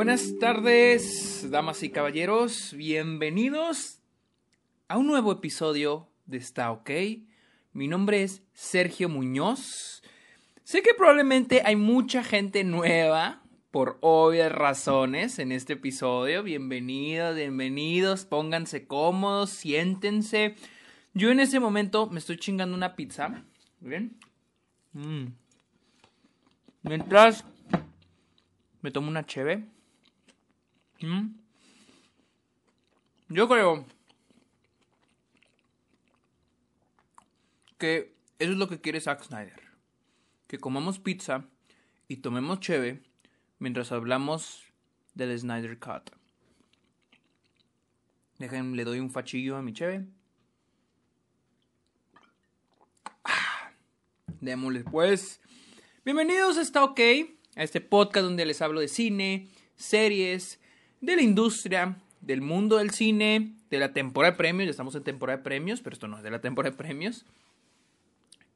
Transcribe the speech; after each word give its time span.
Buenas 0.00 0.38
tardes, 0.38 1.50
damas 1.50 1.82
y 1.82 1.90
caballeros. 1.90 2.72
Bienvenidos 2.74 3.98
a 4.88 4.96
un 4.96 5.06
nuevo 5.06 5.30
episodio 5.30 6.08
de 6.24 6.38
Está 6.38 6.72
OK. 6.72 6.90
Mi 7.74 7.86
nombre 7.86 8.22
es 8.22 8.42
Sergio 8.54 9.10
Muñoz. 9.10 10.02
Sé 10.64 10.80
que 10.80 10.94
probablemente 10.94 11.60
hay 11.66 11.76
mucha 11.76 12.24
gente 12.24 12.64
nueva, 12.64 13.42
por 13.70 13.98
obvias 14.00 14.50
razones, 14.50 15.38
en 15.38 15.52
este 15.52 15.74
episodio. 15.74 16.42
Bienvenidos, 16.44 17.36
bienvenidos. 17.36 18.24
Pónganse 18.24 18.86
cómodos, 18.86 19.50
siéntense. 19.50 20.54
Yo 21.12 21.30
en 21.30 21.40
ese 21.40 21.60
momento 21.60 22.06
me 22.06 22.20
estoy 22.20 22.38
chingando 22.38 22.74
una 22.74 22.96
pizza. 22.96 23.44
¿Bien? 23.80 24.16
Mm. 24.94 25.26
Mientras 26.84 27.44
me 28.80 28.90
tomo 28.90 29.10
una 29.10 29.26
cheve. 29.26 29.68
Yo 33.28 33.48
creo 33.48 33.86
que 37.78 38.14
eso 38.38 38.52
es 38.52 38.58
lo 38.58 38.68
que 38.68 38.80
quiere 38.80 39.00
Zack 39.00 39.24
Snyder. 39.24 39.60
Que 40.46 40.58
comamos 40.58 40.98
pizza 40.98 41.44
y 42.08 42.16
tomemos 42.18 42.60
cheve 42.60 43.02
mientras 43.58 43.92
hablamos 43.92 44.64
del 45.14 45.38
Snyder 45.38 45.78
Cut. 45.78 46.10
Dejen, 48.38 48.76
le 48.76 48.84
doy 48.84 49.00
un 49.00 49.10
fachillo 49.10 49.56
a 49.56 49.62
mi 49.62 49.72
cheve. 49.72 50.06
Ah, 53.24 53.72
démosle 54.40 54.84
pues. 54.84 55.40
Bienvenidos 56.04 56.58
a 56.58 56.62
Está 56.62 56.84
OK, 56.84 57.00
a 57.56 57.62
este 57.62 57.80
podcast 57.80 58.24
donde 58.24 58.44
les 58.44 58.60
hablo 58.60 58.80
de 58.80 58.88
cine, 58.88 59.48
series, 59.76 60.58
de 61.00 61.16
la 61.16 61.22
industria, 61.22 61.96
del 62.20 62.42
mundo 62.42 62.76
del 62.76 62.90
cine, 62.90 63.54
de 63.70 63.78
la 63.78 63.92
temporada 63.92 64.32
de 64.32 64.38
premios. 64.38 64.66
Ya 64.66 64.70
estamos 64.70 64.94
en 64.94 65.02
temporada 65.02 65.38
de 65.38 65.44
premios, 65.44 65.80
pero 65.80 65.94
esto 65.94 66.08
no 66.08 66.18
es 66.18 66.22
de 66.22 66.30
la 66.30 66.40
temporada 66.40 66.72
de 66.72 66.76
premios. 66.76 67.24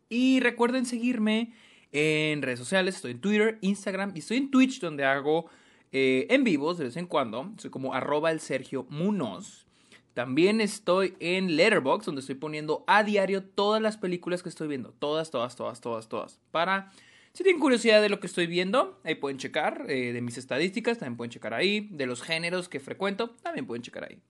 Y 0.09 0.41
recuerden 0.41 0.87
seguirme 0.87 1.53
en 1.93 2.43
redes 2.43 2.59
sociales. 2.59 2.97
Estoy 2.97 3.13
en 3.13 3.21
Twitter, 3.21 3.59
Instagram 3.63 4.13
y 4.15 4.19
estoy 4.19 4.37
en 4.37 4.51
Twitch 4.51 4.81
donde 4.81 5.05
hago 5.05 5.47
eh, 5.93 6.27
en 6.31 6.45
vivos 6.45 6.79
de 6.79 6.85
vez 6.85 6.97
en 6.97 7.07
cuando. 7.07 7.53
Soy 7.57 7.71
como 7.71 7.95
arroba 7.95 8.31
el 8.31 8.41
Sergio 8.41 8.87
Munoz. 8.91 9.67
También 10.13 10.61
estoy 10.61 11.17
en 11.19 11.57
Letterboxd 11.57 12.07
donde 12.07 12.21
estoy 12.21 12.37
poniendo 12.37 12.85
a 12.87 13.03
diario 13.03 13.43
todas 13.43 13.83
las 13.83 13.97
películas 13.97 14.43
que 14.43 14.49
estoy 14.49 14.69
viendo. 14.69 14.93
Todas, 14.99 15.31
todas, 15.31 15.57
todas, 15.57 15.81
todas, 15.81 16.09
todas. 16.09 16.39
Para 16.53 16.93
si 17.35 17.43
tienen 17.43 17.61
curiosidad 17.61 18.01
de 18.01 18.09
lo 18.09 18.21
que 18.21 18.29
estoy 18.29 18.47
viendo, 18.47 19.01
ahí 19.03 19.17
pueden 19.17 19.39
checar. 19.39 19.87
Eh, 19.89 20.13
de 20.13 20.21
mis 20.21 20.39
estadísticas, 20.39 20.99
también 20.99 21.17
pueden 21.17 21.33
checar 21.33 21.53
ahí. 21.53 21.89
De 21.91 22.07
los 22.07 22.23
géneros 22.23 22.69
que 22.69 22.79
frecuento, 22.79 23.31
también 23.43 23.67
pueden 23.67 23.83
checar 23.83 24.05
ahí. 24.05 24.21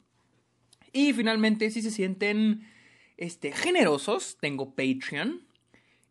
Y 0.91 1.13
finalmente, 1.13 1.71
si 1.71 1.83
se 1.83 1.91
sienten 1.91 2.67
este, 3.19 3.53
generosos, 3.53 4.39
tengo 4.41 4.75
Patreon. 4.75 5.47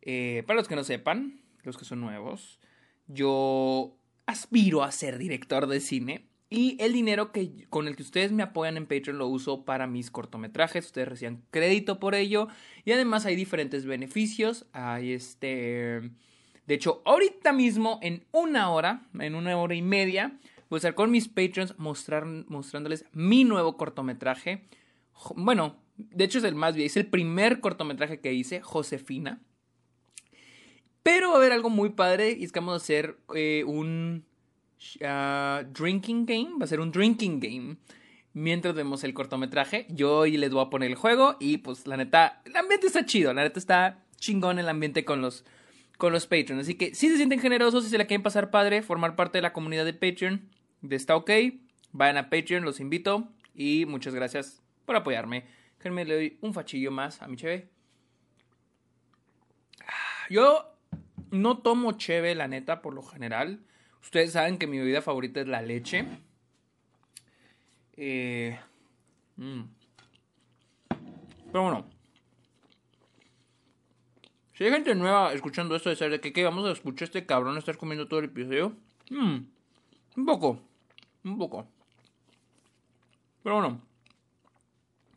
Eh, 0.04 0.44
para 0.46 0.60
los 0.60 0.68
que 0.68 0.76
no 0.76 0.84
sepan, 0.84 1.42
los 1.64 1.80
que 1.80 1.86
son 1.86 2.00
nuevos, 2.00 2.60
yo 3.08 3.98
aspiro 4.28 4.84
a 4.84 4.92
ser 4.92 5.18
director 5.18 5.66
de 5.66 5.80
cine. 5.80 6.28
Y 6.52 6.78
el 6.80 6.94
dinero 6.94 7.32
que, 7.32 7.66
con 7.72 7.88
el 7.88 7.96
que 7.96 8.04
ustedes 8.04 8.32
me 8.32 8.44
apoyan 8.44 8.78
en 8.78 8.86
Patreon 8.86 9.18
lo 9.18 9.26
uso 9.26 9.66
para 9.66 9.88
mis 9.88 10.12
cortometrajes. 10.12 10.86
Ustedes 10.86 11.08
reciben 11.08 11.44
crédito 11.50 12.00
por 12.00 12.14
ello. 12.14 12.50
Y 12.86 12.92
además 12.92 13.26
hay 13.26 13.36
diferentes 13.36 13.88
beneficios. 13.88 14.68
Hay 14.74 15.14
este 15.14 16.12
de 16.66 16.76
hecho, 16.76 17.02
ahorita 17.06 17.52
mismo, 17.52 18.00
en 18.02 18.26
una 18.32 18.70
hora, 18.70 19.08
en 19.20 19.36
una 19.36 19.58
hora 19.58 19.76
y 19.76 19.82
media, 19.82 20.40
voy 20.70 20.78
a 20.78 20.80
estar 20.80 20.96
con 20.96 21.12
mis 21.12 21.28
patrons 21.28 21.78
mostrar, 21.78 22.26
mostrándoles 22.26 23.06
mi 23.12 23.44
nuevo 23.44 23.76
cortometraje. 23.76 24.66
Bueno, 25.36 25.76
de 25.98 26.24
hecho 26.24 26.38
es 26.38 26.44
el 26.46 26.56
más 26.56 26.76
viejo, 26.76 26.88
es 26.88 26.98
el 26.98 27.08
primer 27.08 27.60
cortometraje 27.60 28.22
que 28.22 28.34
hice, 28.34 28.62
Josefina. 28.62 29.42
Pero 31.04 31.30
va 31.30 31.36
a 31.36 31.38
haber 31.38 31.52
algo 31.52 31.70
muy 31.70 31.90
padre 31.90 32.32
y 32.32 32.46
es 32.46 32.54
que 32.54 32.60
vamos 32.62 32.76
a 32.76 32.78
hacer 32.78 33.18
eh, 33.36 33.66
un 33.68 34.26
uh, 35.02 35.66
drinking 35.74 36.26
game, 36.26 36.52
va 36.60 36.64
a 36.64 36.68
ser 36.68 36.80
un 36.80 36.92
drinking 36.92 37.42
game. 37.42 37.78
Mientras 38.32 38.74
vemos 38.74 39.04
el 39.04 39.14
cortometraje, 39.14 39.86
yo 39.90 40.20
hoy 40.20 40.38
les 40.38 40.52
voy 40.52 40.66
a 40.66 40.70
poner 40.70 40.90
el 40.90 40.96
juego 40.96 41.36
y 41.42 41.58
pues 41.58 41.86
la 41.88 41.98
neta, 41.98 42.42
el 42.46 42.56
ambiente 42.56 42.88
está 42.88 43.06
chido, 43.06 43.34
la 43.34 43.44
neta 43.44 43.60
está 43.60 44.06
chingón 44.16 44.58
el 44.58 44.70
ambiente 44.70 45.06
con 45.06 45.22
los 45.22 45.46
con 45.98 46.14
los 46.14 46.26
Patreons. 46.26 46.64
Así 46.64 46.76
que 46.76 46.96
si 46.96 47.10
se 47.10 47.18
sienten 47.18 47.40
generosos, 47.40 47.84
si 47.84 47.90
se 47.90 47.98
la 47.98 48.06
quieren 48.06 48.24
pasar 48.24 48.52
padre, 48.52 48.82
formar 48.82 49.16
parte 49.16 49.38
de 49.38 49.42
la 49.42 49.54
comunidad 49.54 49.86
de 49.86 49.94
Patreon 49.94 50.50
de 50.82 50.96
Está 50.96 51.16
OK, 51.16 51.32
vayan 51.92 52.18
a 52.18 52.30
Patreon, 52.30 52.64
los 52.64 52.80
invito. 52.80 53.30
Y 53.56 53.86
muchas 53.86 54.14
gracias 54.14 54.62
por 54.86 54.96
apoyarme. 54.96 55.46
Déjenme 55.78 56.06
le 56.06 56.16
doy 56.16 56.38
un 56.42 56.54
fachillo 56.54 56.92
más 56.92 57.22
a 57.22 57.28
mi 57.28 57.38
cheve. 57.38 57.70
Yo 60.30 60.76
no 61.32 61.60
tomo 61.60 61.94
cheve, 61.94 62.36
la 62.36 62.48
neta, 62.48 62.82
por 62.82 62.94
lo 62.94 63.04
general. 63.04 63.60
Ustedes 64.02 64.34
saben 64.34 64.58
que 64.58 64.68
mi 64.68 64.80
bebida 64.80 65.02
favorita 65.02 65.42
es 65.42 65.48
la 65.48 65.62
leche. 65.62 66.06
Eh, 67.96 68.60
mm. 69.38 69.62
Pero 71.52 71.64
bueno, 71.64 71.90
hay 74.66 74.72
gente 74.72 74.96
nueva 74.96 75.34
escuchando 75.34 75.76
esto 75.76 75.90
de 75.90 75.96
ser 75.96 76.12
de 76.12 76.22
que 76.22 76.32
¿qué? 76.32 76.44
vamos 76.44 76.66
a 76.66 76.72
escuchar 76.72 77.06
a 77.06 77.10
este 77.10 77.26
cabrón 77.26 77.58
estar 77.58 77.78
comiendo 77.78 78.08
todo 78.08 78.20
el 78.20 78.26
episodio. 78.26 78.76
Hmm, 79.10 79.40
un 80.16 80.26
poco. 80.26 80.60
Un 81.24 81.38
poco. 81.38 81.68
Pero 83.44 83.56
bueno. 83.56 83.82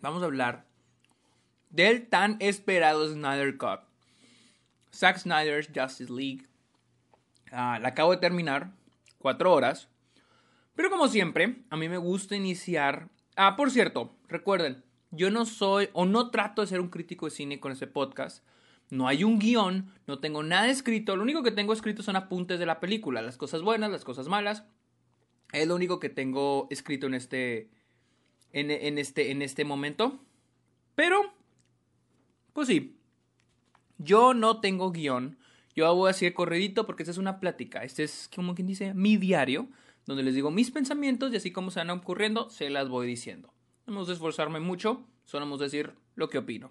Vamos 0.01 0.23
a 0.23 0.27
hablar 0.27 0.65
del 1.71 2.07
tan 2.09 2.37
esperado 2.41 3.09
Snyder 3.09 3.57
Cut. 3.57 3.81
Zack 4.93 5.19
Snyder's 5.19 5.69
Justice 5.75 6.13
League. 6.13 6.47
Ah, 7.53 7.78
la 7.81 7.89
acabo 7.89 8.13
de 8.13 8.19
terminar. 8.19 8.73
Cuatro 9.19 9.53
horas. 9.53 9.89
Pero 10.75 10.91
como 10.91 11.09
siempre, 11.09 11.57
a 11.71 11.77
mí 11.77 11.89
me 11.89 11.99
gusta 11.99 12.37
iniciar. 12.37 13.09
Ah, 13.37 13.57
por 13.57 13.71
cierto, 13.71 14.15
recuerden, 14.28 14.84
yo 15.11 15.31
no 15.31 15.47
soy 15.47 15.89
o 15.93 16.05
no 16.05 16.31
trato 16.31 16.63
de 16.63 16.69
ser 16.69 16.81
un 16.81 16.89
crítico 16.89 17.27
de 17.27 17.31
cine 17.31 17.61
con 17.61 17.73
este 17.73 17.87
podcast. 17.87 18.45
No 18.91 19.09
hay 19.09 19.25
un 19.25 19.39
guion, 19.39 19.93
no 20.07 20.21
tengo 20.21 20.43
nada 20.43 20.69
escrito. 20.69 21.17
Lo 21.17 21.23
único 21.23 21.43
que 21.43 21.51
tengo 21.51 21.73
escrito 21.73 22.03
son 22.03 22.17
apuntes 22.17 22.59
de 22.59 22.67
la 22.67 22.79
película. 22.79 23.23
Las 23.23 23.37
cosas 23.37 23.63
buenas, 23.63 23.91
las 23.91 24.05
cosas 24.05 24.29
malas. 24.29 24.65
Es 25.53 25.67
lo 25.67 25.75
único 25.75 25.99
que 25.99 26.09
tengo 26.09 26.69
escrito 26.71 27.07
en 27.07 27.15
este. 27.15 27.71
En, 28.53 28.99
este, 28.99 29.31
en 29.31 29.43
este 29.43 29.65
momento. 29.65 30.21
Pero. 30.95 31.35
Pues 32.53 32.69
sí. 32.69 32.97
Yo 33.99 34.35
no 34.35 34.61
tengo 34.61 34.93
guion. 34.93 35.39
Yo 35.75 35.93
voy 35.95 36.09
a 36.09 36.13
decir 36.13 36.33
corredito 36.33 36.87
porque 36.87 37.03
esta 37.03 37.11
es 37.11 37.19
una 37.19 37.41
plática. 37.41 37.83
Este 37.83 38.05
es, 38.05 38.31
como 38.35 38.55
quien 38.55 38.69
dice, 38.69 38.95
mi 38.95 39.17
diario. 39.17 39.69
Donde 40.07 40.23
les 40.23 40.37
digo 40.37 40.53
mis 40.53 40.71
pensamientos 40.71 41.33
y 41.33 41.37
así 41.37 41.51
como 41.51 41.73
se 41.73 41.81
van 41.81 41.91
ocurriendo, 41.91 42.49
se 42.49 42.71
las 42.71 42.89
voy 42.89 43.09
diciendo. 43.09 43.53
No 43.87 43.95
hemos 43.95 44.07
de 44.07 44.15
esforzarme 44.15 44.61
mucho, 44.61 45.05
solo 45.25 45.47
hemos 45.47 45.59
de 45.59 45.67
decir 45.67 45.95
lo 46.15 46.29
que 46.29 46.39
opino. 46.39 46.71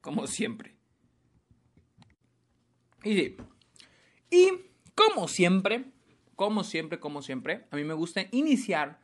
Como 0.00 0.28
siempre. 0.28 0.76
Y 3.04 3.36
Y 4.30 4.50
como 4.94 5.28
siempre, 5.28 5.84
como 6.36 6.64
siempre, 6.64 7.00
como 7.00 7.22
siempre, 7.22 7.64
a 7.70 7.76
mí 7.76 7.84
me 7.84 7.94
gusta 7.94 8.26
iniciar 8.30 8.98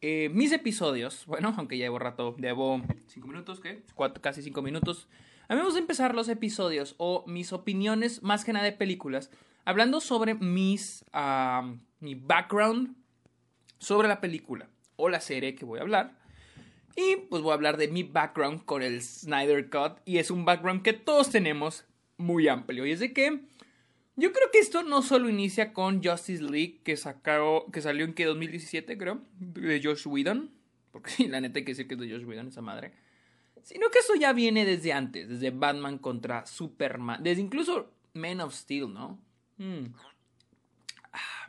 eh, 0.00 0.28
mis 0.32 0.52
episodios. 0.52 1.24
Bueno, 1.26 1.54
aunque 1.56 1.78
ya 1.78 1.86
llevo 1.86 1.98
rato, 1.98 2.36
llevo 2.36 2.82
cinco 3.06 3.28
minutos, 3.28 3.60
¿qué? 3.60 3.82
casi 4.20 4.42
cinco 4.42 4.62
minutos. 4.62 5.08
A 5.48 5.54
mí 5.54 5.60
me 5.60 5.64
gusta 5.64 5.80
empezar 5.80 6.14
los 6.14 6.28
episodios 6.28 6.94
o 6.98 7.24
mis 7.26 7.52
opiniones, 7.52 8.22
más 8.22 8.44
que 8.44 8.52
nada 8.52 8.64
de 8.64 8.72
películas, 8.72 9.30
hablando 9.64 10.00
sobre 10.00 10.34
mis, 10.34 11.04
mi 12.00 12.14
background 12.14 12.96
sobre 13.78 14.08
la 14.08 14.20
película 14.20 14.68
o 14.96 15.08
la 15.08 15.20
serie 15.20 15.54
que 15.54 15.64
voy 15.64 15.78
a 15.78 15.82
hablar. 15.82 16.18
Y 16.96 17.16
pues 17.28 17.42
voy 17.42 17.50
a 17.50 17.54
hablar 17.54 17.76
de 17.76 17.88
mi 17.88 18.04
background 18.04 18.64
con 18.64 18.82
el 18.82 19.02
Snyder 19.02 19.68
Cut. 19.68 20.00
Y 20.04 20.18
es 20.18 20.30
un 20.30 20.44
background 20.44 20.82
que 20.82 20.92
todos 20.92 21.30
tenemos 21.30 21.84
muy 22.16 22.48
amplio. 22.48 22.86
Y 22.86 22.92
es 22.92 23.00
de 23.00 23.12
que 23.12 23.40
yo 24.16 24.32
creo 24.32 24.50
que 24.52 24.60
esto 24.60 24.82
no 24.84 25.02
solo 25.02 25.28
inicia 25.28 25.72
con 25.72 26.02
Justice 26.02 26.42
League, 26.42 26.80
que, 26.84 26.96
sacó, 26.96 27.70
que 27.72 27.80
salió 27.80 28.04
en 28.04 28.14
que 28.14 28.24
2017, 28.24 28.96
creo, 28.96 29.20
de 29.38 29.80
Josh 29.82 30.06
Whedon. 30.06 30.50
Porque 30.92 31.10
sí, 31.10 31.26
la 31.26 31.40
neta 31.40 31.58
hay 31.58 31.64
que 31.64 31.72
decir 31.72 31.88
que 31.88 31.94
es 31.94 32.00
de 32.00 32.10
Josh 32.10 32.24
Whedon, 32.24 32.48
esa 32.48 32.62
madre. 32.62 32.92
Sino 33.62 33.90
que 33.90 33.98
eso 33.98 34.14
ya 34.14 34.32
viene 34.32 34.64
desde 34.64 34.92
antes, 34.92 35.28
desde 35.28 35.50
Batman 35.50 35.98
contra 35.98 36.46
Superman, 36.46 37.22
desde 37.22 37.42
incluso 37.42 37.90
Man 38.12 38.40
of 38.40 38.54
Steel, 38.54 38.92
¿no? 38.92 39.18
Hmm. 39.56 39.86
Ah. 41.12 41.48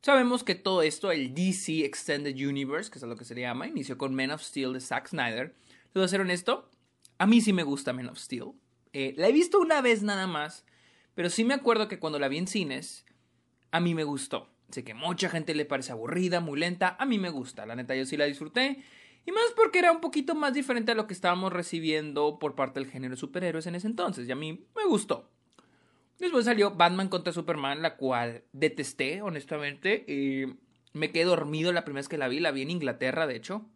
Sabemos 0.00 0.44
que 0.44 0.54
todo 0.54 0.82
esto, 0.82 1.10
el 1.10 1.34
DC 1.34 1.84
Extended 1.84 2.34
Universe, 2.36 2.90
que 2.90 2.98
es 2.98 3.04
lo 3.04 3.16
que 3.16 3.24
se 3.24 3.34
le 3.34 3.42
llama, 3.42 3.66
inició 3.66 3.98
con 3.98 4.14
Man 4.14 4.30
of 4.30 4.42
Steel 4.42 4.72
de 4.72 4.80
Zack 4.80 5.08
Snyder. 5.08 5.54
Les 5.86 5.94
voy 5.94 6.04
a 6.04 6.08
ser 6.08 6.20
honesto, 6.20 6.70
a 7.18 7.26
mí 7.26 7.40
sí 7.40 7.52
me 7.52 7.64
gusta 7.64 7.92
Man 7.92 8.08
of 8.08 8.18
Steel. 8.18 8.52
Eh, 8.92 9.14
la 9.16 9.28
he 9.28 9.32
visto 9.32 9.58
una 9.60 9.80
vez 9.80 10.02
nada 10.02 10.26
más, 10.26 10.64
pero 11.14 11.30
sí 11.30 11.44
me 11.44 11.54
acuerdo 11.54 11.88
que 11.88 11.98
cuando 11.98 12.18
la 12.18 12.28
vi 12.28 12.38
en 12.38 12.46
cines, 12.46 13.04
a 13.70 13.80
mí 13.80 13.94
me 13.94 14.04
gustó. 14.04 14.48
Sé 14.70 14.84
que 14.84 14.94
mucha 14.94 15.30
gente 15.30 15.54
le 15.54 15.64
parece 15.64 15.92
aburrida, 15.92 16.40
muy 16.40 16.58
lenta. 16.58 16.96
A 16.98 17.06
mí 17.06 17.18
me 17.18 17.30
gusta, 17.30 17.64
la 17.66 17.74
neta 17.74 17.94
yo 17.94 18.04
sí 18.04 18.16
la 18.16 18.26
disfruté. 18.26 18.82
Y 19.24 19.32
más 19.32 19.44
porque 19.56 19.78
era 19.78 19.92
un 19.92 20.00
poquito 20.00 20.34
más 20.34 20.54
diferente 20.54 20.92
a 20.92 20.94
lo 20.94 21.06
que 21.06 21.14
estábamos 21.14 21.52
recibiendo 21.52 22.38
por 22.38 22.54
parte 22.54 22.80
del 22.80 22.90
género 22.90 23.14
de 23.14 23.20
superhéroes 23.20 23.66
en 23.66 23.74
ese 23.74 23.86
entonces. 23.86 24.28
Y 24.28 24.32
a 24.32 24.36
mí 24.36 24.66
me 24.74 24.84
gustó. 24.86 25.28
Después 26.18 26.46
salió 26.46 26.72
Batman 26.72 27.08
contra 27.08 27.32
Superman, 27.32 27.82
la 27.82 27.96
cual 27.96 28.44
detesté, 28.52 29.22
honestamente. 29.22 30.04
Y 30.08 30.56
me 30.92 31.12
quedé 31.12 31.24
dormido 31.24 31.72
la 31.72 31.84
primera 31.84 32.00
vez 32.00 32.08
que 32.08 32.18
la 32.18 32.28
vi. 32.28 32.40
La 32.40 32.52
vi 32.52 32.62
en 32.62 32.70
Inglaterra, 32.70 33.26
de 33.26 33.36
hecho. 33.36 33.66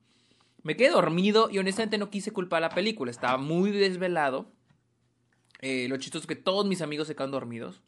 Me 0.63 0.77
quedé 0.77 0.91
dormido 0.91 1.51
y 1.51 1.59
honestamente 1.59 1.99
no 1.99 2.11
quise 2.11 2.33
culpar 2.33 2.59
a 2.59 2.69
la 2.69 2.75
película. 2.75 3.11
Estaba 3.11 3.37
muy 3.37 3.71
desvelado. 3.73 4.51
Eh, 5.63 5.87
lo 5.89 5.97
chistoso 5.97 6.25
es 6.25 6.27
que 6.27 6.37
todos 6.37 6.67
mis 6.67 6.83
amigos 6.83 7.07
se 7.07 7.17
quedan 7.17 7.31
dormidos. 7.31 7.81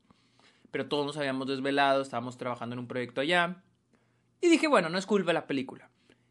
Pero 0.70 0.88
todos 0.88 1.04
nos 1.04 1.16
habíamos 1.16 1.46
desvelado. 1.46 2.00
Estábamos 2.00 2.38
trabajando 2.38 2.72
en 2.72 2.80
un 2.80 2.88
proyecto 2.88 3.20
allá. 3.20 3.62
Y 4.40 4.48
dije, 4.48 4.66
bueno, 4.66 4.88
no 4.88 4.98
es 4.98 5.06
culpa 5.06 5.32
la 5.32 5.46
película. 5.46 5.90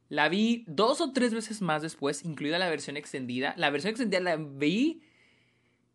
La 0.10 0.30
vi 0.30 0.64
dos 0.68 1.02
o 1.02 1.12
tres 1.12 1.34
veces 1.34 1.62
más 1.62 1.82
después, 1.82 2.24
incluida 2.24 2.60
la 2.60 2.70
versión 2.70 2.98
extendida. 2.98 3.56
La 3.58 3.70
versión 3.70 3.92
extendida 3.92 4.20
la 4.20 4.36
vi 4.36 5.02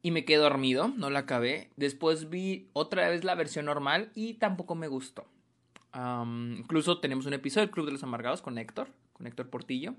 y 0.03 0.11
me 0.11 0.25
quedé 0.25 0.39
dormido, 0.39 0.89
no 0.89 1.11
la 1.11 1.21
acabé. 1.21 1.71
Después 1.77 2.29
vi 2.29 2.69
otra 2.73 3.09
vez 3.09 3.25
la 3.25 3.35
versión 3.35 3.67
normal 3.67 4.11
y 4.15 4.35
tampoco 4.35 4.75
me 4.75 4.89
gustó. 4.89 5.27
incluso 5.95 6.99
tenemos 6.99 7.27
un 7.27 7.35
episodio 7.35 7.67
del 7.67 7.73
Club 7.73 7.87
de 7.87 7.93
los 7.93 8.03
Amargados 8.03 8.43
con 8.43 8.59
Héctor, 8.59 8.89
con 9.13 9.27
Héctor 9.27 9.51
Portillo, 9.51 9.95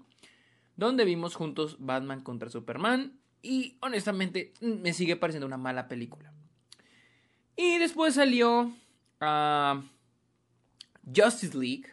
donde 0.76 1.06
vimos 1.06 1.36
juntos 1.36 1.78
Batman 1.80 2.22
contra 2.22 2.50
Superman 2.50 3.20
y 3.42 3.78
honestamente 3.82 4.54
me 4.62 4.94
sigue 4.94 5.16
pareciendo 5.16 5.48
una 5.48 5.58
mala 5.58 5.88
película. 5.88 6.32
Y 7.56 7.78
después 7.78 8.16
salió 8.16 8.72
ah, 9.20 9.84
Justice 11.14 11.58
League, 11.58 11.88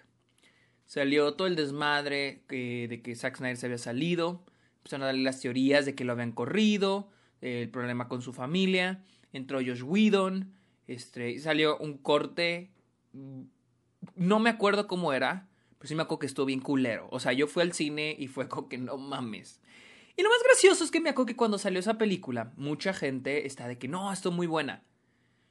Salió 0.86 1.34
todo 1.34 1.48
el 1.48 1.56
desmadre 1.56 2.44
de 2.48 3.00
que 3.02 3.16
Zack 3.16 3.38
Snyder 3.38 3.56
se 3.56 3.66
había 3.66 3.78
salido. 3.78 4.44
Empezaron 4.78 5.02
a 5.02 5.06
darle 5.06 5.24
las 5.24 5.40
teorías 5.40 5.84
de 5.84 5.96
que 5.96 6.04
lo 6.04 6.12
habían 6.12 6.30
corrido. 6.30 7.10
El 7.40 7.68
problema 7.68 8.08
con 8.08 8.22
su 8.22 8.32
familia. 8.32 9.02
Entró 9.32 9.58
Josh 9.58 9.82
Whedon. 9.82 10.52
Este, 10.86 11.40
salió 11.40 11.76
un 11.78 11.98
corte. 11.98 12.70
No 14.14 14.38
me 14.38 14.48
acuerdo 14.48 14.86
cómo 14.86 15.12
era. 15.12 15.48
Pero 15.78 15.88
sí 15.88 15.96
me 15.96 16.02
acuerdo 16.02 16.20
que 16.20 16.26
estuvo 16.26 16.46
bien 16.46 16.60
culero. 16.60 17.08
O 17.10 17.18
sea, 17.18 17.32
yo 17.32 17.48
fui 17.48 17.64
al 17.64 17.72
cine 17.72 18.14
y 18.16 18.28
fue 18.28 18.48
como 18.48 18.68
que 18.68 18.78
no 18.78 18.96
mames. 18.96 19.60
Y 20.16 20.22
lo 20.22 20.30
más 20.30 20.42
gracioso 20.44 20.84
es 20.84 20.90
que 20.90 21.00
me 21.00 21.10
acuerdo 21.10 21.26
que 21.26 21.36
cuando 21.36 21.58
salió 21.58 21.78
esa 21.78 21.98
película, 21.98 22.52
mucha 22.56 22.94
gente 22.94 23.46
está 23.46 23.68
de 23.68 23.78
que 23.78 23.88
no, 23.88 24.12
esto 24.12 24.30
es 24.30 24.34
muy 24.34 24.46
buena. 24.46 24.82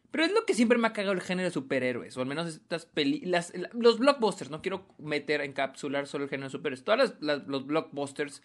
Pero 0.10 0.26
es 0.26 0.32
lo 0.32 0.46
que 0.46 0.54
siempre 0.54 0.78
me 0.78 0.88
ha 0.88 0.94
cagado 0.94 1.14
el 1.14 1.22
género 1.22 1.50
de 1.50 1.54
superhéroes, 1.54 2.16
o 2.16 2.22
al 2.22 2.28
menos 2.28 2.48
estas 2.48 2.86
películas, 2.86 3.54
los 3.74 4.00
blockbusters, 4.00 4.50
no 4.50 4.62
quiero 4.62 4.86
meter, 4.98 5.42
encapsular 5.42 6.08
solo 6.08 6.24
el 6.24 6.30
género 6.30 6.48
de 6.48 6.52
superhéroes, 6.52 6.84
todos 6.86 7.16
los 7.20 7.68
blockbusters, 7.68 8.42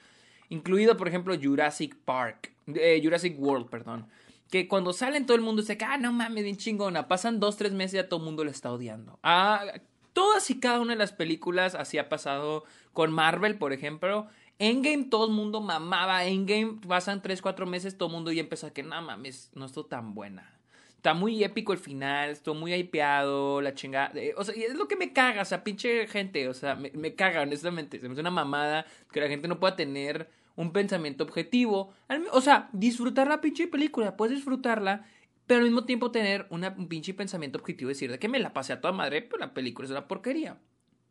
incluido 0.49 0.97
por 0.97 1.07
ejemplo 1.07 1.35
Jurassic 1.41 1.97
Park, 2.05 2.53
eh, 2.67 3.01
Jurassic 3.03 3.39
World, 3.39 3.71
perdón, 3.71 4.09
que 4.51 4.67
cuando 4.67 4.93
salen 4.93 5.27
todo 5.27 5.37
el 5.37 5.43
mundo 5.43 5.63
dice, 5.63 5.79
ah, 5.87 5.97
no 5.97 6.13
mames, 6.13 6.43
bien 6.43 6.57
chingona, 6.57 7.07
pasan 7.07 7.39
dos, 7.39 7.57
tres 7.57 7.73
meses 7.73 7.95
y 7.95 7.97
ya 7.99 8.09
todo 8.09 8.19
el 8.19 8.27
mundo 8.27 8.45
le 8.45 8.51
está 8.51 8.73
odiando. 8.73 9.19
Ah, 9.23 9.65
todas 10.13 10.51
y 10.51 10.59
cada 10.59 10.81
una 10.81 10.95
de 10.95 10.99
las 10.99 11.13
películas 11.13 11.75
así 11.77 11.99
ha 11.99 12.09
pasado 12.09 12.65
con 12.93 13.13
Marvel, 13.13 13.57
por 13.57 13.73
ejemplo. 13.73 14.27
Endgame, 14.61 15.05
todo 15.05 15.25
el 15.25 15.33
mundo 15.33 15.63
mamaba 15.63 16.27
Endgame, 16.27 16.79
pasan 16.87 17.23
tres, 17.23 17.41
cuatro 17.41 17.67
meses, 17.67 17.97
todo 17.97 18.11
el 18.11 18.15
mundo 18.15 18.31
ya 18.31 18.43
empieza 18.43 18.67
a 18.67 18.73
que, 18.75 18.83
no 18.83 19.01
mames, 19.01 19.51
no 19.55 19.65
estoy 19.65 19.85
tan 19.89 20.15
buena. 20.15 20.61
Está 20.97 21.15
muy 21.15 21.43
épico 21.43 21.73
el 21.73 21.79
final, 21.79 22.29
estoy 22.29 22.55
muy 22.55 22.75
hypeado, 22.75 23.63
la 23.63 23.73
chingada. 23.73 24.13
o 24.37 24.45
sea, 24.45 24.55
es 24.55 24.75
lo 24.75 24.87
que 24.87 24.97
me 24.97 25.15
caga, 25.15 25.41
o 25.41 25.45
sea, 25.47 25.65
pinche 25.65 26.07
gente, 26.09 26.47
o 26.47 26.53
sea, 26.53 26.77
me, 26.77 27.15
caga, 27.15 27.41
honestamente. 27.41 27.99
Se 27.99 28.07
me 28.07 28.13
hace 28.13 28.21
una 28.21 28.31
mamada 28.31 28.85
que 29.11 29.21
la 29.23 29.29
gente 29.29 29.49
no 29.49 29.59
pueda 29.59 29.77
tener 29.77 30.29
un 30.57 30.75
pensamiento 30.75 31.25
objetivo. 31.25 31.95
O 32.33 32.43
sea, 32.43 32.69
disfrutar 32.75 33.29
la 33.29 33.41
pinche 33.41 33.67
película, 33.67 34.15
puedes 34.19 34.37
disfrutarla, 34.37 35.07
pero 35.47 35.61
al 35.61 35.67
mismo 35.67 35.87
tiempo 35.87 36.11
tener 36.11 36.47
un 36.51 36.87
pinche 36.87 37.15
pensamiento 37.15 37.59
objetivo 37.59 37.89
decir 37.89 38.11
de 38.11 38.19
que 38.19 38.29
me 38.29 38.39
la 38.39 38.53
pasé 38.53 38.75
a 38.75 38.83
toda 38.83 38.93
madre, 38.93 39.23
pero 39.23 39.39
la 39.39 39.55
película 39.55 39.87
es 39.87 39.91
una 39.91 40.07
porquería. 40.07 40.59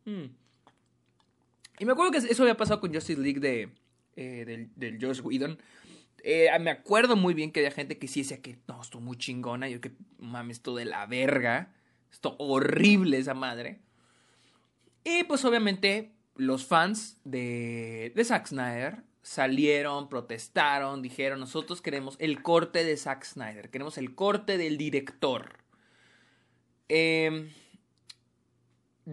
Hmm. 0.06 0.25
Y 1.80 1.86
me 1.86 1.94
acuerdo 1.94 2.12
que 2.12 2.18
eso 2.18 2.44
había 2.44 2.58
pasado 2.58 2.80
con 2.80 2.94
Justice 2.94 3.20
League 3.20 3.40
de, 3.40 3.70
eh, 4.16 4.44
del, 4.46 4.70
del 4.76 5.04
Josh 5.04 5.22
Whedon. 5.22 5.58
Eh, 6.24 6.50
me 6.60 6.72
acuerdo 6.72 7.16
muy 7.16 7.34
bien 7.34 7.52
que 7.52 7.62
había 7.62 7.72
gente 7.72 7.98
que 7.98 8.08
sí 8.08 8.22
decía 8.22 8.42
que 8.42 8.60
no, 8.68 8.81
esto 8.81 9.00
muy 9.00 9.18
chingona. 9.18 9.70
Yo 9.70 9.80
que 9.81 9.94
mames, 10.18 10.58
esto 10.58 10.76
de 10.76 10.86
la 10.86 11.06
verga. 11.06 11.74
Esto 12.12 12.36
horrible 12.40 13.18
esa 13.18 13.34
madre. 13.34 13.80
Y 15.04 15.24
pues 15.24 15.46
obviamente 15.46 16.12
los 16.36 16.66
fans 16.66 17.18
de, 17.24 18.12
de 18.16 18.24
Zack 18.26 18.48
Snyder 18.48 19.04
salieron, 19.22 20.10
protestaron, 20.10 21.02
dijeron, 21.02 21.40
nosotros 21.40 21.81
queremos 21.81 22.16
el 22.20 22.42
corte 22.42 22.84
de 22.84 22.98
Zack 22.98 23.24
Snyder, 23.24 23.70
queremos 23.70 23.98
el 23.98 24.16
corte 24.16 24.58
del 24.58 24.78
director. 24.78 25.58
Em, 26.88 27.50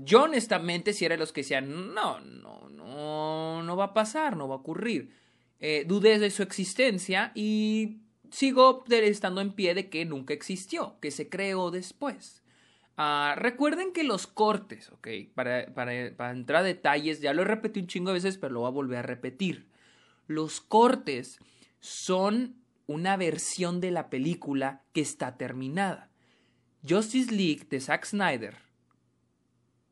yo 0.05 0.25
honestamente 0.25 0.93
si 0.93 1.05
era 1.05 1.17
los 1.17 1.33
que 1.33 1.43
decían, 1.43 1.95
no, 1.95 2.21
no, 2.21 2.69
no, 2.69 3.63
no 3.63 3.77
va 3.77 3.85
a 3.85 3.95
pasar, 3.95 4.37
no 4.37 4.49
va 4.49 4.57
a 4.57 4.59
ocurrir 4.59 5.11
eh, 5.59 5.85
dudé 5.87 6.19
de 6.19 6.31
su 6.31 6.43
existencia 6.43 7.33
y 7.35 8.01
sigo 8.31 8.85
estando 8.91 9.41
en 9.41 9.53
pie 9.53 9.75
de 9.75 9.89
que 9.89 10.05
nunca 10.05 10.35
existió, 10.35 10.99
que 11.01 11.11
se 11.11 11.29
creó 11.29 11.71
después. 11.71 12.43
Ah, 12.99 13.35
recuerden 13.37 13.93
que 13.93 14.05
los 14.05 14.27
cortes, 14.27 14.91
ok, 14.91 15.09
para, 15.35 15.73
para, 15.75 16.15
para 16.17 16.33
entrar 16.33 16.61
a 16.63 16.67
detalles, 16.67 17.21
ya 17.21 17.33
lo 17.33 17.43
he 17.43 17.47
repetido 17.47 17.85
un 17.85 17.89
chingo 17.89 18.11
de 18.11 18.15
veces, 18.15 18.39
pero 18.39 18.55
lo 18.55 18.61
voy 18.61 18.69
a 18.69 18.73
volver 18.73 18.99
a 18.99 19.03
repetir. 19.03 19.67
Los 20.27 20.61
cortes 20.61 21.39
son 21.81 22.57
una 22.87 23.17
versión 23.17 23.81
de 23.81 23.91
la 23.91 24.11
película 24.11 24.83
que 24.93 25.01
está 25.01 25.37
terminada. 25.37 26.11
Justice 26.89 27.33
League 27.33 27.67
de 27.69 27.81
Zack 27.81 28.05
Snyder, 28.07 28.57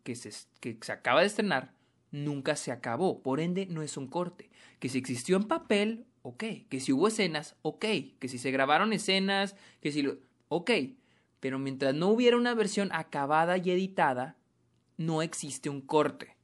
que 0.05 0.15
se, 0.15 0.31
que 0.61 0.79
se 0.81 0.93
acaba 0.93 1.21
de 1.21 1.27
estrenar, 1.27 1.73
nunca 2.13 2.55
se 2.55 2.71
acabó, 2.71 3.23
por 3.23 3.41
ende 3.41 3.67
no 3.67 3.83
es 3.83 3.97
un 3.97 4.07
corte. 4.07 4.51
Que 4.79 4.89
si 4.89 4.99
existió 4.99 5.37
en 5.37 5.45
papel, 5.45 6.07
ok. 6.23 6.45
Que 6.69 6.79
si 6.81 6.93
hubo 6.93 7.09
escenas, 7.09 7.57
ok. 7.63 7.85
Que 8.21 8.29
si 8.29 8.39
se 8.39 8.53
grabaron 8.53 8.93
escenas, 8.93 9.57
que 9.81 9.91
si 9.91 10.03
lo... 10.03 10.19
Ok. 10.49 10.71
Pero 11.41 11.59
mientras 11.59 11.95
no 11.95 12.09
hubiera 12.09 12.37
una 12.37 12.55
versión 12.55 12.91
acabada 12.93 13.59
y 13.59 13.71
editada, 13.71 14.37
no 14.97 15.23
existe 15.23 15.69
un 15.69 15.81
corte. 15.81 16.37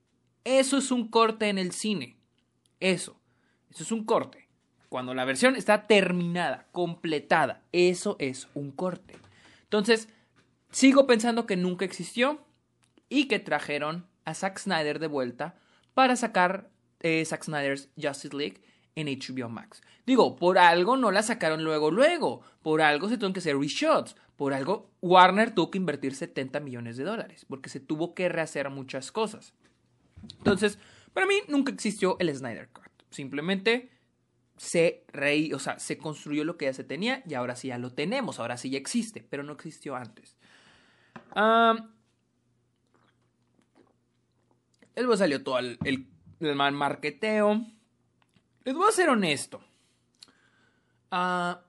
Eso 0.44 0.78
es 0.78 0.90
un 0.90 1.08
corte 1.08 1.49
en 1.49 1.58
el 1.58 1.73
cine. 1.73 2.16
Eso. 2.80 3.20
Eso 3.70 3.84
es 3.84 3.92
un 3.92 4.04
corte. 4.04 4.49
Cuando 4.88 5.14
la 5.14 5.25
versión 5.25 5.54
está 5.54 5.87
terminada, 5.87 6.66
completada, 6.73 7.62
eso 7.70 8.16
es 8.18 8.49
un 8.54 8.73
corte. 8.73 9.14
Entonces, 9.62 10.08
sigo 10.70 11.06
pensando 11.06 11.46
que 11.46 11.56
nunca 11.56 11.84
existió 11.84 12.40
y 13.10 13.28
que 13.28 13.38
trajeron 13.38 14.06
a 14.24 14.32
Zack 14.32 14.58
Snyder 14.58 14.98
de 14.98 15.08
vuelta 15.08 15.56
para 15.92 16.16
sacar 16.16 16.70
eh, 17.00 17.22
Zack 17.26 17.44
Snyder's 17.44 17.90
Justice 18.00 18.34
League 18.34 18.62
en 18.94 19.06
HBO 19.06 19.48
Max. 19.50 19.82
Digo, 20.06 20.36
por 20.36 20.58
algo 20.58 20.96
no 20.96 21.10
la 21.10 21.22
sacaron 21.22 21.62
luego, 21.64 21.90
luego. 21.90 22.40
Por 22.62 22.80
algo 22.80 23.08
se 23.08 23.16
tuvieron 23.16 23.32
que 23.32 23.40
hacer 23.40 23.58
reshots. 23.58 24.16
Por 24.36 24.54
algo 24.54 24.90
Warner 25.02 25.54
tuvo 25.54 25.70
que 25.70 25.78
invertir 25.78 26.14
70 26.14 26.60
millones 26.60 26.96
de 26.96 27.04
dólares. 27.04 27.44
Porque 27.48 27.68
se 27.68 27.80
tuvo 27.80 28.14
que 28.14 28.28
rehacer 28.28 28.70
muchas 28.70 29.12
cosas. 29.12 29.54
Entonces, 30.38 30.78
para 31.12 31.26
mí 31.26 31.34
nunca 31.48 31.72
existió 31.72 32.16
el 32.18 32.34
Snyder 32.34 32.68
Cut. 32.68 32.86
Simplemente 33.10 33.90
se 34.56 35.04
reí, 35.08 35.52
o 35.52 35.58
sea, 35.58 35.78
se 35.78 35.96
construyó 35.96 36.44
lo 36.44 36.56
que 36.56 36.66
ya 36.66 36.74
se 36.74 36.84
tenía 36.84 37.22
y 37.26 37.34
ahora 37.34 37.56
sí 37.56 37.68
ya 37.68 37.78
lo 37.78 37.92
tenemos. 37.92 38.38
Ahora 38.38 38.56
sí 38.56 38.70
ya 38.70 38.78
existe, 38.78 39.26
pero 39.28 39.42
no 39.42 39.52
existió 39.52 39.96
antes. 39.96 40.36
Luego 44.97 45.16
salió 45.16 45.42
todo 45.42 45.59
el, 45.59 45.78
el, 45.85 46.54
mal 46.54 46.73
marqueteo. 46.73 47.64
Les 48.64 48.75
voy 48.75 48.88
a 48.88 48.92
ser 48.92 49.09
honesto. 49.09 49.62
Ah, 51.11 51.62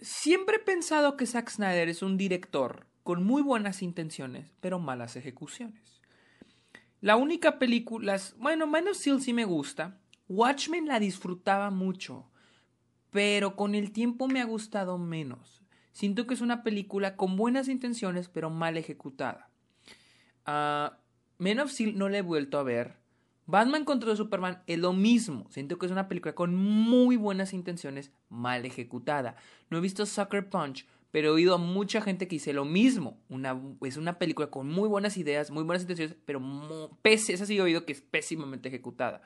siempre 0.00 0.56
he 0.56 0.60
pensado 0.60 1.16
que 1.16 1.26
Zack 1.26 1.50
Snyder 1.50 1.88
es 1.88 2.02
un 2.02 2.16
director 2.16 2.86
con 3.02 3.24
muy 3.24 3.42
buenas 3.42 3.82
intenciones, 3.82 4.52
pero 4.60 4.78
malas 4.78 5.16
ejecuciones. 5.16 6.02
La 7.00 7.16
única 7.16 7.58
película, 7.58 8.20
bueno, 8.38 8.66
Man 8.66 8.84
Steel 8.92 9.22
sí 9.22 9.32
me 9.32 9.44
gusta. 9.44 9.98
Watchmen 10.28 10.86
la 10.86 11.00
disfrutaba 11.00 11.70
mucho, 11.70 12.28
pero 13.10 13.56
con 13.56 13.74
el 13.74 13.92
tiempo 13.92 14.28
me 14.28 14.40
ha 14.40 14.44
gustado 14.44 14.98
menos. 14.98 15.62
Siento 15.92 16.26
que 16.26 16.34
es 16.34 16.40
una 16.40 16.62
película 16.62 17.16
con 17.16 17.36
buenas 17.36 17.68
intenciones, 17.68 18.28
pero 18.28 18.50
mal 18.50 18.76
ejecutada. 18.76 19.48
Ah, 20.44 20.98
Men 21.38 21.60
of 21.60 21.70
Steel 21.70 21.96
no 21.96 22.08
la 22.08 22.18
he 22.18 22.22
vuelto 22.22 22.58
a 22.58 22.62
ver. 22.62 22.96
Batman 23.46 23.84
contra 23.84 24.14
Superman 24.14 24.62
es 24.66 24.78
lo 24.78 24.92
mismo. 24.92 25.46
Siento 25.50 25.78
que 25.78 25.86
es 25.86 25.92
una 25.92 26.08
película 26.08 26.34
con 26.34 26.54
muy 26.54 27.16
buenas 27.16 27.54
intenciones, 27.54 28.12
mal 28.28 28.66
ejecutada. 28.66 29.36
No 29.70 29.78
he 29.78 29.80
visto 29.80 30.04
Sucker 30.04 30.50
Punch, 30.50 30.86
pero 31.10 31.28
he 31.28 31.30
oído 31.30 31.54
a 31.54 31.58
mucha 31.58 32.02
gente 32.02 32.28
que 32.28 32.36
dice 32.36 32.52
lo 32.52 32.66
mismo. 32.66 33.18
Es 33.80 33.96
una 33.96 34.18
película 34.18 34.50
con 34.50 34.68
muy 34.68 34.88
buenas 34.88 35.16
ideas, 35.16 35.50
muy 35.50 35.62
buenas 35.62 35.82
intenciones, 35.82 36.14
pero 36.26 36.42
pese, 37.00 37.32
esa 37.32 37.46
sí 37.46 37.56
he 37.56 37.62
oído 37.62 37.86
que 37.86 37.92
es 37.92 38.02
pésimamente 38.02 38.68
ejecutada. 38.68 39.22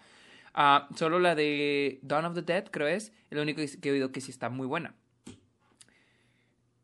Ah, 0.55 0.89
solo 0.95 1.19
la 1.19 1.35
de 1.35 1.99
Dawn 2.03 2.27
of 2.27 2.35
the 2.35 2.43
Dead, 2.43 2.67
creo 2.71 2.87
es, 2.87 3.13
es 3.31 3.37
lo 3.37 3.43
único 3.43 3.61
que 3.81 3.89
he 3.89 3.93
oído 3.93 4.13
que 4.13 4.21
sí 4.21 4.31
está 4.31 4.51
muy 4.51 4.69
buena. 4.69 4.95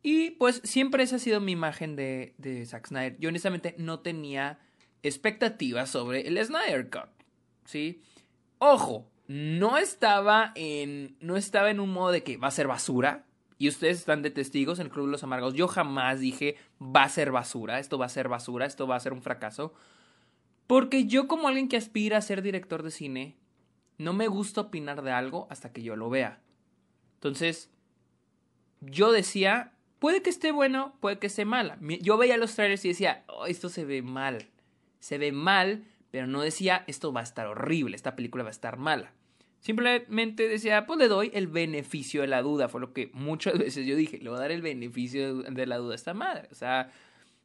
Y 0.03 0.31
pues 0.33 0.61
siempre 0.65 1.03
esa 1.03 1.17
ha 1.17 1.19
sido 1.21 1.41
mi 1.41 1.53
imagen 1.53 1.95
de, 1.95 2.35
de 2.39 2.65
Zack 2.67 2.89
Snyder. 2.89 3.17
Yo 3.21 3.29
honestamente 3.29 3.75
no 3.79 4.01
tenía 4.01 4.59
expectativas 5.03 5.91
sobre 5.91 6.27
el 6.27 6.45
Snyder 6.45 6.91
Cut. 6.91 7.09
¿Sí? 7.65 8.03
Ojo, 8.59 9.11
no 9.27 9.79
estaba 9.79 10.53
en. 10.55 11.17
No 11.21 11.37
estaba 11.37 11.71
en 11.71 11.81
un 11.81 11.93
modo 11.93 12.13
de 12.13 12.23
que 12.23 12.37
va 12.37 12.49
a 12.49 12.53
ser 12.53 12.67
basura. 12.67 13.25
Y 13.61 13.69
ustedes 13.69 13.99
están 13.99 14.23
de 14.23 14.31
testigos 14.31 14.79
en 14.79 14.87
el 14.87 14.93
Club 14.93 15.07
de 15.07 15.13
los 15.13 15.25
Amargos. 15.25 15.55
Yo 15.55 15.67
jamás 15.67 16.21
dije 16.21 16.57
va 16.81 17.03
a 17.03 17.09
ser 17.09 17.33
basura. 17.33 17.81
Esto 17.81 17.99
va 17.99 18.07
a 18.07 18.11
ser 18.11 18.29
basura. 18.29 18.67
Esto 18.67 18.87
va 18.87 18.97
a 18.97 19.01
ser 19.01 19.13
un 19.13 19.23
fracaso. 19.23 19.75
Porque 20.69 21.07
yo, 21.07 21.27
como 21.27 21.49
alguien 21.49 21.69
que 21.69 21.77
aspira 21.77 22.19
a 22.19 22.23
ser 22.23 22.43
director 22.43 22.83
de 22.83 22.91
cine, 22.91 23.37
no 23.97 24.13
me 24.13 24.29
gusta 24.29 24.61
opinar 24.61 25.03
de 25.03 25.11
algo 25.11 25.49
hasta 25.51 25.73
que 25.73 25.83
yo 25.83 25.97
lo 25.97 26.09
vea. 26.09 26.41
Entonces, 27.17 27.71
yo 28.81 29.11
decía, 29.11 29.73
Puede 29.99 30.23
que 30.23 30.31
esté 30.31 30.53
bueno, 30.53 30.95
puede 31.01 31.19
que 31.19 31.27
esté 31.27 31.45
mala. 31.45 31.79
Yo 31.81 32.17
veía 32.17 32.37
los 32.37 32.55
trailers 32.55 32.85
y 32.85 32.89
decía, 32.89 33.25
oh, 33.27 33.47
esto 33.47 33.69
se 33.69 33.85
ve 33.85 34.03
mal. 34.03 34.49
Se 35.01 35.19
ve 35.19 35.33
mal, 35.33 35.85
pero 36.11 36.27
no 36.27 36.43
decía, 36.43 36.85
esto 36.87 37.13
va 37.13 37.21
a 37.21 37.25
estar 37.25 37.47
horrible, 37.47 37.97
esta 37.97 38.17
película 38.17 38.45
va 38.45 38.51
a 38.51 38.53
estar 38.53 38.77
mala. 38.77 39.13
Simplemente 39.61 40.49
decía, 40.49 40.87
pues 40.87 40.99
le 40.99 41.09
doy 41.09 41.31
el 41.35 41.49
beneficio 41.49 42.21
de 42.21 42.29
la 42.29 42.43
duda. 42.43 42.69
Fue 42.69 42.81
lo 42.81 42.93
que 42.93 43.11
muchas 43.13 43.59
veces 43.59 43.87
yo 43.87 43.97
dije, 43.97 44.19
le 44.19 44.31
voy 44.31 44.39
a 44.39 44.43
dar 44.43 44.53
el 44.53 44.63
beneficio 44.63 45.43
de 45.43 45.67
la 45.67 45.79
duda 45.79 45.93
a 45.93 45.97
esta 45.97 46.15
madre. 46.15 46.49
O 46.53 46.55
sea, 46.55 46.93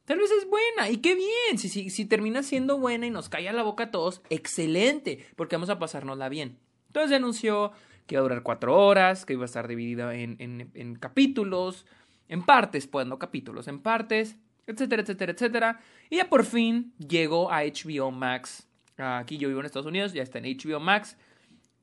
tal 0.04 0.18
vez 0.18 0.30
es 0.30 0.48
buena. 0.48 0.90
Y 0.90 0.98
qué 0.98 1.14
bien. 1.14 1.58
Si, 1.58 1.68
si, 1.68 1.90
si 1.90 2.04
termina 2.04 2.42
siendo 2.42 2.78
buena 2.78 3.06
y 3.06 3.10
nos 3.10 3.28
calla 3.28 3.52
la 3.52 3.64
boca 3.64 3.84
a 3.84 3.90
todos, 3.90 4.22
excelente. 4.30 5.26
Porque 5.34 5.56
vamos 5.56 5.70
a 5.70 5.78
pasárnosla 5.78 6.28
bien. 6.28 6.58
Entonces 6.86 7.16
anunció 7.16 7.72
que 8.06 8.14
iba 8.14 8.20
a 8.20 8.22
durar 8.22 8.42
cuatro 8.42 8.76
horas, 8.76 9.26
que 9.26 9.32
iba 9.32 9.42
a 9.42 9.46
estar 9.46 9.66
dividida 9.66 10.14
en, 10.14 10.36
en, 10.38 10.70
en 10.74 10.94
capítulos 10.94 11.84
en 12.28 12.42
partes, 12.42 12.86
pues 12.86 13.06
no 13.06 13.18
capítulos, 13.18 13.68
en 13.68 13.80
partes, 13.80 14.36
etcétera, 14.66 15.02
etcétera, 15.02 15.32
etcétera. 15.32 15.80
Y 16.10 16.16
ya 16.16 16.28
por 16.28 16.44
fin 16.44 16.92
llegó 16.98 17.50
a 17.50 17.62
HBO 17.62 18.10
Max. 18.10 18.68
Aquí 18.96 19.38
yo 19.38 19.48
vivo 19.48 19.60
en 19.60 19.66
Estados 19.66 19.86
Unidos, 19.86 20.12
ya 20.12 20.22
está 20.22 20.38
en 20.38 20.44
HBO 20.44 20.80
Max. 20.80 21.16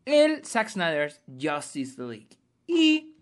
El 0.06 0.44
Zack 0.46 0.70
Snyder's 0.70 1.22
Justice 1.28 2.02
League. 2.02 2.30
Y, 2.68 3.16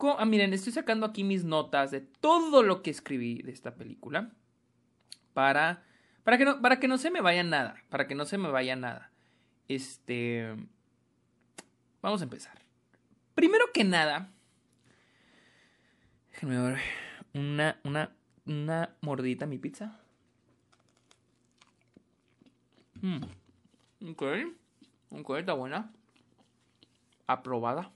ah, 0.00 0.24
miren, 0.24 0.52
estoy 0.52 0.72
sacando 0.72 1.06
aquí 1.06 1.24
mis 1.24 1.44
notas 1.44 1.90
de 1.90 2.00
todo 2.00 2.62
lo 2.62 2.82
que 2.82 2.90
escribí 2.90 3.42
de 3.42 3.52
esta 3.52 3.74
película. 3.74 4.30
Para, 5.32 5.84
para, 6.24 6.38
que, 6.38 6.44
no, 6.44 6.60
para 6.60 6.78
que 6.78 6.88
no 6.88 6.98
se 6.98 7.10
me 7.10 7.20
vaya 7.20 7.42
nada. 7.42 7.76
Para 7.88 8.06
que 8.06 8.14
no 8.14 8.24
se 8.24 8.38
me 8.38 8.50
vaya 8.50 8.76
nada. 8.76 9.10
Este... 9.68 10.54
Vamos 12.02 12.20
a 12.20 12.24
empezar. 12.24 12.60
Primero 13.34 13.66
que 13.72 13.84
nada, 13.84 14.32
Déjenme 16.32 16.60
ver. 16.60 16.80
Una, 17.34 17.78
una, 17.84 18.10
una 18.46 18.96
mordita 19.00 19.44
a 19.44 19.48
mi 19.48 19.58
pizza. 19.58 20.00
Mm. 23.00 23.22
Ok. 24.10 24.22
Ok, 25.10 25.30
está 25.38 25.52
buena. 25.52 25.92
Aprobada. 27.26 27.90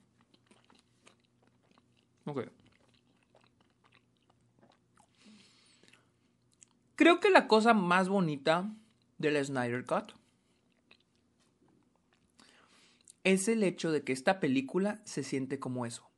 Ok. 2.25 2.49
Creo 6.97 7.21
que 7.21 7.31
la 7.31 7.47
cosa 7.47 7.75
más 7.75 8.09
bonita 8.09 8.71
del 9.19 9.45
Snyder 9.45 9.85
Cut 9.85 10.13
es 13.25 13.49
el 13.49 13.63
hecho 13.63 13.91
de 13.93 14.03
que 14.03 14.13
esta 14.13 14.41
película 14.41 15.01
se 15.05 15.23
siente 15.23 15.59
como 15.59 15.85
eso, 15.85 16.09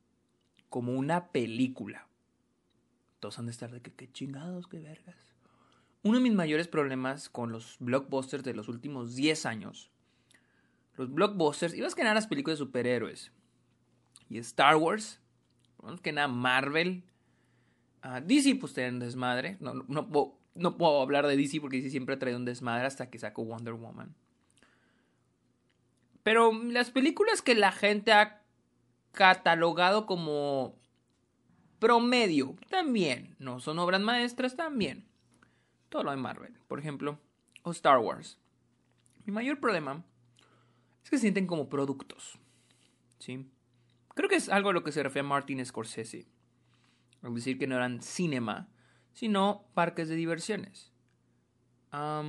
como 0.69 0.93
una 0.93 1.27
película 1.27 2.08
todos 3.19 3.39
han 3.39 3.45
de 3.45 3.51
estar 3.51 3.71
de 3.71 3.81
que 3.81 3.93
qué 3.93 4.11
chingados, 4.11 4.67
qué 4.67 4.79
vergas. 4.79 5.33
Uno 6.03 6.17
de 6.17 6.23
mis 6.23 6.33
mayores 6.33 6.67
problemas 6.67 7.29
con 7.29 7.51
los 7.51 7.75
blockbusters 7.79 8.43
de 8.43 8.53
los 8.53 8.69
últimos 8.69 9.15
10 9.15 9.45
años. 9.45 9.91
Los 10.95 11.13
blockbusters, 11.13 11.73
y 11.73 11.81
más 11.81 11.95
que 11.95 12.03
nada 12.03 12.15
las 12.15 12.27
películas 12.27 12.59
de 12.59 12.65
superhéroes. 12.65 13.31
Y 14.29 14.37
Star 14.39 14.77
Wars. 14.77 15.19
Más 15.83 15.99
que 15.99 16.11
nada 16.11 16.27
Marvel. 16.27 17.03
Uh, 18.03 18.21
DC 18.25 18.55
pues 18.55 18.73
tienen 18.73 18.99
desmadre. 18.99 19.57
No, 19.59 19.73
no, 19.73 20.37
no, 20.55 20.77
puedo 20.77 21.01
hablar 21.01 21.27
de 21.27 21.35
DC 21.35 21.59
porque 21.59 21.77
DC 21.77 21.89
siempre 21.89 22.15
traído 22.15 22.39
un 22.39 22.45
desmadre 22.45 22.87
hasta 22.87 23.09
que 23.09 23.19
sacó 23.19 23.43
Wonder 23.43 23.73
Woman. 23.73 24.15
Pero 26.23 26.53
las 26.53 26.91
películas 26.91 27.41
que 27.41 27.55
la 27.55 27.71
gente 27.71 28.13
ha 28.13 28.41
catalogado 29.11 30.05
como 30.05 30.78
promedio, 31.79 32.55
también. 32.69 33.35
No 33.39 33.59
son 33.59 33.79
obras 33.79 34.01
maestras, 34.01 34.55
también. 34.55 35.05
Todo 35.89 36.03
lo 36.03 36.11
de 36.11 36.17
Marvel, 36.17 36.53
por 36.67 36.79
ejemplo, 36.79 37.19
o 37.63 37.71
Star 37.71 37.99
Wars. 37.99 38.37
Mi 39.25 39.33
mayor 39.33 39.59
problema 39.59 40.03
es 41.03 41.09
que 41.09 41.17
se 41.17 41.21
sienten 41.21 41.47
como 41.47 41.69
productos. 41.69 42.37
¿Sí? 43.19 43.45
Creo 44.13 44.29
que 44.29 44.35
es 44.35 44.49
algo 44.49 44.69
a 44.69 44.73
lo 44.73 44.83
que 44.83 44.91
se 44.91 45.03
refiere 45.03 45.27
Martin 45.27 45.65
Scorsese. 45.65 46.27
Al 47.21 47.33
decir 47.33 47.57
que 47.57 47.67
no 47.67 47.75
eran 47.75 48.01
cinema, 48.01 48.69
sino 49.13 49.65
parques 49.73 50.07
de 50.07 50.15
diversiones. 50.15 50.91
La 51.91 52.23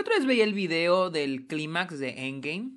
otra 0.00 0.16
vez 0.16 0.26
veía 0.26 0.44
el 0.44 0.54
video 0.54 1.10
del 1.10 1.46
clímax 1.46 1.98
de 1.98 2.26
Endgame. 2.26 2.72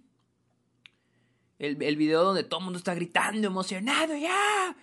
El, 1.58 1.82
el, 1.82 1.98
video 1.98 2.24
donde 2.24 2.44
todo 2.44 2.60
el 2.60 2.64
mundo 2.66 2.78
está 2.78 2.94
gritando, 2.94 3.48
emocionado, 3.48 4.16
ya. 4.16 4.78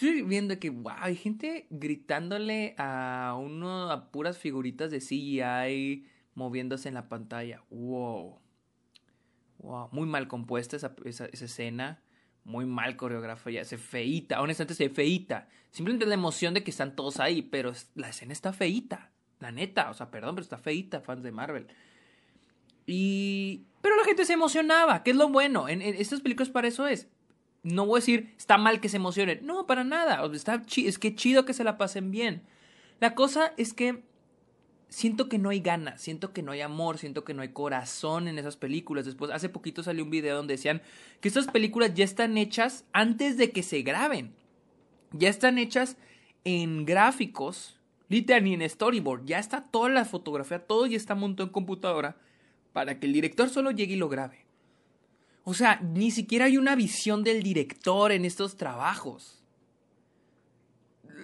Estoy 0.00 0.22
viendo 0.22 0.60
que, 0.60 0.70
wow, 0.70 0.92
hay 1.00 1.16
gente 1.16 1.66
gritándole 1.70 2.76
a 2.78 3.36
uno, 3.36 3.90
a 3.90 4.12
puras 4.12 4.38
figuritas 4.38 4.92
de 4.92 5.00
CGI 5.00 6.06
moviéndose 6.34 6.86
en 6.86 6.94
la 6.94 7.08
pantalla. 7.08 7.64
Wow. 7.68 8.38
Wow. 9.58 9.88
Muy 9.90 10.06
mal 10.06 10.28
compuesta 10.28 10.76
esa, 10.76 10.94
esa, 11.04 11.26
escena. 11.26 12.00
Muy 12.44 12.64
mal 12.64 12.94
coreografía. 12.94 13.64
Se 13.64 13.76
feita. 13.76 14.40
Honestamente, 14.40 14.74
se 14.74 14.88
feita. 14.88 15.48
Simplemente 15.72 16.06
la 16.06 16.14
emoción 16.14 16.54
de 16.54 16.62
que 16.62 16.70
están 16.70 16.94
todos 16.94 17.18
ahí. 17.18 17.42
Pero 17.42 17.72
la 17.96 18.10
escena 18.10 18.32
está 18.32 18.52
feita. 18.52 19.10
La 19.40 19.50
neta. 19.50 19.90
O 19.90 19.94
sea, 19.94 20.12
perdón, 20.12 20.36
pero 20.36 20.44
está 20.44 20.58
feita, 20.58 21.00
fans 21.00 21.24
de 21.24 21.32
Marvel. 21.32 21.66
Y. 22.86 23.66
Pero 23.82 23.96
la 23.96 24.04
gente 24.04 24.24
se 24.24 24.34
emocionaba. 24.34 25.02
Que 25.02 25.10
es 25.10 25.16
lo 25.16 25.28
bueno. 25.28 25.68
En, 25.68 25.82
en 25.82 25.96
estas 25.96 26.20
películas 26.20 26.50
para 26.50 26.68
eso 26.68 26.86
es 26.86 27.08
no 27.62 27.86
voy 27.86 27.98
a 27.98 28.00
decir, 28.00 28.34
está 28.36 28.58
mal 28.58 28.80
que 28.80 28.88
se 28.88 28.96
emocionen. 28.96 29.44
No, 29.44 29.66
para 29.66 29.84
nada. 29.84 30.24
Está 30.32 30.62
es 30.76 30.98
que 30.98 31.14
chido 31.14 31.44
que 31.44 31.54
se 31.54 31.64
la 31.64 31.78
pasen 31.78 32.10
bien. 32.10 32.42
La 33.00 33.14
cosa 33.14 33.52
es 33.56 33.74
que 33.74 34.02
siento 34.88 35.28
que 35.28 35.38
no 35.38 35.50
hay 35.50 35.60
ganas, 35.60 36.00
siento 36.00 36.32
que 36.32 36.42
no 36.42 36.52
hay 36.52 36.62
amor, 36.62 36.98
siento 36.98 37.24
que 37.24 37.34
no 37.34 37.42
hay 37.42 37.50
corazón 37.50 38.28
en 38.28 38.38
esas 38.38 38.56
películas. 38.56 39.04
Después, 39.04 39.30
hace 39.30 39.48
poquito 39.48 39.82
salió 39.82 40.04
un 40.04 40.10
video 40.10 40.36
donde 40.36 40.54
decían 40.54 40.82
que 41.20 41.28
estas 41.28 41.46
películas 41.48 41.94
ya 41.94 42.04
están 42.04 42.38
hechas 42.38 42.84
antes 42.92 43.36
de 43.36 43.50
que 43.50 43.62
se 43.62 43.82
graben. 43.82 44.34
Ya 45.12 45.28
están 45.28 45.58
hechas 45.58 45.96
en 46.44 46.84
gráficos, 46.84 47.78
literal, 48.08 48.46
en 48.46 48.68
storyboard. 48.68 49.24
Ya 49.26 49.38
está 49.38 49.62
toda 49.62 49.88
la 49.90 50.04
fotografía, 50.04 50.66
todo 50.66 50.86
ya 50.86 50.96
está 50.96 51.14
montado 51.14 51.46
en 51.48 51.52
computadora 51.52 52.16
para 52.72 52.98
que 52.98 53.06
el 53.06 53.12
director 53.12 53.48
solo 53.48 53.70
llegue 53.70 53.94
y 53.94 53.98
lo 53.98 54.08
grabe. 54.08 54.47
O 55.48 55.54
sea, 55.54 55.80
ni 55.80 56.10
siquiera 56.10 56.44
hay 56.44 56.58
una 56.58 56.76
visión 56.76 57.24
del 57.24 57.42
director 57.42 58.12
en 58.12 58.26
estos 58.26 58.58
trabajos. 58.58 59.42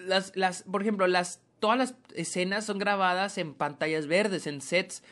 Las, 0.06 0.34
las, 0.34 0.62
por 0.62 0.80
ejemplo, 0.80 1.06
las, 1.06 1.42
todas 1.58 1.76
las 1.76 1.94
escenas 2.14 2.64
son 2.64 2.78
grabadas 2.78 3.36
en 3.36 3.52
pantallas 3.52 4.06
verdes, 4.06 4.46
en 4.46 4.62
sets 4.62 5.02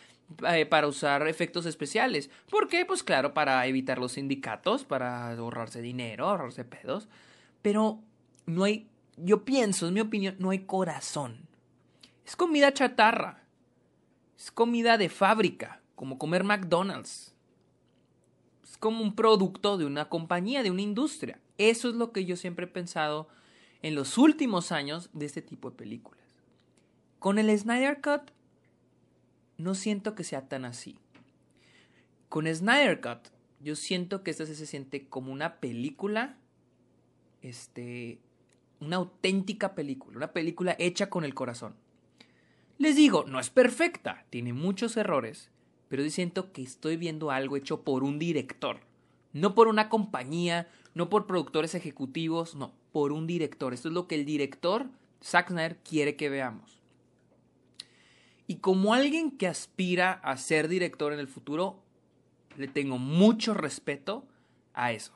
eh, 0.48 0.64
para 0.64 0.86
usar 0.86 1.28
efectos 1.28 1.66
especiales. 1.66 2.30
¿Por 2.48 2.68
qué? 2.68 2.86
Pues 2.86 3.02
claro, 3.02 3.34
para 3.34 3.66
evitar 3.66 3.98
los 3.98 4.12
sindicatos, 4.12 4.84
para 4.84 5.32
ahorrarse 5.32 5.82
dinero, 5.82 6.26
ahorrarse 6.26 6.64
pedos. 6.64 7.06
Pero 7.60 8.00
no 8.46 8.64
hay, 8.64 8.88
yo 9.18 9.44
pienso, 9.44 9.88
en 9.88 9.92
mi 9.92 10.00
opinión, 10.00 10.36
no 10.38 10.48
hay 10.48 10.60
corazón. 10.60 11.50
Es 12.24 12.34
comida 12.34 12.72
chatarra. 12.72 13.44
Es 14.38 14.50
comida 14.50 14.96
de 14.96 15.10
fábrica, 15.10 15.82
como 15.96 16.16
comer 16.16 16.44
McDonald's 16.44 17.31
como 18.82 19.04
un 19.04 19.14
producto 19.14 19.78
de 19.78 19.86
una 19.86 20.08
compañía, 20.08 20.64
de 20.64 20.72
una 20.72 20.82
industria. 20.82 21.38
Eso 21.56 21.88
es 21.88 21.94
lo 21.94 22.10
que 22.10 22.24
yo 22.24 22.34
siempre 22.34 22.64
he 22.64 22.68
pensado 22.68 23.28
en 23.80 23.94
los 23.94 24.18
últimos 24.18 24.72
años 24.72 25.08
de 25.12 25.26
este 25.26 25.40
tipo 25.40 25.70
de 25.70 25.76
películas. 25.76 26.24
Con 27.20 27.38
el 27.38 27.56
Snyder 27.56 28.00
Cut 28.00 28.32
no 29.56 29.76
siento 29.76 30.16
que 30.16 30.24
sea 30.24 30.48
tan 30.48 30.64
así. 30.64 30.98
Con 32.28 32.52
Snyder 32.52 33.00
Cut 33.00 33.28
yo 33.60 33.76
siento 33.76 34.24
que 34.24 34.32
esta 34.32 34.46
se 34.46 34.66
siente 34.66 35.06
como 35.06 35.32
una 35.32 35.60
película 35.60 36.36
este 37.40 38.18
una 38.80 38.96
auténtica 38.96 39.76
película, 39.76 40.16
una 40.16 40.32
película 40.32 40.74
hecha 40.80 41.08
con 41.08 41.22
el 41.22 41.34
corazón. 41.34 41.76
Les 42.78 42.96
digo, 42.96 43.26
no 43.28 43.38
es 43.38 43.48
perfecta, 43.48 44.26
tiene 44.28 44.52
muchos 44.52 44.96
errores, 44.96 45.51
pero 45.92 46.08
siento 46.08 46.52
que 46.54 46.62
estoy 46.62 46.96
viendo 46.96 47.30
algo 47.30 47.54
hecho 47.54 47.82
por 47.82 48.02
un 48.02 48.18
director, 48.18 48.78
no 49.34 49.54
por 49.54 49.68
una 49.68 49.90
compañía, 49.90 50.66
no 50.94 51.10
por 51.10 51.26
productores 51.26 51.74
ejecutivos, 51.74 52.54
no, 52.54 52.72
por 52.92 53.12
un 53.12 53.26
director. 53.26 53.74
Esto 53.74 53.88
es 53.88 53.94
lo 53.94 54.08
que 54.08 54.14
el 54.14 54.24
director 54.24 54.86
Zack 55.22 55.50
Snyder 55.50 55.76
quiere 55.84 56.16
que 56.16 56.30
veamos. 56.30 56.80
Y 58.46 58.56
como 58.56 58.94
alguien 58.94 59.32
que 59.32 59.46
aspira 59.46 60.12
a 60.12 60.38
ser 60.38 60.68
director 60.68 61.12
en 61.12 61.18
el 61.18 61.28
futuro, 61.28 61.82
le 62.56 62.68
tengo 62.68 62.96
mucho 62.96 63.52
respeto 63.52 64.26
a 64.72 64.92
eso. 64.92 65.12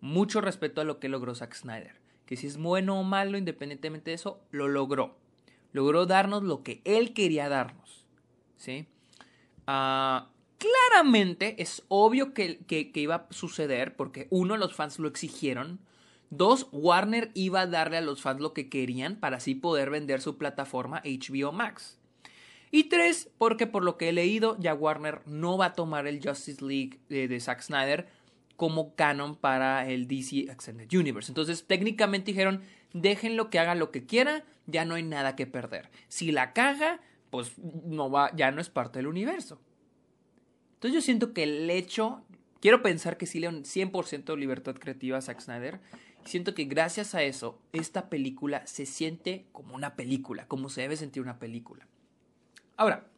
Mucho 0.00 0.40
respeto 0.40 0.80
a 0.80 0.84
lo 0.84 0.98
que 0.98 1.08
logró 1.08 1.36
Zack 1.36 1.54
Snyder. 1.54 1.94
Que 2.26 2.36
si 2.36 2.48
es 2.48 2.56
bueno 2.56 2.98
o 2.98 3.04
malo, 3.04 3.38
independientemente 3.38 4.10
de 4.10 4.16
eso, 4.16 4.40
lo 4.50 4.66
logró. 4.66 5.16
Logró 5.70 6.06
darnos 6.06 6.42
lo 6.42 6.64
que 6.64 6.82
él 6.84 7.14
quería 7.14 7.48
darnos. 7.48 8.04
¿Sí? 8.56 8.88
Ah, 9.70 10.30
claramente 10.56 11.60
es 11.60 11.82
obvio 11.88 12.32
que, 12.32 12.58
iba 12.94 13.14
a 13.14 13.26
suceder 13.28 13.94
porque 13.96 14.26
uno, 14.30 14.56
los 14.56 14.74
fans 14.74 14.98
lo 14.98 15.08
exigieron. 15.08 15.78
Dos, 16.30 16.68
Warner 16.72 17.30
iba 17.34 17.60
a 17.60 17.66
darle 17.66 17.98
a 17.98 18.00
los 18.00 18.22
fans 18.22 18.40
lo 18.40 18.54
que 18.54 18.70
querían 18.70 19.16
para 19.16 19.36
así 19.36 19.54
poder 19.54 19.90
vender 19.90 20.22
su 20.22 20.38
plataforma 20.38 21.02
HBO 21.04 21.52
Max. 21.52 21.98
Y 22.70 22.84
tres, 22.84 23.28
porque 23.36 23.66
por 23.66 23.84
lo 23.84 23.98
que 23.98 24.08
he 24.08 24.12
leído, 24.12 24.56
ya 24.58 24.72
Warner 24.72 25.20
no 25.26 25.58
va 25.58 25.66
a 25.66 25.72
tomar 25.74 26.06
el 26.06 26.26
Justice 26.26 26.64
League 26.64 26.98
de, 27.10 27.38
Zack 27.38 27.60
Snyder 27.60 28.08
como 28.56 28.94
canon 28.94 29.36
para 29.36 29.86
el 29.86 30.08
DC 30.08 30.50
Extended 30.50 30.90
Universe. 30.98 31.30
Entonces, 31.30 31.66
técnicamente 31.66 32.30
dijeron, 32.30 32.62
déjenlo 32.94 33.50
que 33.50 33.58
haga 33.58 33.74
lo 33.74 33.90
que 33.90 34.06
quiera, 34.06 34.44
ya 34.66 34.86
no 34.86 34.94
hay 34.94 35.02
nada 35.02 35.36
que 35.36 35.46
perder. 35.46 35.90
Si 36.08 36.32
la 36.32 36.54
caga, 36.54 37.00
pues 37.30 37.58
no 37.58 38.10
va, 38.10 38.34
ya 38.34 38.50
no 38.50 38.60
es 38.60 38.70
parte 38.70 38.98
del 38.98 39.06
universo. 39.06 39.60
Entonces 40.74 40.94
yo 40.94 41.00
siento 41.00 41.32
que 41.32 41.42
el 41.42 41.68
hecho, 41.70 42.22
quiero 42.60 42.82
pensar 42.82 43.16
que 43.16 43.26
sí 43.26 43.40
le 43.40 43.46
dan 43.46 43.64
100% 43.64 44.36
libertad 44.36 44.76
creativa 44.76 45.18
a 45.18 45.22
Zack 45.22 45.40
Snyder. 45.40 45.80
siento 46.24 46.54
que 46.54 46.64
gracias 46.64 47.14
a 47.14 47.22
eso, 47.22 47.60
esta 47.72 48.08
película 48.08 48.66
se 48.66 48.86
siente 48.86 49.46
como 49.52 49.74
una 49.74 49.96
película, 49.96 50.46
como 50.46 50.68
se 50.68 50.82
debe 50.82 50.96
sentir 50.96 51.22
una 51.22 51.38
película. 51.38 51.86
Ahora, 52.76 53.08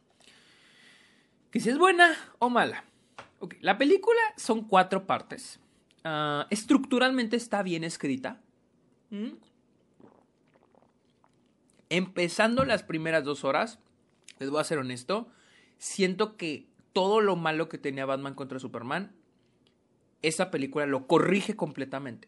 que 1.51 1.59
si 1.59 1.69
es 1.69 1.77
buena 1.77 2.15
o 2.39 2.49
mala. 2.49 2.85
la 3.59 3.77
película 3.77 4.19
son 4.37 4.63
cuatro 4.63 5.05
partes. 5.05 5.59
Ah, 6.03 6.47
estructuralmente 6.49 7.35
está 7.35 7.61
bien 7.61 7.83
escrita. 7.83 8.41
¿Mm? 9.11 9.33
Empezando 11.89 12.65
las 12.65 12.83
primeras 12.83 13.23
dos 13.23 13.43
horas, 13.43 13.79
les 14.41 14.49
voy 14.49 14.59
a 14.59 14.65
ser 14.65 14.79
honesto, 14.79 15.29
siento 15.77 16.35
que 16.35 16.67
todo 16.93 17.21
lo 17.21 17.35
malo 17.35 17.69
que 17.69 17.77
tenía 17.77 18.05
Batman 18.05 18.33
contra 18.33 18.59
Superman, 18.59 19.11
esa 20.23 20.51
película 20.51 20.85
lo 20.87 21.07
corrige 21.07 21.55
completamente. 21.55 22.27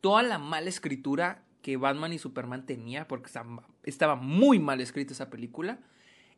Toda 0.00 0.22
la 0.22 0.38
mala 0.38 0.68
escritura 0.68 1.44
que 1.62 1.76
Batman 1.76 2.12
y 2.12 2.18
Superman 2.18 2.66
tenía, 2.66 3.06
porque 3.06 3.30
estaba 3.84 4.16
muy 4.16 4.58
mal 4.58 4.80
escrita 4.80 5.12
esa 5.12 5.30
película, 5.30 5.78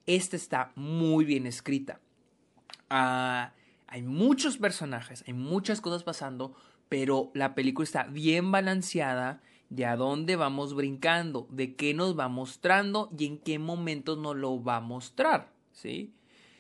esta 0.06 0.36
está 0.36 0.72
muy 0.74 1.24
bien 1.24 1.46
escrita. 1.46 2.00
Ah, 2.90 3.54
hay 3.86 4.02
muchos 4.02 4.58
personajes, 4.58 5.24
hay 5.26 5.32
muchas 5.32 5.80
cosas 5.80 6.02
pasando, 6.02 6.54
pero 6.88 7.30
la 7.34 7.54
película 7.54 7.84
está 7.84 8.04
bien 8.04 8.52
balanceada 8.52 9.40
de 9.72 9.86
a 9.86 9.96
dónde 9.96 10.36
vamos 10.36 10.74
brincando, 10.74 11.46
de 11.50 11.74
qué 11.74 11.94
nos 11.94 12.18
va 12.18 12.28
mostrando 12.28 13.08
y 13.16 13.24
en 13.24 13.38
qué 13.38 13.58
momentos 13.58 14.18
nos 14.18 14.36
lo 14.36 14.62
va 14.62 14.76
a 14.76 14.80
mostrar, 14.80 15.50
¿sí? 15.72 16.12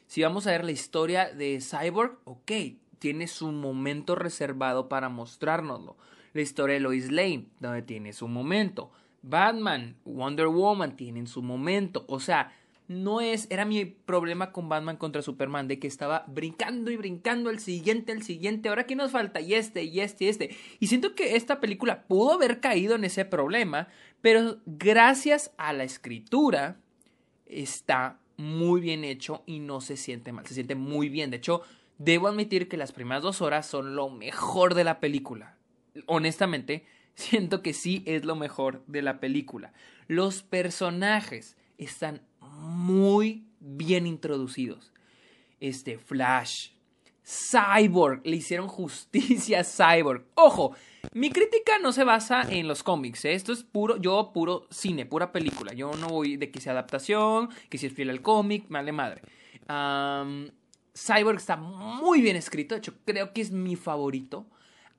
Si 0.06 0.22
vamos 0.22 0.46
a 0.46 0.52
ver 0.52 0.64
la 0.64 0.72
historia 0.72 1.30
de 1.30 1.60
Cyborg, 1.60 2.18
ok, 2.24 2.52
tiene 2.98 3.26
su 3.26 3.52
momento 3.52 4.14
reservado 4.14 4.88
para 4.88 5.10
mostrárnoslo. 5.10 5.98
La 6.32 6.40
historia 6.40 6.74
de 6.74 6.80
Lois 6.80 7.10
Lane, 7.12 7.48
donde 7.60 7.82
tiene 7.82 8.14
su 8.14 8.28
momento. 8.28 8.90
Batman, 9.20 9.96
Wonder 10.06 10.46
Woman 10.46 10.96
tienen 10.96 11.26
su 11.26 11.42
momento. 11.42 12.06
O 12.08 12.18
sea, 12.18 12.56
no 12.92 13.20
es, 13.20 13.46
era 13.50 13.64
mi 13.64 13.84
problema 13.84 14.52
con 14.52 14.68
Batman 14.68 14.96
contra 14.96 15.22
Superman, 15.22 15.68
de 15.68 15.78
que 15.78 15.86
estaba 15.86 16.24
brincando 16.28 16.90
y 16.90 16.96
brincando 16.96 17.50
el 17.50 17.58
siguiente, 17.58 18.12
el 18.12 18.22
siguiente, 18.22 18.68
ahora 18.68 18.86
qué 18.86 18.96
nos 18.96 19.10
falta, 19.10 19.40
y 19.40 19.54
este, 19.54 19.84
y 19.84 20.00
este, 20.00 20.24
y 20.24 20.28
este. 20.28 20.56
Y 20.80 20.86
siento 20.86 21.14
que 21.14 21.36
esta 21.36 21.60
película 21.60 22.04
pudo 22.04 22.32
haber 22.32 22.60
caído 22.60 22.94
en 22.94 23.04
ese 23.04 23.24
problema, 23.24 23.88
pero 24.20 24.58
gracias 24.66 25.52
a 25.56 25.72
la 25.72 25.84
escritura 25.84 26.80
está 27.46 28.20
muy 28.36 28.80
bien 28.80 29.04
hecho 29.04 29.42
y 29.46 29.58
no 29.60 29.80
se 29.80 29.96
siente 29.96 30.32
mal, 30.32 30.46
se 30.46 30.54
siente 30.54 30.74
muy 30.74 31.08
bien. 31.08 31.30
De 31.30 31.38
hecho, 31.38 31.62
debo 31.98 32.28
admitir 32.28 32.68
que 32.68 32.76
las 32.76 32.92
primeras 32.92 33.22
dos 33.22 33.40
horas 33.40 33.66
son 33.66 33.94
lo 33.94 34.10
mejor 34.10 34.74
de 34.74 34.84
la 34.84 35.00
película. 35.00 35.56
Honestamente, 36.06 36.86
siento 37.14 37.62
que 37.62 37.72
sí 37.72 38.02
es 38.06 38.24
lo 38.24 38.36
mejor 38.36 38.84
de 38.86 39.02
la 39.02 39.20
película. 39.20 39.72
Los 40.08 40.42
personajes 40.42 41.56
están 41.78 42.22
muy 42.58 43.44
bien 43.60 44.06
introducidos. 44.06 44.92
Este 45.60 45.98
Flash, 45.98 46.70
Cyborg, 47.24 48.20
le 48.24 48.36
hicieron 48.36 48.68
justicia 48.68 49.60
a 49.60 49.64
Cyborg. 49.64 50.24
Ojo, 50.34 50.74
mi 51.14 51.30
crítica 51.30 51.78
no 51.80 51.92
se 51.92 52.04
basa 52.04 52.42
en 52.42 52.68
los 52.68 52.82
cómics, 52.82 53.24
¿eh? 53.24 53.34
esto 53.34 53.52
es 53.52 53.62
puro, 53.62 53.96
yo 53.96 54.30
puro 54.32 54.66
cine, 54.70 55.06
pura 55.06 55.32
película. 55.32 55.72
Yo 55.72 55.92
no 55.94 56.08
voy 56.08 56.36
de 56.36 56.50
que 56.50 56.60
sea 56.60 56.72
adaptación, 56.72 57.48
que 57.68 57.78
si 57.78 57.86
es 57.86 57.92
fiel 57.92 58.10
al 58.10 58.22
cómic, 58.22 58.68
de 58.68 58.92
madre. 58.92 59.22
Cyborg 60.94 61.36
está 61.36 61.56
muy 61.56 62.20
bien 62.20 62.36
escrito, 62.36 62.74
de 62.74 62.80
hecho 62.80 62.94
creo 63.04 63.32
que 63.32 63.40
es 63.40 63.50
mi 63.50 63.76
favorito. 63.76 64.46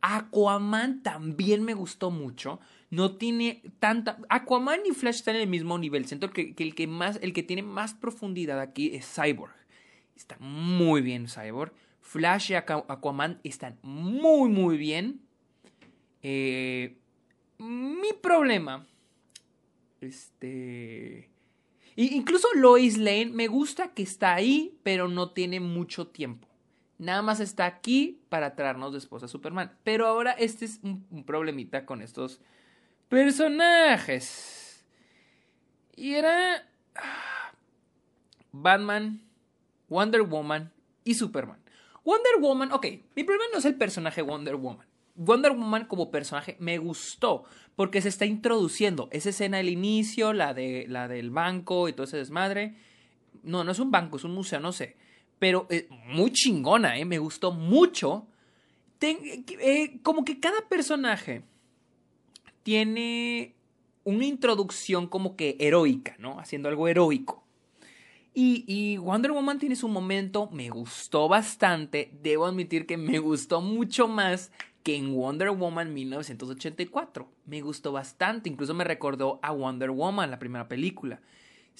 Aquaman 0.06 1.02
también 1.02 1.64
me 1.64 1.74
gustó 1.74 2.12
mucho 2.12 2.60
no 2.94 3.16
tiene 3.16 3.64
tanta. 3.80 4.20
Aquaman 4.30 4.82
y 4.86 4.92
Flash 4.92 5.16
están 5.16 5.36
en 5.36 5.42
el 5.42 5.48
mismo 5.48 5.80
nivel. 5.80 6.06
Siento 6.06 6.30
que, 6.30 6.54
el, 6.56 6.76
que 6.76 6.86
más, 6.86 7.18
el 7.24 7.34
que 7.34 7.42
tiene 7.42 7.64
más 7.64 7.96
profundidad 7.96 8.60
aquí 8.60 8.94
es 8.94 9.12
Cyborg. 9.12 9.52
Está 10.16 10.38
muy 10.38 11.02
bien 11.02 11.28
Cyborg. 11.28 11.74
Flash 12.02 12.52
y 12.52 12.54
Aquaman 12.54 13.40
están 13.44 13.80
muy, 13.82 14.48
muy 14.48 14.78
bien. 14.78 15.22
Eh, 16.22 17.00
mi 17.58 18.14
problema. 18.22 18.86
Este. 20.00 21.32
Incluso 21.96 22.48
Lois 22.54 23.00
Lane 23.00 23.32
me 23.34 23.48
gusta 23.48 23.96
que 23.96 24.04
está 24.04 24.36
ahí, 24.36 24.78
pero 24.84 25.08
no 25.08 25.32
tiene 25.32 25.60
mucho 25.60 26.10
tiempo. 26.10 26.48
Nada 27.04 27.22
más 27.22 27.40
está 27.40 27.66
aquí 27.66 28.22
para 28.30 28.56
traernos 28.56 28.94
después 28.94 29.24
a 29.24 29.28
Superman. 29.28 29.72
Pero 29.84 30.08
ahora 30.08 30.32
este 30.32 30.66
es 30.66 30.80
un 30.84 31.24
problemita 31.26 31.86
con 31.86 32.02
estos 32.02 32.40
Personajes. 33.14 34.84
Y 35.96 36.16
era 36.16 36.68
Batman, 38.52 39.22
Wonder 39.88 40.24
Woman 40.24 40.72
y 41.04 41.14
Superman. 41.14 41.60
Wonder 42.04 42.42
Woman, 42.42 42.72
ok, 42.72 42.88
mi 43.16 43.24
problema 43.24 43.52
no 43.52 43.60
es 43.60 43.66
el 43.66 43.76
personaje 43.76 44.24
Wonder 44.24 44.56
Woman. 44.56 44.88
Wonder 45.14 45.52
Woman 45.52 45.86
como 45.86 46.10
personaje 46.10 46.58
me 46.60 46.80
gustó 46.80 47.44
porque 47.76 48.02
se 48.02 48.10
está 48.10 48.26
introduciendo 48.26 49.10
esa 49.12 49.30
escena 49.30 49.60
al 49.60 49.70
inicio, 49.70 50.34
la, 50.34 50.56
de, 50.56 50.88
la 50.90 51.08
del 51.08 51.30
banco 51.30 51.88
y 51.90 51.94
todo 51.94 52.06
ese 52.06 52.18
desmadre. 52.18 52.78
No, 53.44 53.64
no 53.64 53.74
es 53.74 53.80
un 53.80 53.92
banco, 53.92 54.18
es 54.18 54.24
un 54.24 54.34
museo, 54.34 54.60
no 54.60 54.72
sé. 54.72 54.96
Pero 55.40 55.68
eh, 55.70 55.88
muy 56.08 56.32
chingona, 56.32 56.98
¿eh? 56.98 57.06
me 57.06 57.20
gustó 57.20 57.52
mucho. 57.52 58.28
Eh, 59.02 60.00
como 60.02 60.24
que 60.24 60.40
cada 60.40 60.68
personaje 60.70 61.44
tiene 62.64 63.54
una 64.06 64.26
introducción 64.26 65.08
como 65.08 65.36
que 65.36 65.58
heroica, 65.60 66.16
¿no? 66.20 66.40
Haciendo 66.40 66.70
algo 66.70 66.88
heroico. 66.88 67.44
Y, 68.36 68.98
Wonder 68.98 69.32
Woman 69.32 69.60
tiene 69.60 69.76
su 69.76 69.88
momento, 69.88 70.50
me 70.52 70.70
gustó 70.70 71.28
bastante, 71.28 72.12
debo 72.24 72.48
admitir 72.48 72.88
que 72.88 72.98
me 72.98 73.20
gustó 73.20 73.62
mucho 73.62 74.08
más 74.08 74.52
que 74.82 74.96
en 74.96 75.14
Wonder 75.16 75.52
Woman 75.52 75.94
1984. 75.94 77.30
Me 77.46 77.62
gustó 77.62 77.92
bastante, 77.92 78.50
incluso 78.50 78.74
me 78.74 78.84
recordó 78.86 79.40
a 79.44 79.52
Wonder 79.52 79.92
Woman, 79.92 80.32
la 80.32 80.40
primera 80.40 80.68
película. 80.68 81.22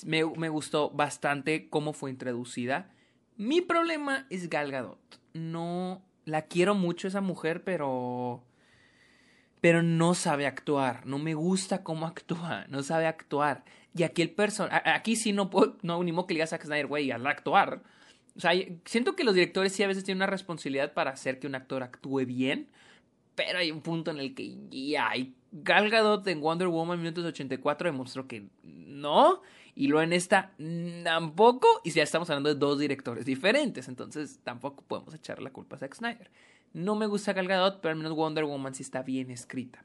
Me, 0.06 0.24
me 0.26 0.50
gustó 0.50 0.92
bastante 0.92 1.70
cómo 1.70 1.92
fue 1.92 2.12
introducida. 2.12 2.92
Mi 3.38 3.62
problema 3.62 4.28
es 4.30 4.50
Gal 4.50 4.72
Gadot. 4.72 5.00
No 5.34 6.02
la 6.26 6.44
quiero 6.44 6.76
mucho 6.76 7.08
esa 7.08 7.22
mujer, 7.22 7.64
pero 7.64 8.44
pero 9.64 9.82
no 9.82 10.14
sabe 10.14 10.46
actuar, 10.46 11.06
no 11.06 11.20
me 11.20 11.36
gusta 11.36 11.84
cómo 11.84 12.06
actúa, 12.06 12.66
no 12.68 12.84
sabe 12.84 13.08
actuar. 13.08 13.64
Y 13.96 14.04
aquí 14.04 14.22
el 14.22 14.32
personaje, 14.32 14.90
aquí 14.90 15.16
sí 15.16 15.32
no 15.32 15.50
puedo, 15.50 15.78
no, 15.84 16.04
ni 16.04 16.12
que 16.12 16.34
le 16.34 16.40
digas 16.40 16.52
a 16.52 16.58
Snyder, 16.58 16.88
güey, 16.88 17.12
al 17.12 17.26
actuar. 17.26 17.82
O 18.36 18.42
sea, 18.42 18.52
siento 18.84 19.16
que 19.16 19.24
los 19.24 19.36
directores 19.36 19.72
sí 19.72 19.82
a 19.82 19.88
veces 19.88 20.04
tienen 20.04 20.18
una 20.18 20.26
responsabilidad 20.26 20.92
para 20.92 21.12
hacer 21.12 21.40
que 21.40 21.48
un 21.48 21.56
actor 21.56 21.82
actúe 21.82 22.26
bien, 22.26 22.68
pero 23.36 23.60
hay 23.60 23.72
un 23.72 23.80
punto 23.80 24.12
en 24.12 24.20
el 24.20 24.36
que 24.36 24.54
ya 24.70 25.12
Gal 25.54 25.90
Gadot 25.90 26.28
en 26.28 26.42
Wonder 26.42 26.68
Woman 26.68 27.00
minutos 27.00 27.24
84 27.24 27.90
demostró 27.90 28.28
que 28.28 28.48
no. 28.64 29.42
Y 29.76 29.88
luego 29.88 30.04
en 30.04 30.14
esta 30.14 30.52
tampoco. 31.04 31.68
Y 31.84 31.92
ya 31.92 32.04
estamos 32.04 32.30
hablando 32.30 32.50
de 32.50 32.56
dos 32.56 32.80
directores 32.80 33.26
diferentes. 33.26 33.88
Entonces 33.88 34.40
tampoco 34.44 34.84
podemos 34.88 35.14
echar 35.14 35.42
la 35.42 35.52
culpa 35.52 35.76
a 35.76 35.80
Zack 35.80 35.96
Snyder. 35.96 36.30
No 36.74 36.96
me 36.96 37.06
gusta 37.06 37.34
Gal 37.34 37.48
Gadot, 37.48 37.82
pero 37.82 37.92
al 37.92 37.98
menos 37.98 38.14
Wonder 38.14 38.46
Woman 38.46 38.74
sí 38.74 38.84
está 38.84 39.04
bien 39.04 39.30
escrita. 39.32 39.84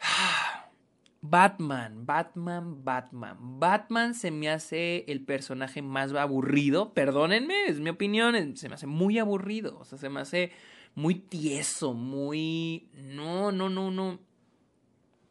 Batman, 1.22 2.06
Batman, 2.06 2.82
Batman. 2.82 3.36
Batman 3.38 4.14
se 4.14 4.30
me 4.30 4.48
hace 4.48 5.04
el 5.08 5.22
personaje 5.22 5.82
más 5.82 6.12
aburrido. 6.14 6.94
Perdónenme, 6.94 7.66
es 7.66 7.80
mi 7.80 7.90
opinión. 7.90 8.56
Se 8.56 8.68
me 8.68 8.76
hace 8.76 8.86
muy 8.86 9.18
aburrido. 9.18 9.78
O 9.78 9.84
sea, 9.84 9.98
se 9.98 10.08
me 10.08 10.20
hace 10.20 10.52
muy 10.94 11.14
tieso, 11.14 11.92
muy... 11.92 12.88
No, 12.94 13.52
no, 13.52 13.68
no, 13.68 13.90
no. 13.90 14.18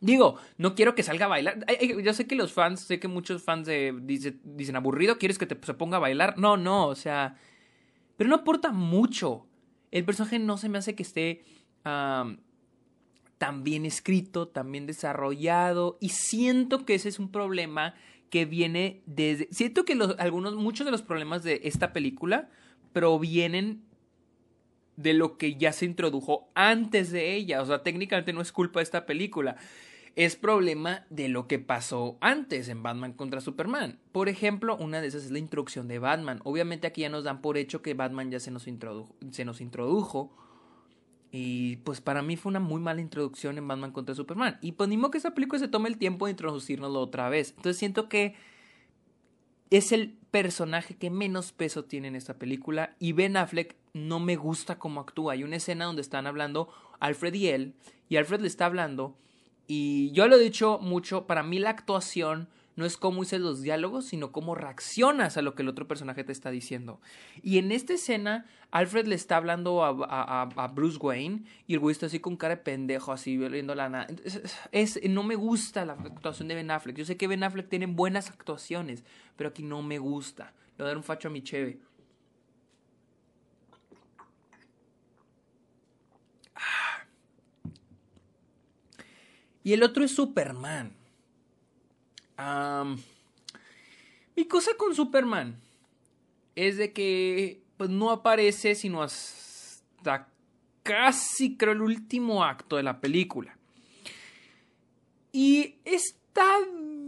Digo, 0.01 0.37
no 0.57 0.75
quiero 0.75 0.95
que 0.95 1.03
salga 1.03 1.25
a 1.25 1.29
bailar. 1.29 1.65
Yo 2.03 2.13
sé 2.13 2.25
que 2.25 2.35
los 2.35 2.53
fans, 2.53 2.81
sé 2.81 2.99
que 2.99 3.07
muchos 3.07 3.43
fans 3.43 3.69
dicen, 4.03 4.75
aburrido, 4.75 5.17
¿quieres 5.17 5.37
que 5.37 5.45
te, 5.45 5.57
se 5.65 5.73
ponga 5.73 5.97
a 5.97 5.99
bailar? 5.99 6.37
No, 6.37 6.57
no, 6.57 6.87
o 6.87 6.95
sea... 6.95 7.37
Pero 8.15 8.29
no 8.29 8.37
aporta 8.37 8.71
mucho. 8.71 9.47
El 9.91 10.05
personaje 10.05 10.39
no 10.39 10.57
se 10.57 10.69
me 10.69 10.77
hace 10.77 10.95
que 10.95 11.03
esté 11.03 11.43
tan 11.83 13.63
bien 13.63 13.85
escrito, 13.85 14.47
tan 14.47 14.71
bien 14.71 14.85
desarrollado. 14.85 15.97
Y 16.01 16.09
siento 16.09 16.85
que 16.85 16.95
ese 16.95 17.09
es 17.09 17.19
un 17.19 17.31
problema 17.31 17.95
que 18.29 18.45
viene 18.45 19.01
desde... 19.05 19.47
Siento 19.51 19.85
que 19.85 19.95
los, 19.95 20.15
algunos, 20.19 20.55
muchos 20.55 20.85
de 20.85 20.91
los 20.91 21.01
problemas 21.01 21.43
de 21.43 21.61
esta 21.63 21.93
película 21.93 22.49
provienen 22.93 23.83
de 24.97 25.13
lo 25.13 25.37
que 25.37 25.55
ya 25.55 25.71
se 25.71 25.85
introdujo 25.85 26.49
antes 26.55 27.11
de 27.11 27.35
ella. 27.35 27.61
O 27.61 27.65
sea, 27.65 27.83
técnicamente 27.83 28.33
no 28.33 28.41
es 28.41 28.51
culpa 28.51 28.81
de 28.81 28.83
esta 28.83 29.05
película. 29.05 29.55
Es 30.19 30.35
problema 30.35 31.05
de 31.09 31.29
lo 31.29 31.47
que 31.47 31.59
pasó 31.59 32.17
antes 32.19 32.67
en 32.67 32.83
Batman 32.83 33.13
contra 33.13 33.39
Superman. 33.39 33.99
Por 34.11 34.27
ejemplo, 34.27 34.75
una 34.75 34.99
de 34.99 35.07
esas 35.07 35.23
es 35.23 35.31
la 35.31 35.39
introducción 35.39 35.87
de 35.87 35.97
Batman. 35.97 36.41
Obviamente 36.43 36.87
aquí 36.87 37.03
ya 37.03 37.09
nos 37.09 37.23
dan 37.23 37.39
por 37.39 37.57
hecho 37.57 37.81
que 37.81 37.93
Batman 37.93 38.29
ya 38.29 38.41
se 38.41 38.51
nos 38.51 38.67
introdujo. 38.67 39.15
Se 39.31 39.45
nos 39.45 39.61
introdujo 39.61 40.29
y 41.31 41.77
pues 41.77 42.01
para 42.01 42.21
mí 42.21 42.35
fue 42.35 42.49
una 42.49 42.59
muy 42.59 42.81
mala 42.81 42.99
introducción 42.99 43.57
en 43.57 43.65
Batman 43.65 43.93
contra 43.93 44.13
Superman. 44.13 44.57
Y 44.61 44.73
pues 44.73 44.89
ni 44.89 44.97
modo 44.97 45.11
que 45.11 45.19
esa 45.19 45.33
película 45.33 45.57
se 45.57 45.69
tome 45.69 45.87
el 45.87 45.97
tiempo 45.97 46.25
de 46.25 46.31
introducirnoslo 46.31 46.99
otra 46.99 47.29
vez. 47.29 47.51
Entonces 47.51 47.77
siento 47.77 48.09
que 48.09 48.35
es 49.69 49.93
el 49.93 50.17
personaje 50.31 50.97
que 50.97 51.09
menos 51.09 51.53
peso 51.53 51.85
tiene 51.85 52.09
en 52.09 52.17
esta 52.17 52.33
película. 52.33 52.93
Y 52.99 53.13
Ben 53.13 53.37
Affleck 53.37 53.77
no 53.93 54.19
me 54.19 54.35
gusta 54.35 54.79
cómo 54.79 54.99
actúa. 54.99 55.31
Hay 55.31 55.45
una 55.45 55.55
escena 55.55 55.85
donde 55.85 56.01
están 56.01 56.27
hablando 56.27 56.67
Alfred 56.99 57.35
y 57.35 57.47
él. 57.47 57.73
Y 58.09 58.17
Alfred 58.17 58.41
le 58.41 58.47
está 58.47 58.65
hablando. 58.65 59.15
Y 59.71 60.09
yo 60.13 60.27
lo 60.27 60.35
he 60.35 60.39
dicho 60.39 60.79
mucho. 60.81 61.27
Para 61.27 61.43
mí 61.43 61.59
la 61.59 61.69
actuación 61.69 62.47
no 62.75 62.85
es 62.85 62.97
cómo 62.97 63.21
dices 63.21 63.39
los 63.39 63.61
diálogos, 63.61 64.05
sino 64.05 64.31
cómo 64.31 64.55
reaccionas 64.55 65.37
a 65.37 65.43
lo 65.43 65.53
que 65.53 65.61
el 65.61 65.67
otro 65.67 65.87
personaje 65.87 66.23
te 66.23 66.31
está 66.31 66.49
diciendo. 66.49 66.99
Y 67.43 67.59
en 67.59 67.71
esta 67.71 67.93
escena, 67.93 68.47
Alfred 68.71 69.05
le 69.05 69.13
está 69.13 69.37
hablando 69.37 69.83
a, 69.83 70.69
Bruce 70.73 70.97
Wayne 70.97 71.43
y 71.67 71.75
el 71.75 71.79
güey 71.81 71.91
está 71.91 72.07
así 72.07 72.19
con 72.19 72.35
cara 72.35 72.55
de 72.55 72.63
pendejo, 72.63 73.11
así 73.11 73.37
viendo 73.37 73.75
la 73.75 73.89
nada. 73.89 74.07
Es, 74.71 74.99
no 75.07 75.21
me 75.21 75.35
gusta 75.35 75.85
la 75.85 75.93
actuación 75.93 76.47
de 76.47 76.55
Ben 76.55 76.71
Affleck. 76.71 76.95
Yo 76.95 77.05
sé 77.05 77.15
que 77.15 77.27
Ben 77.27 77.43
Affleck 77.43 77.69
tiene 77.69 77.85
buenas 77.85 78.31
actuaciones, 78.31 79.03
pero 79.35 79.51
aquí 79.51 79.61
no 79.61 79.83
me 79.83 79.99
gusta. 79.99 80.51
A 80.79 80.83
dar 80.83 80.97
un 80.97 81.03
facho 81.03 81.27
a 81.27 81.31
mi 81.31 81.43
cheve. 81.43 81.77
Y 89.63 89.73
el 89.73 89.83
otro 89.83 90.03
es 90.03 90.11
Superman 90.11 90.93
mi 94.35 94.45
cosa 94.45 94.71
con 94.77 94.95
Superman 94.95 95.59
es 96.55 96.77
de 96.77 96.93
que 96.93 97.61
pues, 97.77 97.89
no 97.89 98.11
aparece 98.11 98.75
sino 98.75 99.03
hasta 99.03 100.27
casi 100.83 101.57
creo 101.57 101.73
el 101.73 101.81
último 101.81 102.43
acto 102.43 102.77
de 102.77 102.83
la 102.83 103.01
película. 103.01 103.57
Y 105.31 105.75
está 105.85 106.45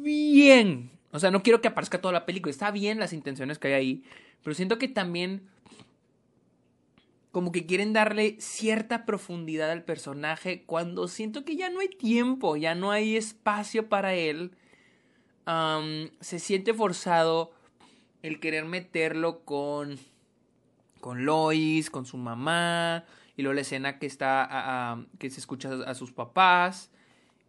bien. 0.01 0.91
O 1.11 1.19
sea, 1.19 1.31
no 1.31 1.41
quiero 1.41 1.61
que 1.61 1.69
aparezca 1.69 1.99
toda 1.99 2.13
la 2.13 2.25
película. 2.25 2.51
Está 2.51 2.69
bien 2.69 2.99
las 2.99 3.13
intenciones 3.13 3.57
que 3.57 3.69
hay 3.69 3.73
ahí. 3.73 4.03
Pero 4.43 4.53
siento 4.53 4.77
que 4.77 4.87
también 4.87 5.49
como 7.31 7.51
que 7.51 7.65
quieren 7.65 7.93
darle 7.93 8.35
cierta 8.39 9.05
profundidad 9.05 9.71
al 9.71 9.83
personaje 9.83 10.63
cuando 10.65 11.07
siento 11.07 11.45
que 11.45 11.55
ya 11.55 11.69
no 11.69 11.79
hay 11.79 11.89
tiempo, 11.89 12.57
ya 12.57 12.75
no 12.75 12.91
hay 12.91 13.15
espacio 13.15 13.87
para 13.87 14.13
él 14.13 14.51
se 16.19 16.39
siente 16.39 16.73
forzado 16.73 17.51
el 18.21 18.39
querer 18.39 18.65
meterlo 18.65 19.43
con, 19.43 19.97
con 20.99 21.25
Lois, 21.25 21.89
con 21.89 22.05
su 22.05 22.17
mamá, 22.17 23.05
y 23.35 23.41
luego 23.41 23.55
la 23.55 23.61
escena 23.61 23.97
que 23.97 24.05
está, 24.05 25.05
que 25.17 25.29
se 25.29 25.39
escucha 25.39 25.71
a 25.85 25.95
sus 25.95 26.11
papás. 26.11 26.91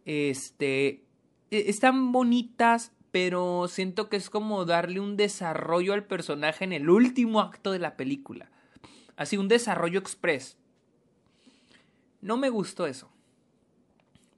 Este, 0.05 1.03
e, 1.51 1.69
están 1.69 2.11
bonitas, 2.11 2.91
pero 3.11 3.67
siento 3.67 4.09
que 4.09 4.17
es 4.17 4.29
como 4.29 4.65
darle 4.65 4.99
un 4.99 5.15
desarrollo 5.17 5.93
al 5.93 6.05
personaje 6.05 6.63
en 6.63 6.73
el 6.73 6.89
último 6.89 7.41
acto 7.41 7.71
de 7.71 7.79
la 7.79 7.95
película. 7.95 8.49
Así, 9.15 9.37
un 9.37 9.47
desarrollo 9.47 9.99
express. 9.99 10.57
No 12.21 12.37
me 12.37 12.49
gustó 12.49 12.87
eso. 12.87 13.11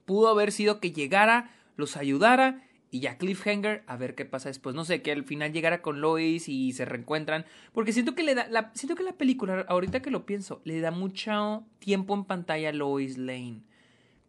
Pudo 0.04 0.28
haber 0.28 0.52
sido 0.52 0.80
que 0.80 0.92
llegara, 0.92 1.50
los 1.76 1.96
ayudara 1.96 2.62
y 2.90 3.00
ya 3.00 3.18
cliffhanger, 3.18 3.82
a 3.86 3.96
ver 3.96 4.14
qué 4.14 4.24
pasa 4.24 4.48
después. 4.48 4.74
No 4.74 4.84
sé, 4.84 5.02
que 5.02 5.12
al 5.12 5.24
final 5.24 5.52
llegara 5.52 5.82
con 5.82 6.00
Lois 6.00 6.48
y 6.48 6.72
se 6.72 6.84
reencuentran. 6.84 7.44
Porque 7.72 7.92
siento 7.92 8.14
que 8.14 8.22
le 8.22 8.34
da. 8.34 8.48
La, 8.48 8.70
siento 8.74 8.94
que 8.94 9.02
la 9.02 9.12
película, 9.12 9.64
ahorita 9.68 10.02
que 10.02 10.10
lo 10.10 10.26
pienso, 10.26 10.60
le 10.64 10.80
da 10.80 10.90
mucho 10.90 11.64
tiempo 11.78 12.14
en 12.14 12.24
pantalla 12.24 12.70
a 12.70 12.72
Lois 12.72 13.18
Lane. 13.18 13.62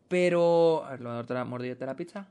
Pero. 0.08 0.84
A 0.86 0.92
ver, 0.92 1.02
¿lo 1.02 1.18
otra 1.18 1.46
mordida 1.46 1.76
de 1.76 1.86
la 1.86 1.96
pizza? 1.96 2.28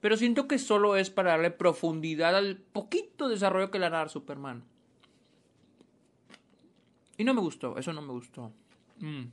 Pero 0.00 0.16
siento 0.16 0.48
que 0.48 0.58
solo 0.58 0.96
es 0.96 1.10
para 1.10 1.32
darle 1.32 1.50
profundidad 1.50 2.36
al 2.36 2.56
poquito 2.56 3.28
desarrollo 3.28 3.70
que 3.70 3.78
le 3.78 3.86
hará 3.86 4.02
a 4.02 4.08
Superman. 4.08 4.64
Y 7.18 7.24
no 7.24 7.34
me 7.34 7.40
gustó, 7.40 7.76
eso 7.76 7.92
no 7.92 8.00
me 8.00 8.12
gustó. 8.12 8.50
Mm. 8.98 9.24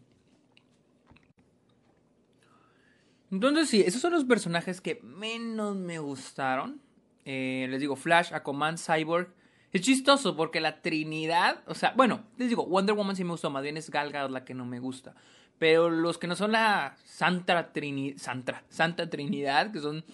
Entonces 3.31 3.69
sí, 3.69 3.81
esos 3.81 4.01
son 4.01 4.13
los 4.13 4.25
personajes 4.25 4.81
que 4.81 4.99
menos 5.03 5.75
me 5.75 5.99
gustaron. 5.99 6.81
Eh, 7.25 7.67
les 7.69 7.81
digo, 7.81 7.95
Flash, 7.95 8.33
Aquaman, 8.33 8.77
Cyborg. 8.77 9.33
Es 9.73 9.81
chistoso 9.81 10.35
porque 10.37 10.61
la 10.61 10.81
Trinidad, 10.81 11.61
o 11.67 11.75
sea, 11.75 11.93
bueno, 11.95 12.23
les 12.37 12.47
digo, 12.47 12.65
Wonder 12.65 12.95
Woman 12.95 13.17
sí 13.17 13.25
me 13.25 13.31
gustó, 13.31 13.49
más 13.49 13.63
bien 13.63 13.75
es 13.75 13.89
Gal 13.89 14.11
Gadot 14.11 14.31
la 14.31 14.45
que 14.45 14.53
no 14.53 14.65
me 14.65 14.79
gusta. 14.79 15.13
Pero 15.59 15.89
los 15.89 16.17
que 16.17 16.27
no 16.27 16.35
son 16.35 16.53
la 16.53 16.95
Santa, 17.03 17.71
Santa, 18.17 18.63
Santa 18.69 19.09
Trinidad, 19.09 19.71
que 19.71 19.79
son, 19.79 20.05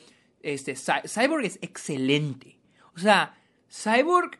este, 0.43 0.75
Cyborg 0.75 1.45
es 1.45 1.57
excelente. 1.61 2.59
O 2.95 2.99
sea, 2.99 3.35
Cyborg, 3.71 4.37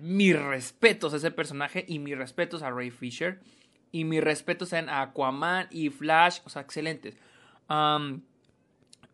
mis 0.00 0.40
respetos 0.40 1.12
a 1.12 1.18
ese 1.18 1.30
personaje 1.30 1.84
y 1.86 1.98
mis 1.98 2.16
respetos 2.16 2.62
a 2.62 2.70
Ray 2.70 2.90
Fisher. 2.90 3.40
Y 3.92 4.04
mis 4.04 4.22
respetos 4.22 4.72
a 4.72 5.02
Aquaman 5.02 5.68
y 5.70 5.90
Flash, 5.90 6.40
o 6.44 6.50
sea, 6.50 6.62
excelentes 6.62 7.16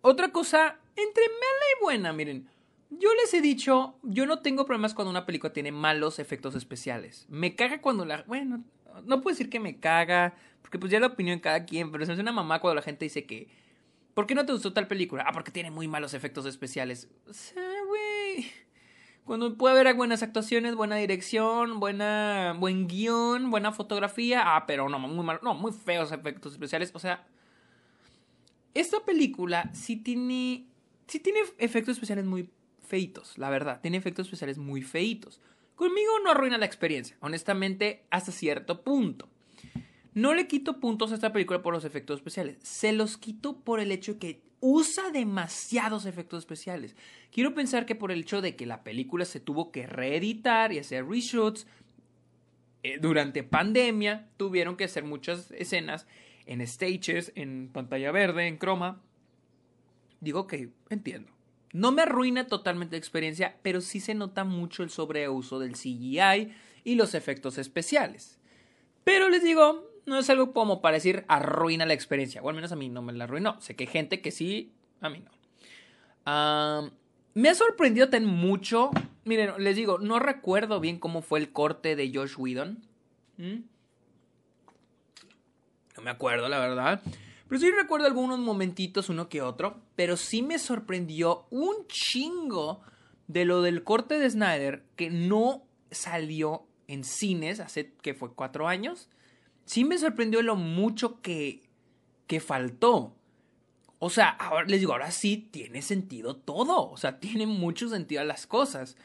otra 0.03 0.31
cosa, 0.31 0.79
entre 0.96 1.25
mala 1.29 1.64
y 1.79 1.83
buena, 1.83 2.12
miren. 2.12 2.48
Yo 2.90 3.09
les 3.14 3.33
he 3.33 3.40
dicho, 3.40 3.96
yo 4.03 4.27
no 4.27 4.40
tengo 4.40 4.66
problemas 4.66 4.92
cuando 4.92 5.11
una 5.11 5.25
película 5.25 5.53
tiene 5.53 5.72
malos 5.72 6.18
efectos 6.18 6.55
especiales. 6.55 7.27
Me 7.31 7.55
caga 7.55 7.81
cuando 7.81 8.05
la... 8.05 8.22
Bueno, 8.25 8.62
no 9.05 9.22
puedo 9.22 9.35
decir 9.35 9.48
que 9.48 9.61
me 9.61 9.79
caga, 9.81 10.35
porque 10.61 10.79
pues 10.79 10.92
ya 10.92 11.01
la 11.01 11.07
opinión 11.07 11.38
de 11.38 11.42
cada 11.42 11.64
quien, 11.64 11.90
pero 11.90 12.05
se 12.05 12.11
me 12.11 12.14
hace 12.14 12.22
una 12.22 12.33
mamá 12.33 12.61
cuando 12.61 12.75
la 12.77 12.83
gente 12.83 13.07
dice 13.07 13.25
que... 13.25 13.48
¿Por 14.14 14.27
qué 14.27 14.35
no 14.35 14.44
te 14.44 14.53
gustó 14.53 14.72
tal 14.72 14.88
película? 14.88 15.25
Ah, 15.27 15.33
porque 15.33 15.51
tiene 15.51 15.70
muy 15.70 15.88
malos 15.88 16.14
efectos 16.14 16.46
especiales. 16.46 17.09
O 17.27 17.33
güey... 17.88 18.51
Cuando 19.25 19.57
puede 19.57 19.79
haber 19.79 19.94
buenas 19.94 20.22
actuaciones, 20.22 20.75
buena 20.75 20.96
dirección, 20.96 21.79
buena, 21.79 22.57
buen 22.59 22.88
guion, 22.88 23.51
buena 23.51 23.70
fotografía. 23.70 24.57
Ah, 24.57 24.66
pero 24.66 24.88
no, 24.88 24.98
muy 24.98 25.25
mal, 25.25 25.38
no, 25.42 25.55
muy 25.55 25.72
feos 25.72 26.11
efectos 26.11 26.53
especiales. 26.53 26.90
O 26.92 26.98
sea, 26.98 27.25
esta 28.75 29.05
película 29.05 29.70
sí 29.75 29.96
tiene, 29.96 30.66
sí 31.07 31.20
tiene 31.20 31.38
efectos 31.59 31.92
especiales 31.92 32.25
muy 32.25 32.51
feitos, 32.81 33.38
la 33.38 33.48
verdad. 33.48 33.81
Tiene 33.81 33.96
efectos 33.96 34.27
especiales 34.27 34.59
muy 34.59 34.83
feitos. 34.83 35.40
Conmigo 35.77 36.11
no 36.25 36.33
arruina 36.33 36.59
la 36.59 36.66
experiencia, 36.66 37.16
honestamente, 37.20 38.05
hasta 38.11 38.33
cierto 38.33 38.83
punto. 38.83 39.29
No 40.14 40.35
le 40.35 40.46
quito 40.46 40.79
puntos 40.79 41.11
a 41.11 41.14
esta 41.14 41.33
película 41.33 41.62
por 41.62 41.72
los 41.72 41.85
efectos 41.85 42.18
especiales. 42.18 42.59
Se 42.62 42.92
los 42.92 43.16
quito 43.16 43.61
por 43.61 43.81
el 43.81 43.92
hecho 43.92 44.18
que 44.18 44.42
usa 44.61 45.11
demasiados 45.11 46.07
efectos 46.07 46.40
especiales. 46.40 46.94
Quiero 47.31 47.55
pensar 47.55 47.87
que 47.87 47.94
por 47.94 48.12
el 48.12 48.20
hecho 48.20 48.42
de 48.42 48.55
que 48.55 48.66
la 48.66 48.85
película 48.85 49.25
se 49.25 49.40
tuvo 49.40 49.72
que 49.72 49.87
reeditar 49.87 50.72
y 50.72 50.79
hacer 50.79 51.07
reshoots, 51.07 51.66
eh, 52.83 52.98
durante 53.01 53.42
pandemia 53.42 54.29
tuvieron 54.37 54.77
que 54.77 54.85
hacer 54.85 55.05
muchas 55.05 55.51
escenas 55.53 56.07
en 56.46 56.66
stages, 56.66 57.33
en 57.35 57.70
pantalla 57.72 58.12
verde, 58.12 58.46
en 58.46 58.59
croma. 58.59 59.01
Digo 60.20 60.46
que 60.46 60.70
entiendo. 60.90 61.33
No 61.72 61.90
me 61.90 62.03
arruina 62.03 62.46
totalmente 62.46 62.96
la 62.96 62.98
experiencia, 62.98 63.59
pero 63.62 63.81
sí 63.81 63.98
se 63.98 64.14
nota 64.14 64.44
mucho 64.44 64.83
el 64.83 64.90
sobreuso 64.90 65.59
del 65.59 65.72
CGI 65.72 66.53
y 66.85 66.96
los 66.96 67.14
efectos 67.14 67.57
especiales. 67.57 68.38
Pero 69.05 69.31
les 69.31 69.42
digo, 69.42 69.91
no 70.06 70.18
es 70.18 70.28
algo 70.30 70.52
como 70.52 70.80
para 70.80 70.94
decir 70.94 71.24
arruina 71.28 71.86
la 71.86 71.94
experiencia, 71.94 72.42
o 72.42 72.48
al 72.48 72.54
menos 72.54 72.72
a 72.72 72.76
mí 72.76 72.88
no 72.88 73.02
me 73.02 73.12
la 73.12 73.24
arruinó. 73.24 73.60
Sé 73.60 73.76
que 73.76 73.84
hay 73.84 73.90
gente 73.90 74.20
que 74.20 74.30
sí, 74.30 74.72
a 75.00 75.08
mí 75.08 75.22
no. 76.24 76.92
me 77.34 77.48
ha 77.48 77.54
sorprendido 77.54 78.08
tan 78.08 78.24
mucho. 78.24 78.90
Miren, 79.24 79.52
les 79.58 79.76
digo, 79.76 79.98
no 79.98 80.18
recuerdo 80.18 80.80
bien 80.80 80.98
cómo 80.98 81.22
fue 81.22 81.38
el 81.38 81.52
corte 81.52 81.96
de 81.96 82.10
Josh 82.12 82.34
Whedon. 82.36 82.82
No 85.96 86.02
me 86.02 86.10
acuerdo, 86.10 86.48
la 86.48 86.58
verdad. 86.58 87.02
Pero 87.48 87.60
sí 87.60 87.70
recuerdo 87.70 88.06
algunos 88.06 88.38
momentitos, 88.38 89.08
uno 89.08 89.28
que 89.28 89.42
otro. 89.42 89.80
Pero 89.94 90.16
sí 90.16 90.42
me 90.42 90.58
sorprendió 90.58 91.46
un 91.50 91.86
chingo 91.86 92.80
de 93.26 93.44
lo 93.44 93.62
del 93.62 93.84
corte 93.84 94.18
de 94.18 94.30
Snyder 94.30 94.84
que 94.96 95.10
no 95.10 95.62
salió 95.90 96.66
en 96.88 97.04
cines 97.04 97.60
hace 97.60 97.92
que 98.02 98.14
fue 98.14 98.32
cuatro 98.34 98.68
años. 98.68 99.08
Sí 99.64 99.85
me 99.85 99.98
sorprendió 99.98 100.42
lo 100.42 100.57
mucho 100.57 101.20
que, 101.20 101.62
que 102.27 102.40
faltó. 102.40 103.14
O 103.98 104.11
sea, 104.11 104.31
ahora 104.31 104.66
les 104.66 104.81
digo, 104.81 104.92
ahora 104.92 105.11
sí 105.11 105.48
tiene 105.51 105.83
sentido 105.83 106.37
todo. 106.37 106.90
O 106.90 106.96
sea, 106.96 107.20
tiene 107.20 107.46
mucho 107.46 107.88
sentido 107.88 108.25
las 108.25 108.46
cosas. 108.46 108.96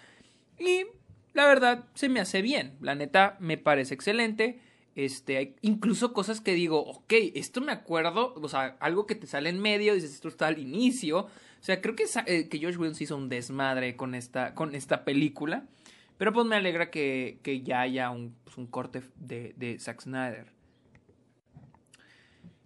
Y 0.60 0.86
la 1.34 1.46
verdad 1.46 1.86
se 1.94 2.10
me 2.10 2.20
hace 2.20 2.42
bien. 2.42 2.76
La 2.82 2.96
neta 2.96 3.38
me 3.40 3.58
parece 3.58 3.94
excelente. 3.94 4.60
Este, 4.96 5.38
hay 5.38 5.56
incluso 5.62 6.12
cosas 6.12 6.42
que 6.42 6.56
digo, 6.56 6.80
ok, 6.84 7.14
esto 7.36 7.62
me 7.62 7.72
acuerdo, 7.72 8.34
o 8.34 8.50
sea, 8.50 8.78
algo 8.80 9.06
que 9.06 9.14
te 9.14 9.28
sale 9.28 9.50
en 9.50 9.60
medio, 9.60 9.94
dices, 9.94 10.12
esto 10.12 10.28
está 10.28 10.48
al 10.48 10.58
inicio. 10.58 11.20
O 11.20 11.30
sea, 11.62 11.80
creo 11.82 11.96
que, 11.96 12.06
eh, 12.26 12.50
que 12.50 12.58
George 12.58 12.80
Williams 12.80 13.00
hizo 13.00 13.16
un 13.16 13.30
desmadre 13.30 13.96
con 13.96 14.16
esta, 14.16 14.56
con 14.56 14.74
esta 14.74 15.06
película. 15.06 15.68
Pero 16.18 16.34
pues 16.34 16.46
me 16.46 16.56
alegra 16.56 16.90
que, 16.90 17.40
ya 17.64 17.82
haya 17.82 18.10
un, 18.10 18.36
pues, 18.44 18.58
un 18.58 18.68
corte 18.68 19.04
de, 19.16 19.54
de 19.58 19.80
Zack 19.80 20.02
Snyder. 20.02 20.48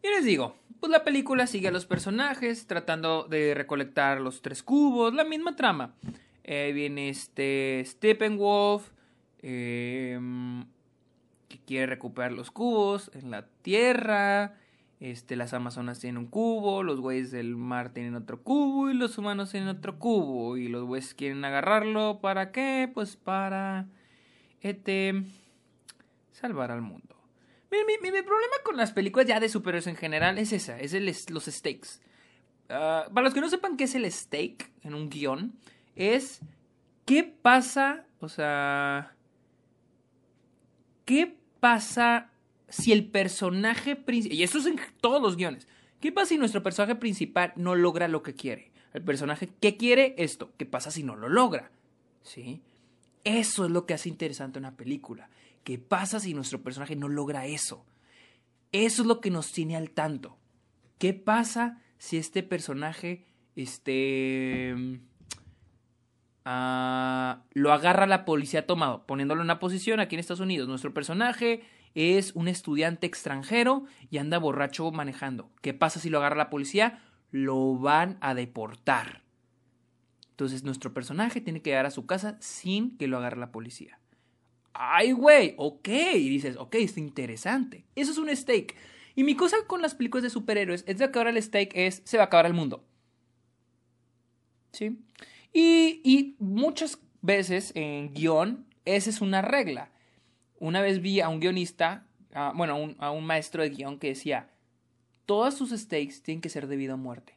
Y 0.03 0.07
les 0.07 0.25
digo, 0.25 0.55
pues 0.79 0.91
la 0.91 1.03
película 1.03 1.45
sigue 1.45 1.67
a 1.67 1.71
los 1.71 1.85
personajes 1.85 2.65
tratando 2.65 3.25
de 3.25 3.53
recolectar 3.53 4.19
los 4.19 4.41
tres 4.41 4.63
cubos, 4.63 5.13
la 5.13 5.23
misma 5.23 5.55
trama. 5.55 5.93
Eh, 6.43 6.71
viene 6.73 7.09
este 7.09 7.83
Steppenwolf, 7.85 8.89
eh, 9.43 10.19
que 11.47 11.59
quiere 11.59 11.85
recuperar 11.85 12.31
los 12.31 12.49
cubos 12.49 13.11
en 13.13 13.29
la 13.29 13.45
Tierra. 13.61 14.57
Este, 15.01 15.35
las 15.35 15.51
Amazonas 15.55 15.99
tienen 15.99 16.19
un 16.19 16.27
cubo, 16.27 16.83
los 16.83 17.01
güeyes 17.01 17.31
del 17.31 17.55
mar 17.55 17.91
tienen 17.91 18.13
otro 18.13 18.43
cubo 18.43 18.91
y 18.91 18.93
los 18.93 19.17
humanos 19.17 19.49
tienen 19.49 19.67
otro 19.67 19.97
cubo. 19.97 20.57
Y 20.57 20.67
los 20.67 20.85
güeyes 20.85 21.15
quieren 21.15 21.43
agarrarlo. 21.43 22.19
¿Para 22.21 22.51
qué? 22.51 22.89
Pues 22.93 23.15
para 23.15 23.87
este, 24.61 25.23
salvar 26.31 26.69
al 26.69 26.83
mundo. 26.83 27.15
Mi, 27.71 28.11
problema 28.11 28.55
con 28.63 28.77
las 28.77 28.91
películas 28.91 29.25
ya 29.25 29.39
de 29.39 29.49
superhéroes 29.49 29.87
en 29.87 29.95
general 29.95 30.37
es 30.37 30.53
esa, 30.53 30.79
es 30.79 30.93
el, 30.93 31.11
los 31.29 31.45
stakes. 31.45 31.99
Ah, 32.69 33.07
para 33.11 33.23
los 33.23 33.33
que 33.33 33.41
no 33.41 33.49
sepan 33.49 33.77
qué 33.77 33.85
es 33.85 33.95
el 33.95 34.09
stake 34.11 34.71
en 34.83 34.93
un 34.93 35.09
guion, 35.09 35.57
es 35.95 36.41
qué 37.05 37.23
pasa, 37.23 38.05
o 38.19 38.29
sea, 38.29 39.15
qué 41.05 41.37
pasa 41.59 42.30
si 42.71 42.91
el 42.91 43.05
personaje 43.05 43.95
principal, 43.95 44.37
y 44.37 44.43
esto 44.43 44.57
es 44.57 44.65
en 44.65 44.79
todos 45.01 45.21
los 45.21 45.35
guiones, 45.35 45.67
¿qué 45.99 46.11
pasa 46.11 46.29
si 46.29 46.37
nuestro 46.37 46.63
personaje 46.63 46.95
principal 46.95 47.53
no 47.55 47.75
logra 47.75 48.07
lo 48.07 48.23
que 48.23 48.33
quiere? 48.33 48.71
El 48.93 49.03
personaje 49.03 49.49
que 49.59 49.77
quiere 49.77 50.15
esto, 50.17 50.53
¿qué 50.57 50.65
pasa 50.65 50.89
si 50.89 51.03
no 51.03 51.15
lo 51.15 51.29
logra? 51.29 51.71
¿Sí? 52.23 52.61
Eso 53.23 53.65
es 53.65 53.71
lo 53.71 53.85
que 53.85 53.93
hace 53.93 54.09
interesante 54.09 54.57
una 54.57 54.75
película. 54.75 55.29
¿Qué 55.63 55.77
pasa 55.77 56.19
si 56.19 56.33
nuestro 56.33 56.61
personaje 56.61 56.95
no 56.95 57.07
logra 57.07 57.45
eso? 57.45 57.85
Eso 58.71 59.01
es 59.03 59.07
lo 59.07 59.21
que 59.21 59.29
nos 59.29 59.51
tiene 59.51 59.75
al 59.75 59.91
tanto. 59.91 60.37
¿Qué 60.97 61.13
pasa 61.13 61.81
si 61.97 62.17
este 62.17 62.41
personaje 62.41 63.25
este, 63.55 64.73
uh, 66.45 67.39
lo 67.53 67.73
agarra 67.73 68.07
la 68.07 68.25
policía 68.25 68.65
tomado, 68.65 69.05
poniéndolo 69.05 69.41
en 69.41 69.45
una 69.45 69.59
posición 69.59 69.99
aquí 69.99 70.15
en 70.15 70.19
Estados 70.19 70.39
Unidos? 70.39 70.67
Nuestro 70.67 70.93
personaje 70.93 71.63
es 71.95 72.33
un 72.35 72.47
estudiante 72.47 73.07
extranjero 73.07 73.85
y 74.09 74.17
anda 74.17 74.37
borracho 74.37 74.91
manejando. 74.91 75.51
¿Qué 75.61 75.73
pasa 75.73 75.99
si 75.99 76.09
lo 76.09 76.19
agarra 76.19 76.35
la 76.35 76.49
policía? 76.49 77.03
Lo 77.31 77.75
van 77.77 78.17
a 78.21 78.33
deportar. 78.33 79.23
Entonces 80.31 80.63
nuestro 80.63 80.93
personaje 80.93 81.41
tiene 81.41 81.61
que 81.61 81.69
llegar 81.69 81.85
a 81.85 81.91
su 81.91 82.05
casa 82.05 82.37
sin 82.39 82.97
que 82.97 83.07
lo 83.07 83.17
agarre 83.17 83.37
la 83.37 83.51
policía. 83.51 83.99
Ay, 84.73 85.11
güey, 85.11 85.53
ok. 85.57 85.87
Y 86.15 86.29
dices, 86.29 86.57
ok, 86.57 86.75
está 86.75 86.99
interesante. 86.99 87.85
Eso 87.95 88.11
es 88.11 88.17
un 88.17 88.35
stake. 88.35 88.75
Y 89.15 89.23
mi 89.23 89.35
cosa 89.35 89.57
con 89.67 89.81
las 89.81 89.95
películas 89.95 90.23
de 90.23 90.29
superhéroes 90.29 90.83
es 90.87 90.97
de 90.97 91.11
que 91.11 91.19
ahora 91.19 91.31
el 91.31 91.41
stake 91.41 91.73
es, 91.75 92.01
se 92.05 92.17
va 92.17 92.23
a 92.23 92.25
acabar 92.27 92.45
el 92.45 92.53
mundo. 92.53 92.85
¿Sí? 94.71 94.97
Y, 95.53 96.01
y 96.03 96.35
muchas 96.39 96.97
veces 97.21 97.73
en 97.75 98.13
guion, 98.13 98.65
esa 98.85 99.09
es 99.09 99.21
una 99.21 99.41
regla. 99.41 99.91
Una 100.61 100.83
vez 100.83 101.01
vi 101.01 101.21
a 101.21 101.27
un 101.27 101.39
guionista, 101.39 102.05
bueno, 102.53 102.73
a 102.73 102.75
un, 102.75 102.95
a 102.99 103.09
un 103.09 103.25
maestro 103.25 103.63
de 103.63 103.71
guion 103.71 103.97
que 103.97 104.09
decía, 104.09 104.47
todas 105.25 105.55
sus 105.57 105.71
stakes 105.71 106.21
tienen 106.21 106.39
que 106.39 106.49
ser 106.49 106.67
debido 106.67 106.93
a 106.93 106.97
muerte. 106.97 107.33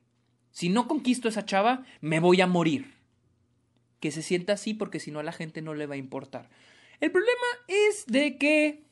Si 0.51 0.69
no 0.69 0.87
conquisto 0.87 1.27
esa 1.27 1.47
chava, 1.47 1.87
me 2.03 2.21
voy 2.21 2.43
a 2.43 2.47
morir. 2.47 2.93
Que 3.99 4.11
se 4.11 4.21
sienta 4.21 4.53
así 4.53 4.75
porque 4.75 5.01
si 5.01 5.11
no 5.11 5.21
a 5.21 5.23
la 5.23 5.33
gente 5.33 5.63
no 5.63 5.73
le 5.73 5.87
va 5.87 5.95
a 5.95 5.97
importar. 5.97 6.51
El 7.01 7.13
problema 7.13 7.47
es 7.67 8.05
de 8.07 8.37
que 8.37 8.85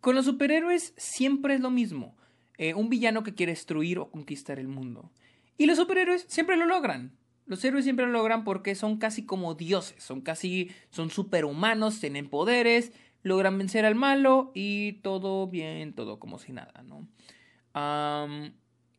con 0.00 0.16
los 0.16 0.24
superhéroes 0.24 0.94
siempre 0.96 1.54
es 1.54 1.60
lo 1.60 1.70
mismo. 1.70 2.16
Eh, 2.58 2.74
un 2.74 2.88
villano 2.88 3.22
que 3.22 3.36
quiere 3.36 3.52
destruir 3.52 4.00
o 4.00 4.10
conquistar 4.10 4.58
el 4.58 4.66
mundo. 4.66 5.12
Y 5.58 5.66
los 5.66 5.78
superhéroes 5.78 6.26
siempre 6.28 6.56
lo 6.56 6.66
logran. 6.66 7.12
Los 7.46 7.64
héroes 7.64 7.84
siempre 7.84 8.06
lo 8.06 8.12
logran 8.12 8.44
porque 8.44 8.74
son 8.74 8.98
casi 8.98 9.24
como 9.24 9.54
dioses, 9.54 10.02
son 10.02 10.20
casi, 10.20 10.70
son 10.90 11.10
superhumanos, 11.10 11.98
tienen 12.00 12.28
poderes, 12.28 12.92
logran 13.22 13.58
vencer 13.58 13.84
al 13.84 13.94
malo 13.94 14.52
y 14.54 14.94
todo 15.02 15.46
bien, 15.46 15.92
todo 15.92 16.18
como 16.18 16.38
si 16.38 16.52
nada, 16.52 16.82
¿no? 16.84 17.06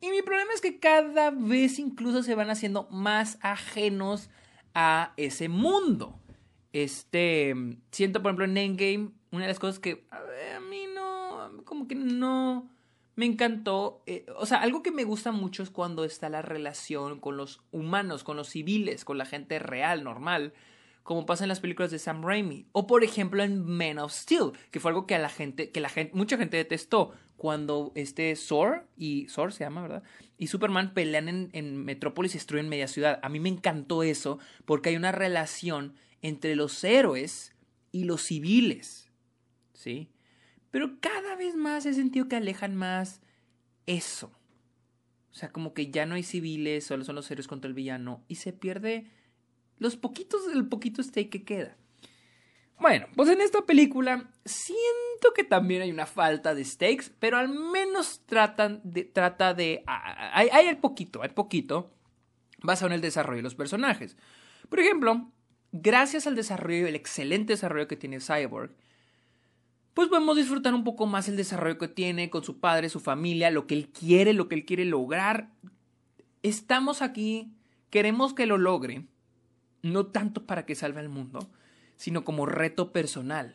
y 0.00 0.10
mi 0.10 0.22
problema 0.22 0.50
es 0.54 0.62
que 0.62 0.80
cada 0.80 1.30
vez 1.30 1.78
incluso 1.78 2.22
se 2.22 2.34
van 2.34 2.48
haciendo 2.48 2.88
más 2.90 3.38
ajenos 3.42 4.30
a 4.74 5.12
ese 5.16 5.48
mundo. 5.48 6.18
Este, 6.72 7.54
siento 7.90 8.22
por 8.22 8.30
ejemplo 8.30 8.46
en 8.46 8.56
Endgame, 8.56 9.10
una 9.30 9.42
de 9.42 9.48
las 9.48 9.58
cosas 9.58 9.78
que 9.78 10.06
a, 10.10 10.20
mí 10.70 10.86
no, 10.94 11.62
como 11.64 11.86
que 11.86 11.94
no 11.94 12.68
me 13.22 13.26
encantó. 13.26 14.02
Eh, 14.06 14.26
o 14.36 14.46
sea, 14.46 14.62
algo 14.62 14.82
que 14.82 14.90
me 14.90 15.04
gusta 15.04 15.30
mucho 15.30 15.62
es 15.62 15.70
cuando 15.70 16.02
está 16.02 16.28
la 16.28 16.42
relación 16.42 17.20
con 17.20 17.36
los 17.36 17.62
humanos, 17.70 18.24
con 18.24 18.36
los 18.36 18.48
civiles, 18.48 19.04
con 19.04 19.16
la 19.16 19.26
gente 19.26 19.60
real, 19.60 20.02
normal. 20.02 20.54
Como 21.04 21.24
pasa 21.24 21.44
en 21.44 21.48
las 21.48 21.60
películas 21.60 21.92
de 21.92 22.00
Sam 22.00 22.24
Raimi. 22.24 22.66
O 22.72 22.88
por 22.88 23.04
ejemplo 23.04 23.44
en 23.44 23.64
Man 23.64 24.00
of 24.00 24.12
Steel, 24.12 24.50
que 24.72 24.80
fue 24.80 24.90
algo 24.90 25.06
que 25.06 25.14
a 25.14 25.20
la 25.20 25.28
gente, 25.28 25.70
que 25.70 25.78
la 25.78 25.88
gente, 25.88 26.12
mucha 26.16 26.36
gente 26.36 26.56
detestó. 26.56 27.12
Cuando 27.36 27.92
este 27.94 28.34
Thor 28.34 28.88
y 28.96 29.26
Thor 29.26 29.52
se 29.52 29.64
llama, 29.64 29.82
¿verdad? 29.82 30.02
Y 30.36 30.48
Superman 30.48 30.92
pelean 30.92 31.28
en, 31.28 31.50
en 31.52 31.84
Metrópolis 31.84 32.34
y 32.34 32.38
destruyen 32.38 32.68
media 32.68 32.88
ciudad. 32.88 33.20
A 33.22 33.28
mí 33.28 33.38
me 33.38 33.50
encantó 33.50 34.02
eso 34.02 34.40
porque 34.64 34.88
hay 34.88 34.96
una 34.96 35.12
relación 35.12 35.94
entre 36.22 36.56
los 36.56 36.82
héroes 36.82 37.54
y 37.92 38.02
los 38.02 38.22
civiles. 38.22 39.12
¿Sí? 39.74 40.08
Pero 40.72 40.98
cada 41.00 41.36
vez 41.36 41.54
más 41.54 41.86
he 41.86 41.94
sentido 41.94 42.26
que 42.26 42.34
alejan 42.34 42.74
más 42.74 43.20
eso. 43.86 44.32
O 45.30 45.34
sea, 45.34 45.52
como 45.52 45.74
que 45.74 45.90
ya 45.90 46.06
no 46.06 46.14
hay 46.16 46.24
civiles, 46.24 46.84
solo 46.84 47.04
son 47.04 47.14
los 47.14 47.30
héroes 47.30 47.46
contra 47.46 47.68
el 47.68 47.74
villano. 47.74 48.24
Y 48.26 48.36
se 48.36 48.52
pierde 48.52 49.06
los 49.78 49.96
poquitos, 49.96 50.42
el 50.52 50.66
poquito 50.66 51.02
stake 51.02 51.30
que 51.30 51.44
queda. 51.44 51.76
Bueno, 52.80 53.06
pues 53.14 53.28
en 53.28 53.40
esta 53.40 53.62
película 53.62 54.30
siento 54.44 55.32
que 55.36 55.44
también 55.44 55.82
hay 55.82 55.92
una 55.92 56.06
falta 56.06 56.54
de 56.54 56.64
stakes, 56.64 57.12
pero 57.18 57.36
al 57.36 57.48
menos 57.48 58.22
tratan 58.26 58.82
trata 59.12 59.54
de... 59.54 59.84
Hay, 59.86 60.48
hay 60.50 60.66
el 60.66 60.78
poquito, 60.78 61.22
hay 61.22 61.28
poquito 61.28 61.92
basado 62.62 62.88
en 62.88 62.94
el 62.94 63.00
desarrollo 63.02 63.38
de 63.38 63.42
los 63.42 63.54
personajes. 63.54 64.16
Por 64.68 64.80
ejemplo, 64.80 65.30
gracias 65.70 66.26
al 66.26 66.34
desarrollo, 66.34 66.86
el 66.86 66.96
excelente 66.96 67.52
desarrollo 67.52 67.88
que 67.88 67.96
tiene 67.96 68.20
Cyborg, 68.20 68.74
pues 69.94 70.08
podemos 70.08 70.36
disfrutar 70.36 70.74
un 70.74 70.84
poco 70.84 71.06
más 71.06 71.28
el 71.28 71.36
desarrollo 71.36 71.78
que 71.78 71.88
tiene 71.88 72.30
con 72.30 72.44
su 72.44 72.58
padre, 72.58 72.88
su 72.88 73.00
familia, 73.00 73.50
lo 73.50 73.66
que 73.66 73.74
él 73.74 73.88
quiere, 73.88 74.32
lo 74.32 74.48
que 74.48 74.54
él 74.54 74.64
quiere 74.64 74.84
lograr. 74.84 75.50
Estamos 76.42 77.02
aquí, 77.02 77.52
queremos 77.90 78.32
que 78.32 78.46
lo 78.46 78.56
logre, 78.56 79.06
no 79.82 80.06
tanto 80.06 80.46
para 80.46 80.64
que 80.64 80.74
salve 80.74 81.00
al 81.00 81.08
mundo, 81.08 81.50
sino 81.96 82.24
como 82.24 82.46
reto 82.46 82.92
personal. 82.92 83.54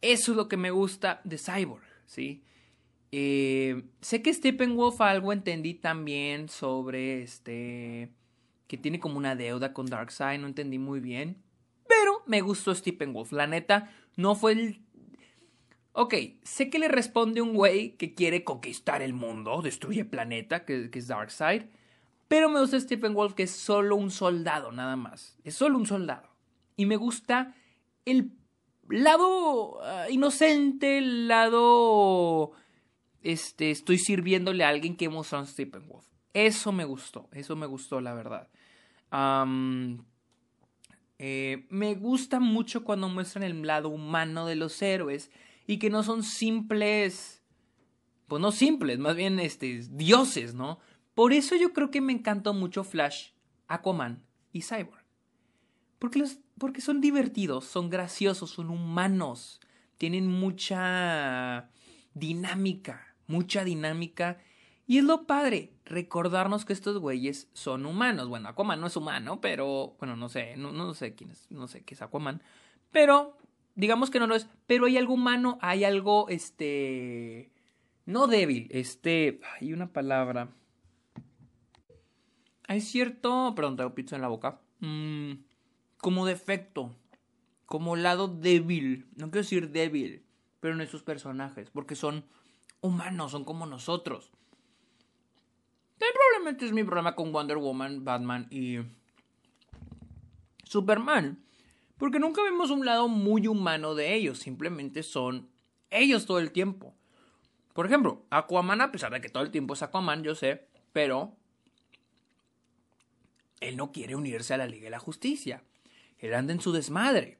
Eso 0.00 0.32
es 0.32 0.36
lo 0.36 0.48
que 0.48 0.56
me 0.56 0.70
gusta 0.70 1.20
de 1.24 1.38
Cyborg, 1.38 1.82
¿sí? 2.06 2.42
Eh, 3.10 3.84
sé 4.00 4.22
que 4.22 4.32
Steppenwolf 4.32 5.00
algo 5.00 5.32
entendí 5.32 5.74
también 5.74 6.48
sobre 6.48 7.22
este 7.22 8.10
que 8.66 8.78
tiene 8.78 9.00
como 9.00 9.18
una 9.18 9.36
deuda 9.36 9.74
con 9.74 9.84
Darkseid, 9.84 10.40
no 10.40 10.46
entendí 10.46 10.78
muy 10.78 10.98
bien, 11.00 11.36
pero 11.86 12.22
me 12.24 12.40
gustó 12.40 12.74
Steppenwolf, 12.74 13.32
la 13.32 13.46
neta 13.46 13.92
no 14.16 14.34
fue 14.34 14.52
el 14.52 14.80
Ok, 15.94 16.14
sé 16.42 16.70
que 16.70 16.78
le 16.78 16.88
responde 16.88 17.42
un 17.42 17.54
güey 17.54 17.96
que 17.96 18.14
quiere 18.14 18.44
conquistar 18.44 19.02
el 19.02 19.12
mundo, 19.12 19.60
destruye 19.60 20.06
planeta, 20.06 20.64
que, 20.64 20.90
es 20.92 21.08
Darkseid, 21.08 21.64
pero 22.28 22.48
me 22.48 22.60
gusta 22.60 22.80
Steppenwolf 22.80 23.34
que 23.34 23.42
es 23.42 23.50
solo 23.50 23.96
un 23.96 24.10
soldado, 24.10 24.72
nada 24.72 24.96
más, 24.96 25.36
es 25.44 25.54
solo 25.54 25.76
un 25.76 25.86
soldado. 25.86 26.30
Y 26.76 26.86
me 26.86 26.96
gusta 26.96 27.54
el 28.06 28.32
lado 28.88 29.82
ah, 29.82 30.06
inocente, 30.10 30.96
el 30.96 31.28
lado 31.28 32.52
este, 33.22 33.70
estoy 33.70 33.98
sirviéndole 33.98 34.64
a 34.64 34.70
alguien 34.70 34.96
que 34.96 35.10
mostró 35.10 35.40
en 35.40 35.46
Steppenwolf. 35.46 36.06
Eso 36.32 36.72
me 36.72 36.86
gustó, 36.86 37.28
eso 37.32 37.54
me 37.54 37.66
gustó, 37.66 38.00
la 38.00 38.14
verdad. 38.14 38.48
Eh, 41.18 41.66
me 41.68 41.94
gusta 41.94 42.40
mucho 42.40 42.82
cuando 42.82 43.10
muestran 43.10 43.44
el 43.44 43.66
lado 43.66 43.90
humano 43.90 44.46
de 44.46 44.56
los 44.56 44.80
héroes 44.80 45.30
y 45.66 45.78
que 45.78 45.90
no 45.90 46.02
son 46.02 46.22
simples, 46.22 47.42
pues 48.28 48.40
no 48.40 48.52
simples, 48.52 48.98
más 48.98 49.16
bien 49.16 49.40
este, 49.40 49.80
dioses, 49.90 50.54
¿no? 50.54 50.78
Por 51.14 51.32
eso 51.32 51.56
yo 51.56 51.72
creo 51.72 51.90
que 51.90 52.00
me 52.00 52.12
encantó 52.12 52.54
mucho 52.54 52.84
Flash, 52.84 53.30
Aquaman 53.68 54.24
y 54.52 54.62
Cyborg. 54.62 55.04
Porque, 55.98 56.18
los, 56.18 56.38
porque 56.58 56.80
son 56.80 57.00
divertidos, 57.00 57.64
son 57.64 57.90
graciosos, 57.90 58.50
son 58.50 58.70
humanos, 58.70 59.60
tienen 59.98 60.26
mucha 60.26 61.70
dinámica 62.14 63.12
mucha 63.26 63.64
dinámica. 63.64 64.38
Y 64.86 64.98
es 64.98 65.04
lo 65.04 65.26
padre, 65.26 65.72
recordarnos 65.84 66.64
que 66.64 66.72
estos 66.72 66.98
güeyes 66.98 67.48
son 67.52 67.86
humanos. 67.86 68.28
Bueno, 68.28 68.48
Aquaman 68.48 68.80
no 68.80 68.86
es 68.86 68.96
humano, 68.96 69.40
pero. 69.40 69.96
Bueno, 69.98 70.16
no 70.16 70.28
sé, 70.28 70.56
no, 70.56 70.70
no 70.70 70.94
sé 70.94 71.14
quién 71.14 71.30
es, 71.30 71.50
no 71.50 71.66
sé 71.66 71.82
qué 71.82 71.94
es 71.94 72.02
Aquaman. 72.02 72.42
Pero, 72.90 73.38
digamos 73.74 74.10
que 74.10 74.18
no 74.18 74.26
lo 74.26 74.34
es. 74.34 74.48
Pero 74.66 74.86
hay 74.86 74.96
algo 74.96 75.14
humano, 75.14 75.58
hay 75.60 75.84
algo, 75.84 76.28
este. 76.28 77.50
No 78.06 78.26
débil, 78.26 78.68
este. 78.70 79.40
Hay 79.60 79.72
una 79.72 79.92
palabra. 79.92 80.48
Hay 82.68 82.80
cierto. 82.80 83.54
Perdón, 83.54 83.76
tengo 83.76 83.94
pizza 83.94 84.16
en 84.16 84.22
la 84.22 84.28
boca. 84.28 84.60
Mm, 84.80 85.32
como 85.98 86.26
defecto. 86.26 86.94
Como 87.66 87.96
lado 87.96 88.28
débil. 88.28 89.06
No 89.16 89.30
quiero 89.30 89.42
decir 89.42 89.70
débil, 89.70 90.24
pero 90.60 90.74
en 90.74 90.80
esos 90.80 91.02
personajes. 91.02 91.70
Porque 91.70 91.94
son 91.94 92.24
humanos, 92.80 93.30
son 93.30 93.44
como 93.44 93.66
nosotros. 93.66 94.30
probablemente 95.98 96.66
es 96.66 96.72
mi 96.72 96.84
problema 96.84 97.14
con 97.14 97.32
Wonder 97.32 97.58
Woman, 97.58 98.04
Batman 98.04 98.48
y 98.50 98.78
Superman. 100.64 101.38
Porque 102.02 102.18
nunca 102.18 102.42
vemos 102.42 102.72
un 102.72 102.84
lado 102.84 103.06
muy 103.06 103.46
humano 103.46 103.94
de 103.94 104.12
ellos, 104.12 104.40
simplemente 104.40 105.04
son 105.04 105.48
ellos 105.88 106.26
todo 106.26 106.40
el 106.40 106.50
tiempo. 106.50 106.96
Por 107.74 107.86
ejemplo, 107.86 108.26
Aquaman, 108.28 108.80
a 108.80 108.90
pesar 108.90 109.12
de 109.12 109.20
que 109.20 109.28
todo 109.28 109.44
el 109.44 109.52
tiempo 109.52 109.74
es 109.74 109.84
Aquaman, 109.84 110.24
yo 110.24 110.34
sé, 110.34 110.66
pero 110.92 111.36
él 113.60 113.76
no 113.76 113.92
quiere 113.92 114.16
unirse 114.16 114.52
a 114.52 114.56
la 114.56 114.66
Liga 114.66 114.86
de 114.86 114.90
la 114.90 114.98
Justicia. 114.98 115.62
Él 116.18 116.34
anda 116.34 116.52
en 116.52 116.60
su 116.60 116.72
desmadre. 116.72 117.38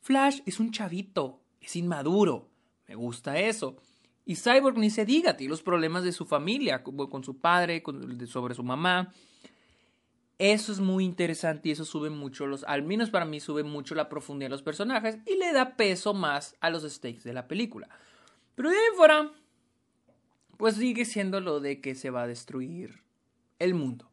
Flash 0.00 0.40
es 0.46 0.58
un 0.58 0.70
chavito, 0.70 1.42
es 1.60 1.76
inmaduro. 1.76 2.48
Me 2.86 2.94
gusta 2.94 3.38
eso. 3.38 3.76
Y 4.24 4.36
Cyborg 4.36 4.78
ni 4.78 4.88
se 4.88 5.04
diga, 5.04 5.36
tiene 5.36 5.50
los 5.50 5.60
problemas 5.60 6.02
de 6.02 6.12
su 6.12 6.24
familia, 6.24 6.82
con 6.82 7.24
su 7.24 7.40
padre, 7.40 7.82
sobre 8.26 8.54
su 8.54 8.62
mamá. 8.62 9.12
Eso 10.38 10.70
es 10.70 10.78
muy 10.78 11.04
interesante 11.04 11.68
y 11.68 11.72
eso 11.72 11.84
sube 11.84 12.10
mucho 12.10 12.46
los, 12.46 12.62
al 12.64 12.84
menos 12.84 13.10
para 13.10 13.24
mí 13.24 13.40
sube 13.40 13.64
mucho 13.64 13.96
la 13.96 14.08
profundidad 14.08 14.46
de 14.46 14.52
los 14.52 14.62
personajes 14.62 15.18
y 15.26 15.36
le 15.36 15.52
da 15.52 15.76
peso 15.76 16.14
más 16.14 16.56
a 16.60 16.70
los 16.70 16.84
stakes 16.84 17.24
de 17.24 17.32
la 17.32 17.48
película. 17.48 17.88
Pero 18.54 18.70
de 18.70 18.76
ahí 18.76 18.96
fuera, 18.96 19.32
pues 20.56 20.76
sigue 20.76 21.04
siendo 21.04 21.40
lo 21.40 21.58
de 21.58 21.80
que 21.80 21.96
se 21.96 22.10
va 22.10 22.22
a 22.22 22.26
destruir 22.28 23.02
el 23.58 23.74
mundo. 23.74 24.08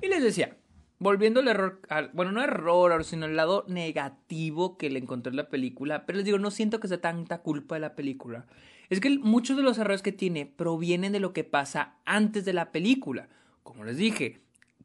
y 0.00 0.08
les 0.08 0.22
decía, 0.22 0.56
volviendo 0.98 1.40
al 1.40 1.48
error, 1.48 1.80
bueno, 2.12 2.32
no 2.32 2.42
error, 2.42 3.04
sino 3.04 3.26
el 3.26 3.36
lado 3.36 3.64
negativo 3.68 4.76
que 4.78 4.90
le 4.90 4.98
encontré 5.00 5.30
en 5.30 5.36
la 5.36 5.48
película, 5.48 6.06
pero 6.06 6.18
les 6.18 6.24
digo, 6.24 6.38
no 6.38 6.50
siento 6.50 6.78
que 6.78 6.88
sea 6.88 7.00
tanta 7.00 7.38
culpa 7.42 7.76
de 7.76 7.80
la 7.80 7.94
película. 7.94 8.46
Es 8.88 9.00
que 9.00 9.18
muchos 9.18 9.56
de 9.56 9.62
los 9.62 9.78
errores 9.78 10.02
que 10.02 10.12
tiene 10.12 10.46
provienen 10.46 11.12
de 11.12 11.20
lo 11.20 11.32
que 11.32 11.44
pasa 11.44 11.96
antes 12.04 12.44
de 12.44 12.52
la 12.52 12.72
película. 12.72 13.28
Como 13.62 13.84
les 13.84 13.96
dije, 13.96 14.40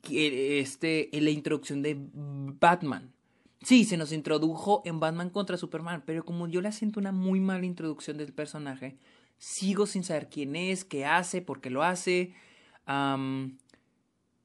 este, 0.09 1.15
en 1.15 1.25
la 1.25 1.29
introducción 1.29 1.81
de 1.81 1.97
Batman. 1.99 3.13
Sí, 3.61 3.85
se 3.85 3.97
nos 3.97 4.11
introdujo 4.11 4.81
en 4.85 4.99
Batman 4.99 5.29
contra 5.29 5.57
Superman, 5.57 6.01
pero 6.05 6.25
como 6.25 6.47
yo 6.47 6.61
le 6.61 6.71
siento 6.71 6.99
una 6.99 7.11
muy 7.11 7.39
mala 7.39 7.65
introducción 7.65 8.17
del 8.17 8.33
personaje, 8.33 8.97
sigo 9.37 9.85
sin 9.85 10.03
saber 10.03 10.29
quién 10.29 10.55
es, 10.55 10.83
qué 10.83 11.05
hace, 11.05 11.41
por 11.41 11.61
qué 11.61 11.69
lo 11.69 11.83
hace. 11.83 12.33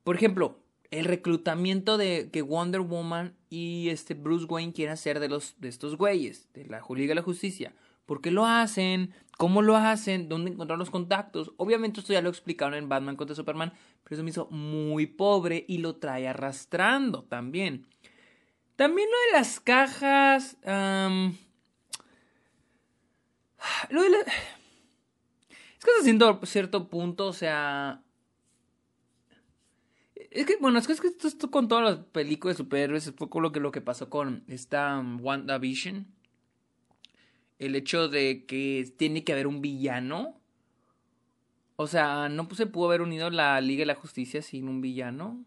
por 0.05 0.17
ejemplo, 0.17 0.59
el 0.91 1.07
reclutamiento 1.07 1.97
de 1.97 2.31
que 2.31 2.43
Wonder 2.43 2.83
Woman 2.83 3.35
y 3.49 3.89
este 3.89 4.15
Bruce 4.15 4.45
Wayne 4.45 4.73
quieren 4.73 4.93
hacer 4.93 5.19
de 5.19 5.29
los 5.29 5.55
de 5.61 5.69
estos 5.69 5.97
güeyes 5.97 6.49
de 6.53 6.67
la 6.67 6.83
Liga 6.91 7.09
de 7.09 7.15
la 7.17 7.23
Justicia. 7.23 7.75
¿Por 8.07 8.21
qué 8.23 8.31
lo 8.31 8.47
hacen? 8.47 9.13
¿Cómo 9.37 9.61
lo 9.61 9.77
hacen? 9.77 10.29
¿Dónde 10.29 10.51
encontrar 10.51 10.79
los 10.79 10.91
contactos? 10.91 11.53
Obviamente 11.59 12.01
esto 12.01 12.13
ya 12.13 12.23
lo 12.23 12.31
explicaron 12.31 12.75
en 12.75 12.89
Batman 12.89 13.17
contra 13.17 13.37
Superman, 13.37 13.73
pero 14.03 14.15
eso 14.15 14.23
me 14.23 14.31
hizo 14.31 14.47
muy 14.51 15.07
pobre 15.07 15.65
y 15.69 15.79
lo 15.79 15.97
trae 15.97 16.27
arrastrando 16.27 17.25
también. 17.25 17.87
También 18.77 19.09
lo 19.11 19.17
de 19.27 19.33
las 19.39 19.61
cajas... 19.61 20.57
Lo 23.91 24.03
de 24.03 24.11
la... 24.11 24.19
Es 24.19 25.85
que 25.85 25.91
hasta 26.01 26.47
cierto 26.47 26.89
punto, 26.89 27.27
o 27.27 27.33
sea, 27.33 28.03
es 30.37 30.45
que, 30.45 30.57
bueno, 30.61 30.79
es 30.79 30.87
que, 30.87 30.93
esto, 30.93 31.51
con 31.51 31.67
todas 31.67 31.85
las 31.85 32.07
películas 32.07 32.57
de 32.57 32.65
superhéroes 32.65 33.07
es 33.07 33.13
poco 33.13 33.41
lo 33.41 33.53
que, 33.53 33.61
lo 33.61 33.73
que 33.73 33.81
pasó 33.81 34.11
con 34.11 34.45
esta 34.49 34.99
um, 34.99 35.19
WandaVision. 35.25 36.07
El 37.59 37.75
hecho 37.75 38.09
de 38.09 38.45
que 38.47 38.93
tiene 38.97 39.25
que 39.25 39.33
haber 39.33 39.47
un 39.47 39.61
villano. 39.61 40.41
O 41.77 41.87
sea, 41.87 42.29
no 42.29 42.49
se 42.55 42.67
pudo 42.67 42.87
haber 42.87 43.03
unido 43.03 43.31
la 43.31 43.61
Liga 43.61 43.81
de 43.81 43.87
la 43.87 43.95
Justicia 43.95 44.43
sin 44.43 44.69
un 44.69 44.81
villano. 44.81 45.45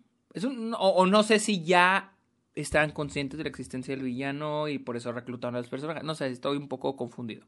O, 0.78 0.88
o, 0.89 1.06
no 1.08 1.24
sé 1.24 1.39
si 1.39 1.63
ya 1.63 2.13
están 2.56 2.91
conscientes 2.91 3.38
de 3.38 3.43
la 3.43 3.50
existencia 3.50 3.95
del 3.95 4.06
villano 4.06 4.67
y 4.67 4.78
por 4.78 4.95
eso 4.95 5.12
reclutaron 5.12 5.56
a 5.56 5.60
los 5.60 5.69
personajes. 5.69 6.04
No 6.04 6.15
sé, 6.15 6.28
estoy 6.28 6.58
un 6.58 6.67
poco 6.67 6.95
confundido. 6.95 7.45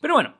Pero 0.00 0.14
bueno, 0.14 0.34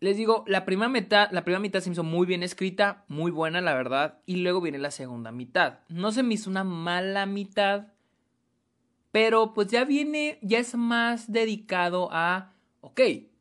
les 0.00 0.16
digo, 0.16 0.44
la 0.46 0.64
primera 0.64 0.88
mitad, 0.88 1.30
la 1.30 1.44
primera 1.44 1.60
mitad 1.60 1.80
se 1.80 1.90
me 1.90 1.92
hizo 1.92 2.02
muy 2.02 2.26
bien 2.26 2.42
escrita, 2.42 3.04
muy 3.08 3.30
buena, 3.30 3.60
la 3.60 3.74
verdad, 3.74 4.18
y 4.24 4.36
luego 4.36 4.62
viene 4.62 4.78
la 4.78 4.90
segunda 4.90 5.30
mitad. 5.30 5.80
No 5.88 6.10
se 6.10 6.22
me 6.22 6.34
hizo 6.34 6.48
una 6.48 6.64
mala 6.64 7.26
mitad, 7.26 7.88
pero 9.12 9.54
pues 9.54 9.68
ya 9.68 9.84
viene, 9.84 10.38
ya 10.42 10.58
es 10.58 10.74
más 10.74 11.30
dedicado 11.32 12.08
a, 12.12 12.52
ok, 12.80 13.00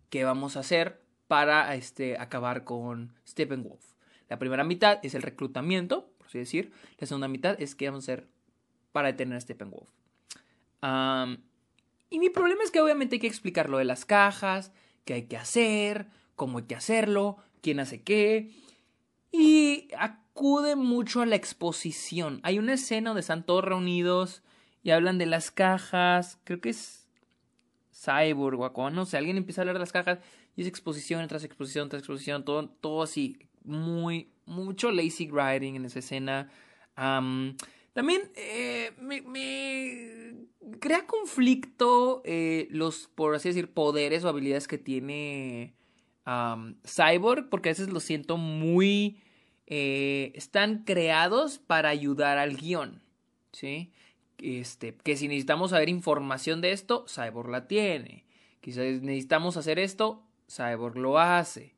¿qué 0.10 0.24
vamos 0.24 0.58
a 0.58 0.62
hacer 0.62 1.02
para 1.28 1.76
este, 1.76 2.18
acabar 2.18 2.64
con 2.64 3.14
Steppenwolf? 3.28 3.84
La 4.30 4.40
primera 4.40 4.64
mitad 4.64 5.00
es 5.04 5.16
el 5.16 5.22
reclutamiento, 5.22 6.10
por 6.18 6.28
así 6.28 6.40
decir. 6.40 6.72
La 6.98 7.08
segunda 7.08 7.28
mitad 7.28 7.60
es 7.62 7.76
qué 7.76 7.90
vamos 7.90 8.08
a 8.08 8.14
hacer 8.14 8.28
para 8.92 9.08
detener 9.10 9.38
a 9.38 9.42
Steppenwolf. 9.42 9.90
y 12.10 12.20
mi 12.20 12.30
problema 12.30 12.64
es 12.64 12.72
que 12.72 12.82
obviamente 12.82 13.16
hay 13.16 13.20
que 13.20 13.28
explicar 13.28 13.70
lo 13.70 13.78
de 13.78 13.86
las 13.86 14.06
cajas, 14.06 14.72
qué 15.06 15.14
hay 15.14 15.24
que 15.24 15.38
hacer, 15.38 16.08
cómo 16.36 16.60
hay 16.60 16.66
que 16.66 16.76
hacerlo, 16.76 17.38
quién 17.62 17.80
hace 17.80 18.02
qué. 18.02 18.52
Y 19.32 19.90
acude 19.98 20.76
mucho 20.76 21.22
a 21.22 21.26
la 21.28 21.36
exposición. 21.36 22.40
Hay 22.44 22.58
una 22.58 22.74
escena 22.74 23.12
donde 23.12 23.22
están 23.22 23.46
todos 23.46 23.64
reunidos 23.64 24.42
y 24.84 24.92
hablan 24.92 25.18
de 25.18 25.26
las 25.26 25.52
cajas. 25.52 26.40
Creo 26.44 26.62
que 26.62 26.70
es 26.70 27.08
Cyborg 27.94 28.60
o 28.60 28.90
no 28.90 29.06
sé. 29.06 29.18
Alguien 29.18 29.38
empieza 29.38 29.62
a 29.62 29.64
hablar 29.64 29.76
de 29.76 29.80
las 29.80 29.92
cajas 29.92 30.20
y 30.56 30.62
es 30.62 30.68
exposición 30.68 31.28
tras 31.28 31.44
exposición 31.44 31.90
tras 31.90 32.02
exposición. 32.02 32.46
Todo, 32.46 32.70
todo 32.70 33.04
así. 33.04 33.40
Muy, 33.64 34.32
mucho 34.46 34.92
lazy 34.92 35.30
writing 35.30 35.76
en 35.76 35.86
esa 35.86 36.00
escena. 36.00 36.50
también 36.96 38.32
eh, 38.36 38.92
me, 39.00 40.34
crea 40.80 41.06
conflicto 41.06 42.22
eh, 42.26 42.68
los, 42.72 43.08
por 43.08 43.36
así 43.36 43.50
decir, 43.50 43.72
poderes 43.72 44.24
o 44.24 44.30
habilidades 44.30 44.68
que 44.68 44.78
tiene 44.78 45.76
Cyborg, 46.86 47.50
porque 47.50 47.70
a 47.70 47.72
veces 47.72 47.90
lo 47.90 48.00
siento 48.00 48.38
muy... 48.38 49.22
Eh, 49.72 50.32
están 50.34 50.84
creados 50.84 51.60
para 51.60 51.90
ayudar 51.90 52.40
al 52.40 52.58
guion. 52.58 53.04
¿sí? 53.52 53.92
Este, 54.42 54.96
que 54.96 55.18
si 55.18 55.28
necesitamos 55.28 55.72
saber 55.72 55.90
información 55.90 56.62
de 56.62 56.72
esto, 56.72 57.06
Cyborg 57.08 57.50
la 57.50 57.68
tiene. 57.68 58.26
Quizás 58.62 59.02
necesitamos 59.02 59.58
hacer 59.58 59.80
esto, 59.80 60.24
Cyborg 60.50 60.98
lo 60.98 61.20
hace. 61.20 61.76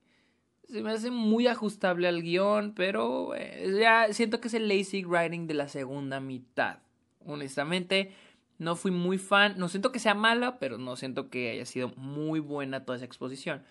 Se 0.69 0.81
me 0.81 0.91
hace 0.91 1.11
muy 1.11 1.47
ajustable 1.47 2.07
al 2.07 2.21
guion, 2.21 2.73
pero 2.73 3.35
eh, 3.35 3.77
ya 3.79 4.13
siento 4.13 4.39
que 4.39 4.47
es 4.47 4.53
el 4.53 4.67
lazy 4.67 5.03
writing 5.03 5.47
de 5.47 5.53
la 5.53 5.67
segunda 5.67 6.19
mitad. 6.19 6.79
Honestamente, 7.25 8.13
no 8.57 8.75
fui 8.75 8.91
muy 8.91 9.17
fan. 9.17 9.55
No 9.57 9.67
siento 9.67 9.91
que 9.91 9.99
sea 9.99 10.13
mala, 10.13 10.59
pero 10.59 10.77
no 10.77 10.95
siento 10.95 11.29
que 11.29 11.51
haya 11.51 11.65
sido 11.65 11.89
muy 11.97 12.39
buena 12.39 12.85
toda 12.85 12.97
esa 12.97 13.05
exposición. 13.05 13.63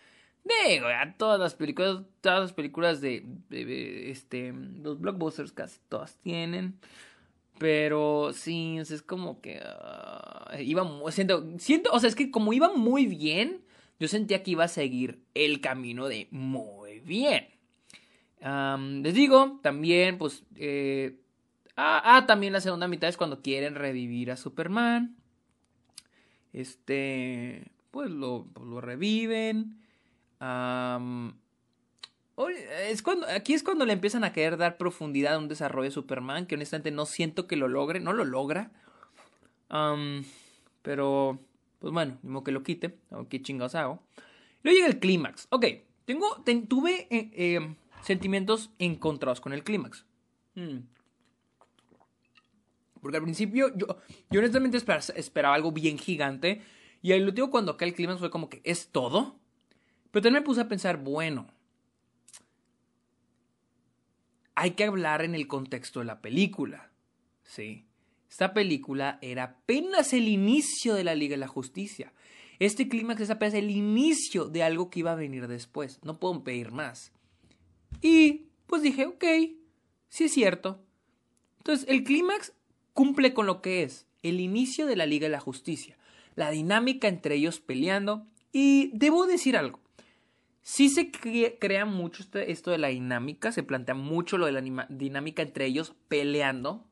Digo, 0.45 0.89
ya 0.89 1.15
todas 1.17 1.39
las 1.39 1.55
películas, 1.55 2.03
todas 2.21 2.41
las 2.41 2.53
películas 2.53 3.01
de, 3.01 3.25
este, 4.11 4.53
los 4.53 5.01
blockbusters 5.01 5.53
casi 5.53 5.79
todas 5.89 6.17
tienen. 6.17 6.79
Pero 7.61 8.33
sí, 8.33 8.79
es 8.79 9.03
como 9.03 9.43
que 9.43 9.61
uh, 9.61 10.63
iba, 10.63 10.83
siento, 11.11 11.47
siento, 11.59 11.91
o 11.93 12.01
sea, 12.01 12.09
es 12.09 12.15
que 12.15 12.31
como 12.31 12.55
iba 12.55 12.73
muy 12.75 13.05
bien, 13.05 13.61
yo 13.99 14.09
sentía 14.09 14.43
que 14.43 14.53
iba 14.53 14.65
a 14.65 14.69
seguir 14.69 15.21
el 15.35 15.61
camino 15.61 16.09
de 16.09 16.27
muy 16.31 17.01
bien. 17.01 17.49
les 19.03 19.13
digo, 19.13 19.61
también, 19.63 20.17
pues, 20.17 20.43
eh, 20.57 21.21
ah, 21.77 22.01
ah, 22.03 22.25
también 22.25 22.55
la 22.55 22.63
segunda 22.63 22.89
mitad 22.89 23.11
es 23.11 23.19
cuando 23.19 23.43
quieren 23.43 23.75
revivir 23.75 24.31
a 24.31 24.39
Superman. 24.39 25.19
Este, 26.55 27.71
pues 27.91 28.11
lo, 28.11 28.49
lo 28.59 28.81
reviven 28.81 29.77
es 32.49 33.03
cuando, 33.03 33.27
aquí 33.27 33.55
es 33.55 33.63
cuando 33.63 33.85
le 33.85 33.93
empiezan 33.93 34.25
a 34.25 34.33
querer 34.33 34.57
dar 34.57 34.77
profundidad 34.77 35.35
a 35.35 35.39
un 35.39 35.49
desarrollo 35.49 35.85
de 35.85 35.91
Superman, 35.91 36.47
que 36.47 36.55
honestamente 36.55 36.91
no 36.91 37.07
siento 37.07 37.47
que 37.47 37.57
lo 37.57 37.69
logre, 37.69 38.01
no 38.01 38.13
lo 38.13 38.25
logra. 38.25 38.71
pero, 40.83 41.39
pues 41.79 41.93
bueno, 41.93 42.19
mismo 42.23 42.45
que 42.45 42.53
lo 42.53 42.63
quite, 42.63 42.99
qué 43.29 43.43
chingados 43.43 43.75
hago. 43.75 44.03
Luego 44.63 44.77
llega 44.77 44.89
el 44.89 44.99
clímax. 44.99 45.47
Ok, 45.51 45.67
tengo, 46.05 46.43
tuve 46.69 47.07
eh, 47.11 47.31
em, 47.57 47.77
sentimientos 48.03 48.71
encontrados 48.79 49.41
con 49.41 49.53
el 49.53 49.65
clímax. 49.65 50.05
Hmm. 50.55 50.81
Porque 53.01 53.17
al 53.17 53.23
principio 53.23 53.75
yo, 53.75 53.87
yo 54.31 54.41
honestamente 54.41 54.77
esperaba, 54.77 55.05
esperaba, 55.17 55.55
algo 55.55 55.73
bien 55.73 55.99
gigante. 55.99 56.63
Y 57.03 57.13
el 57.13 57.27
último 57.27 57.51
cuando 57.51 57.73
acá 57.73 57.87
el 57.87 57.95
clímax 57.95 58.21
fue 58.21 58.31
como 58.31 58.51
que, 58.51 58.61
¿es 58.65 58.89
todo? 58.89 59.39
Pero 60.11 60.23
también 60.23 60.43
me 60.43 60.47
puse 60.47 60.61
a 60.61 60.69
pensar, 60.69 60.99
bueno, 60.99 61.47
hay 64.61 64.73
que 64.73 64.85
hablar 64.85 65.23
en 65.23 65.35
el 65.35 65.49
contexto 65.49 66.01
de 66.01 66.05
la 66.05 66.21
película. 66.21 66.91
Sí. 67.45 67.87
Esta 68.29 68.53
película 68.53 69.19
era 69.23 69.45
apenas 69.45 70.13
el 70.13 70.29
inicio 70.29 70.93
de 70.95 71.03
la 71.03 71.15
Liga 71.15 71.33
de 71.33 71.39
la 71.39 71.49
Justicia. 71.49 72.13
Este 72.59 72.87
clímax 72.87 73.23
es 73.23 73.31
apenas 73.31 73.55
el 73.55 73.71
inicio 73.71 74.51
de 74.51 74.63
algo 74.63 74.91
que 74.91 74.99
iba 74.99 75.13
a 75.13 75.15
venir 75.15 75.49
después. 75.49 75.99
No 76.05 76.21
puedo 76.21 76.45
pedir 76.45 76.73
más. 76.73 77.11
Y 78.03 78.49
pues 78.67 78.83
dije, 78.83 79.07
ok, 79.07 79.25
sí 80.11 80.25
es 80.25 80.35
cierto. 80.35 80.85
Entonces, 81.57 81.89
el 81.89 82.05
clímax 82.05 82.53
cumple 82.93 83.33
con 83.33 83.47
lo 83.47 83.63
que 83.63 83.83
es 83.83 84.07
el 84.23 84.41
inicio 84.41 84.85
de 84.85 84.97
la 84.97 85.07
Liga 85.07 85.25
de 85.25 85.33
la 85.33 85.41
Justicia. 85.41 85.97
La 86.35 86.51
dinámica 86.51 87.09
entre 87.09 87.37
ellos 87.37 87.61
peleando. 87.61 88.27
Y 88.53 88.91
debo 88.93 89.25
decir 89.25 89.57
algo. 89.57 89.80
Sí 90.63 90.91
se 90.91 91.11
crea 91.11 91.85
mucho 91.87 92.23
este, 92.23 92.53
esto 92.53 92.71
de 92.71 92.79
la 92.79 92.89
dinámica, 92.89 93.51
se 93.51 93.63
plantea 93.63 93.95
mucho 93.95 94.39
lo 94.39 94.47
de 94.47 94.53
la 94.53 94.87
dinámica 94.89 95.43
entre 95.43 95.67
ellos 95.67 95.95
peleando, 96.09 96.87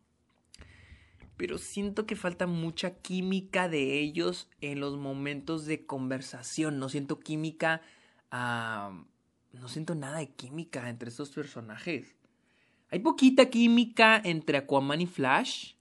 pero 1.36 1.58
siento 1.58 2.06
que 2.06 2.16
falta 2.16 2.46
mucha 2.46 2.96
química 2.96 3.68
de 3.68 4.00
ellos 4.00 4.48
en 4.60 4.80
los 4.80 4.96
momentos 4.96 5.66
de 5.66 5.86
conversación. 5.86 6.78
No 6.78 6.88
siento 6.88 7.20
química, 7.20 7.82
no 8.32 9.68
siento 9.68 9.94
nada 9.94 10.18
de 10.18 10.30
química 10.30 10.88
entre 10.88 11.10
estos 11.10 11.30
personajes. 11.30 12.16
Hay 12.90 13.00
poquita 13.00 13.50
química 13.50 14.20
entre 14.24 14.58
Aquaman 14.58 15.02
y 15.02 15.06
Flash, 15.06 15.74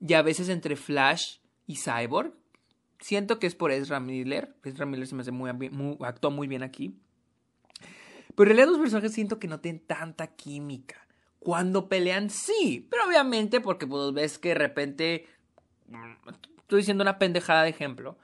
y 0.00 0.14
a 0.14 0.22
veces 0.22 0.48
entre 0.48 0.76
Flash 0.76 1.38
y 1.66 1.76
Cyborg. 1.76 2.32
Siento 3.04 3.38
que 3.38 3.46
es 3.46 3.54
por 3.54 3.70
Ezra 3.70 4.00
Miller. 4.00 4.56
Ezra 4.64 4.86
Miller 4.86 5.06
se 5.06 5.14
me 5.14 5.20
hace 5.20 5.30
muy, 5.30 5.52
muy 5.52 5.98
actúa 6.00 6.30
muy 6.30 6.48
bien 6.48 6.62
aquí. 6.62 6.96
Pero 8.34 8.50
en 8.50 8.56
realidad 8.56 8.72
los 8.72 8.80
personajes 8.80 9.12
siento 9.12 9.38
que 9.38 9.46
no 9.46 9.60
tienen 9.60 9.82
tanta 9.86 10.28
química. 10.28 11.06
Cuando 11.38 11.90
pelean, 11.90 12.30
sí. 12.30 12.88
Pero 12.90 13.04
obviamente 13.06 13.60
porque 13.60 13.86
pues, 13.86 14.14
ves 14.14 14.38
que 14.38 14.48
de 14.48 14.54
repente... 14.54 15.26
Estoy 16.60 16.78
diciendo 16.78 17.02
una 17.02 17.18
pendejada 17.18 17.64
de 17.64 17.68
ejemplo. 17.68 18.16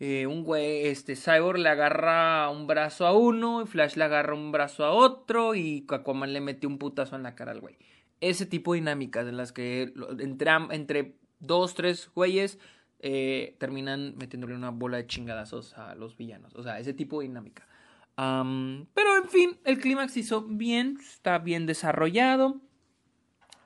Eh, 0.00 0.26
un 0.26 0.44
güey, 0.44 0.86
este, 0.86 1.14
Cyborg 1.14 1.58
le 1.58 1.68
agarra 1.68 2.48
un 2.48 2.66
brazo 2.66 3.06
a 3.06 3.12
uno, 3.12 3.60
y 3.60 3.66
Flash 3.66 3.96
le 3.96 4.04
agarra 4.04 4.32
un 4.32 4.50
brazo 4.50 4.86
a 4.86 4.92
otro, 4.92 5.54
y 5.54 5.84
Aquaman 5.90 6.32
le 6.32 6.40
mete 6.40 6.66
un 6.66 6.78
putazo 6.78 7.16
en 7.16 7.22
la 7.22 7.34
cara 7.34 7.52
al 7.52 7.60
güey. 7.60 7.76
Ese 8.22 8.46
tipo 8.46 8.72
de 8.72 8.80
dinámicas 8.80 9.28
en 9.28 9.36
las 9.36 9.52
que 9.52 9.92
entre, 10.20 10.50
entre 10.70 11.18
dos, 11.38 11.74
tres 11.74 12.10
güeyes 12.14 12.58
eh, 13.02 13.56
terminan 13.58 14.14
metiéndole 14.16 14.54
una 14.54 14.70
bola 14.70 14.96
de 14.96 15.06
chingadazos 15.08 15.76
a 15.76 15.96
los 15.96 16.16
villanos. 16.16 16.54
O 16.54 16.62
sea, 16.62 16.78
ese 16.78 16.94
tipo 16.94 17.20
de 17.20 17.26
dinámica. 17.26 17.66
pero 18.14 19.16
en 19.16 19.28
fin, 19.28 19.58
el 19.64 19.80
clímax 19.80 20.16
hizo 20.16 20.42
bien, 20.42 20.98
está 21.00 21.38
bien 21.38 21.66
desarrollado. 21.66 22.60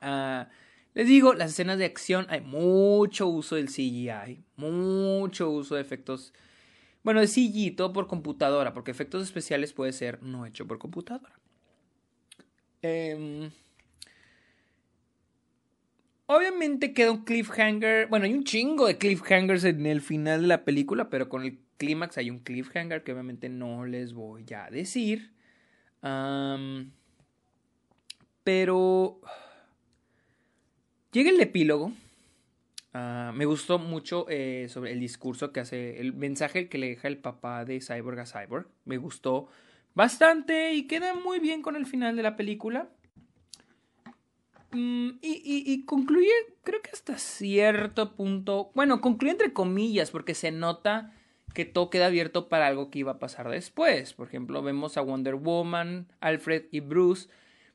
Ah, 0.01 0.49
les 0.95 1.07
digo, 1.07 1.33
las 1.33 1.51
escenas 1.51 1.77
de 1.77 1.85
acción 1.85 2.25
hay 2.29 2.41
mucho 2.41 3.27
uso 3.27 3.55
del 3.55 3.67
CGI, 3.67 4.43
mucho 4.55 5.51
uso 5.51 5.75
de 5.75 5.81
efectos, 5.81 6.33
bueno, 7.03 7.21
de 7.21 7.27
CGI, 7.27 7.71
todo 7.71 7.93
por 7.93 8.07
computadora, 8.07 8.73
porque 8.73 8.89
efectos 8.89 9.21
especiales 9.21 9.73
puede 9.73 9.93
ser 9.93 10.23
no 10.23 10.47
hecho 10.47 10.65
por 10.65 10.79
computadora. 10.79 11.39
Eh, 12.81 13.51
Obviamente 16.27 16.93
queda 16.93 17.11
un 17.11 17.23
cliffhanger. 17.23 18.07
Bueno, 18.07 18.25
hay 18.25 18.33
un 18.33 18.43
chingo 18.43 18.85
de 18.85 18.97
cliffhangers 18.97 19.63
en 19.63 19.85
el 19.85 20.01
final 20.01 20.41
de 20.41 20.47
la 20.47 20.65
película, 20.65 21.09
pero 21.09 21.29
con 21.29 21.43
el 21.43 21.59
clímax 21.77 22.17
hay 22.17 22.29
un 22.29 22.39
cliffhanger 22.39 23.03
que 23.03 23.13
obviamente 23.13 23.47
no 23.47 23.85
les 23.85 24.13
voy 24.13 24.45
a 24.53 24.69
decir. 24.69 25.31
pero. 28.43 29.21
Llega 31.13 31.29
el 31.29 31.39
epílogo. 31.39 31.93
Ah, 32.93 33.31
me 33.33 33.45
gustó 33.45 33.79
mucho 33.79 34.25
eh, 34.29 34.67
sobre 34.69 34.91
el 34.91 34.99
discurso 34.99 35.53
que 35.53 35.61
hace, 35.61 36.01
el 36.01 36.13
mensaje 36.13 36.67
que 36.67 36.77
le 36.77 36.89
deja 36.89 37.07
el 37.07 37.17
papá 37.19 37.63
de 37.63 37.79
Cyborg 37.79 38.19
a 38.19 38.25
Cyborg. 38.25 38.67
Me 38.85 38.97
gustó 38.97 39.47
bastante 39.95 40.73
y 40.73 40.87
queda 40.87 41.13
muy 41.13 41.39
bien 41.39 41.61
con 41.61 41.75
el 41.75 41.85
final 41.85 42.17
de 42.17 42.23
la 42.23 42.35
película. 42.35 42.89
Mm, 44.77 45.17
y, 45.23 45.85
concluye, 45.85 46.29
creo 46.63 46.83
que 46.83 46.91
hasta 46.91 47.17
cierto 47.17 48.13
punto, 48.15 48.71
bueno, 48.75 49.01
concluye 49.01 49.31
entre 49.31 49.51
comillas, 49.51 50.11
porque 50.11 50.35
se 50.35 50.51
nota 50.51 51.15
que 51.55 51.65
todo 51.65 51.89
queda 51.89 52.05
abierto 52.05 52.47
para 52.47 52.67
algo 52.67 52.91
que 52.91 52.99
iba 52.99 53.13
a 53.13 53.19
pasar 53.19 53.49
después. 53.49 54.13
Por 54.13 54.27
ejemplo, 54.27 54.61
vemos 54.61 54.95
a 54.95 55.01
Wonder 55.01 55.33
Woman, 55.33 56.13
Alfred 56.19 56.65
y 56.71 56.81
Bruce 56.81 57.27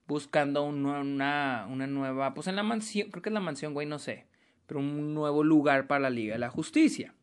buscando 0.07 0.63
una, 0.63 1.67
una, 1.69 1.87
nueva, 1.89 2.35
pues 2.35 2.47
en 2.47 2.55
la 2.55 2.63
mansión, 2.63 3.11
creo 3.11 3.21
que 3.21 3.31
es 3.31 3.35
la 3.35 3.41
mansión, 3.41 3.75
güey, 3.75 3.89
no 3.89 3.99
sé, 3.99 4.27
pero 4.67 4.79
un 4.79 5.13
nuevo 5.13 5.43
lugar 5.43 5.89
para 5.89 6.03
la 6.03 6.11
Liga 6.11 6.35
de 6.35 6.39
la 6.39 6.51
Justicia. 6.51 7.15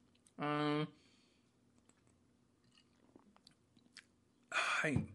Ay, 4.84 5.08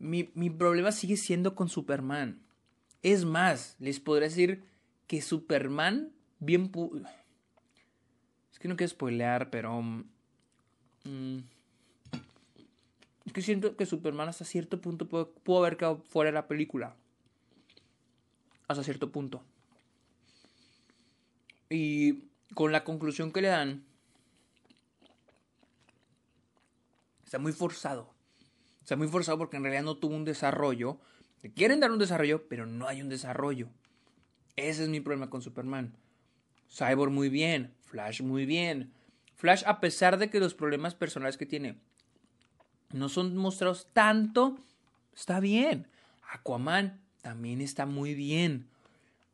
mi, 0.00 0.28
mi 0.34 0.50
problema 0.50 0.90
sigue 0.90 1.16
siendo 1.16 1.54
con 1.54 1.68
Superman. 1.68 2.49
Es 3.02 3.24
más, 3.24 3.76
les 3.78 4.00
podría 4.00 4.28
decir 4.28 4.64
que 5.06 5.22
Superman 5.22 6.12
bien... 6.38 6.70
Es 8.52 8.58
que 8.58 8.68
no 8.68 8.76
quiero 8.76 8.90
spoilear, 8.90 9.50
pero... 9.50 9.80
Mm, 11.04 11.40
es 13.30 13.32
que 13.32 13.42
siento 13.42 13.76
que 13.76 13.86
Superman 13.86 14.28
hasta 14.28 14.44
cierto 14.44 14.80
punto 14.80 15.08
pudo, 15.08 15.58
haber 15.58 15.76
quedado 15.76 15.98
fuera 15.98 16.30
de 16.30 16.34
la 16.34 16.48
película. 16.48 16.96
Hasta 18.66 18.82
cierto 18.82 19.12
punto. 19.12 19.42
Y 21.68 22.24
con 22.54 22.72
la 22.72 22.82
conclusión 22.82 23.32
que 23.32 23.42
le 23.42 23.48
dan, 23.48 23.84
está 27.24 27.38
muy 27.38 27.52
forzado. 27.52 28.12
Está 28.82 28.96
muy 28.96 29.06
forzado 29.06 29.38
porque 29.38 29.58
en 29.58 29.62
realidad 29.62 29.84
no 29.84 29.96
tuvo 29.96 30.16
un 30.16 30.24
desarrollo 30.24 30.98
quieren 31.48 31.80
dar 31.80 31.90
un 31.90 31.98
desarrollo, 31.98 32.46
pero 32.48 32.66
no 32.66 32.86
hay 32.86 33.00
un 33.00 33.08
desarrollo. 33.08 33.68
Ese 34.56 34.82
es 34.82 34.90
mi 34.90 35.00
problema 35.00 35.30
con 35.30 35.40
Superman. 35.40 35.94
Cyborg 36.70 37.10
muy 37.10 37.30
bien, 37.30 37.72
Flash 37.86 38.20
muy 38.20 38.44
bien. 38.44 38.92
Flash, 39.36 39.62
a 39.66 39.80
pesar 39.80 40.18
de 40.18 40.28
que 40.28 40.38
los 40.38 40.54
problemas 40.54 40.94
personales 40.94 41.38
que 41.38 41.46
tiene 41.46 41.78
no 42.92 43.08
son 43.08 43.36
mostrados 43.36 43.88
tanto, 43.92 44.58
está 45.14 45.40
bien. 45.40 45.86
Aquaman 46.30 47.00
también 47.22 47.60
está 47.60 47.86
muy 47.86 48.14
bien. 48.14 48.68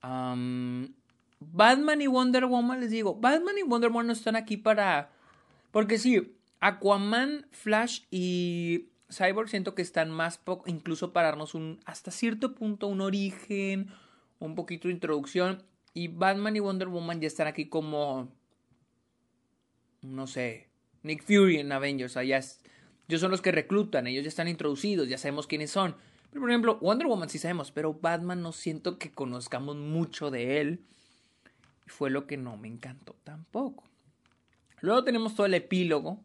Batman 0.01 2.01
y 2.01 2.07
Wonder 2.07 2.47
Woman, 2.47 2.81
les 2.81 2.91
digo, 2.91 3.17
Batman 3.17 3.59
y 3.59 3.63
Wonder 3.63 3.91
Woman 3.91 4.07
no 4.07 4.13
están 4.13 4.37
aquí 4.37 4.57
para... 4.57 5.11
Porque 5.73 5.99
sí, 5.99 6.37
Aquaman, 6.61 7.47
Flash 7.51 8.03
y 8.11 8.87
Cyborg 9.11 9.49
siento 9.49 9.75
que 9.75 9.83
están 9.83 10.11
más 10.11 10.39
poco, 10.39 10.69
incluso 10.69 11.13
para 11.13 11.29
darnos 11.29 11.55
un, 11.55 11.81
hasta 11.85 12.11
cierto 12.11 12.55
punto, 12.55 12.89
un 12.89 13.01
origen, 13.01 13.89
un 14.39 14.55
poquito 14.55 14.89
de 14.89 14.95
introducción. 14.95 15.63
Y 15.95 16.09
Batman 16.09 16.57
y 16.57 16.61
Wonder 16.61 16.89
Woman 16.89 17.21
ya 17.21 17.29
están 17.29 17.47
aquí 17.47 17.69
como, 17.69 18.29
no 20.03 20.27
sé, 20.27 20.69
Nick 21.03 21.23
Fury 21.23 21.59
en 21.59 21.73
Avengers. 21.73 22.17
O 22.17 22.21
ellos 22.21 22.61
son 23.21 23.31
los 23.31 23.41
que 23.41 23.53
reclutan, 23.53 24.07
ellos 24.07 24.25
ya 24.25 24.29
están 24.29 24.49
introducidos, 24.49 25.09
ya 25.09 25.19
sabemos 25.19 25.47
quiénes 25.47 25.71
son. 25.71 25.95
Pero 26.31 26.41
por 26.41 26.51
ejemplo, 26.51 26.79
Wonder 26.81 27.07
Woman 27.07 27.31
sí 27.31 27.39
sabemos, 27.39 27.71
pero 27.71 27.95
Batman 27.95 28.43
no 28.43 28.53
siento 28.53 28.99
que 28.99 29.13
conozcamos 29.13 29.77
mucho 29.77 30.31
de 30.31 30.61
él. 30.61 30.85
Fue 31.87 32.11
lo 32.11 32.27
que 32.27 32.37
no 32.37 32.57
me 32.57 32.69
encantó 32.69 33.17
tampoco. 33.23 33.85
Luego 34.81 35.05
tenemos 35.05 35.35
todo 35.35 35.47
el 35.47 35.55
epílogo. 35.55 36.21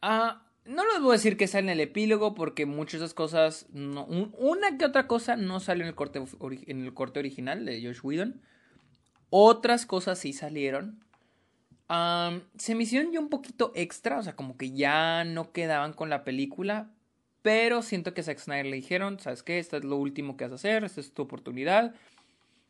Ah, 0.00 0.45
no 0.66 0.84
les 0.92 1.00
voy 1.00 1.10
a 1.10 1.12
decir 1.12 1.36
que 1.36 1.46
sale 1.46 1.66
en 1.66 1.70
el 1.70 1.80
epílogo 1.80 2.34
porque 2.34 2.66
muchas 2.66 3.00
de 3.00 3.06
esas 3.06 3.14
cosas, 3.14 3.66
una 3.72 4.78
que 4.78 4.84
otra 4.84 5.06
cosa 5.06 5.36
no 5.36 5.60
salió 5.60 5.84
en 5.84 5.88
el, 5.88 5.94
corte, 5.94 6.22
en 6.66 6.84
el 6.84 6.94
corte 6.94 7.18
original 7.18 7.64
de 7.64 7.82
Josh 7.82 8.00
Whedon. 8.02 8.40
Otras 9.30 9.86
cosas 9.86 10.18
sí 10.18 10.32
salieron. 10.32 11.00
se 12.56 12.74
me 12.74 12.82
hicieron 12.82 13.12
ya 13.12 13.20
un 13.20 13.28
poquito 13.28 13.72
extra, 13.74 14.18
o 14.18 14.22
sea, 14.22 14.36
como 14.36 14.56
que 14.56 14.72
ya 14.72 15.24
no 15.24 15.52
quedaban 15.52 15.92
con 15.92 16.10
la 16.10 16.24
película. 16.24 16.90
Pero 17.42 17.82
siento 17.82 18.12
que 18.12 18.22
a 18.22 18.24
Zack 18.24 18.38
Snyder 18.38 18.66
le 18.66 18.76
dijeron, 18.76 19.20
¿sabes 19.20 19.44
qué? 19.44 19.60
Esto 19.60 19.76
es 19.76 19.84
lo 19.84 19.96
último 19.96 20.36
que 20.36 20.44
vas 20.44 20.52
a 20.52 20.56
hacer, 20.56 20.82
esta 20.82 21.00
es 21.00 21.14
tu 21.14 21.22
oportunidad. 21.22 21.94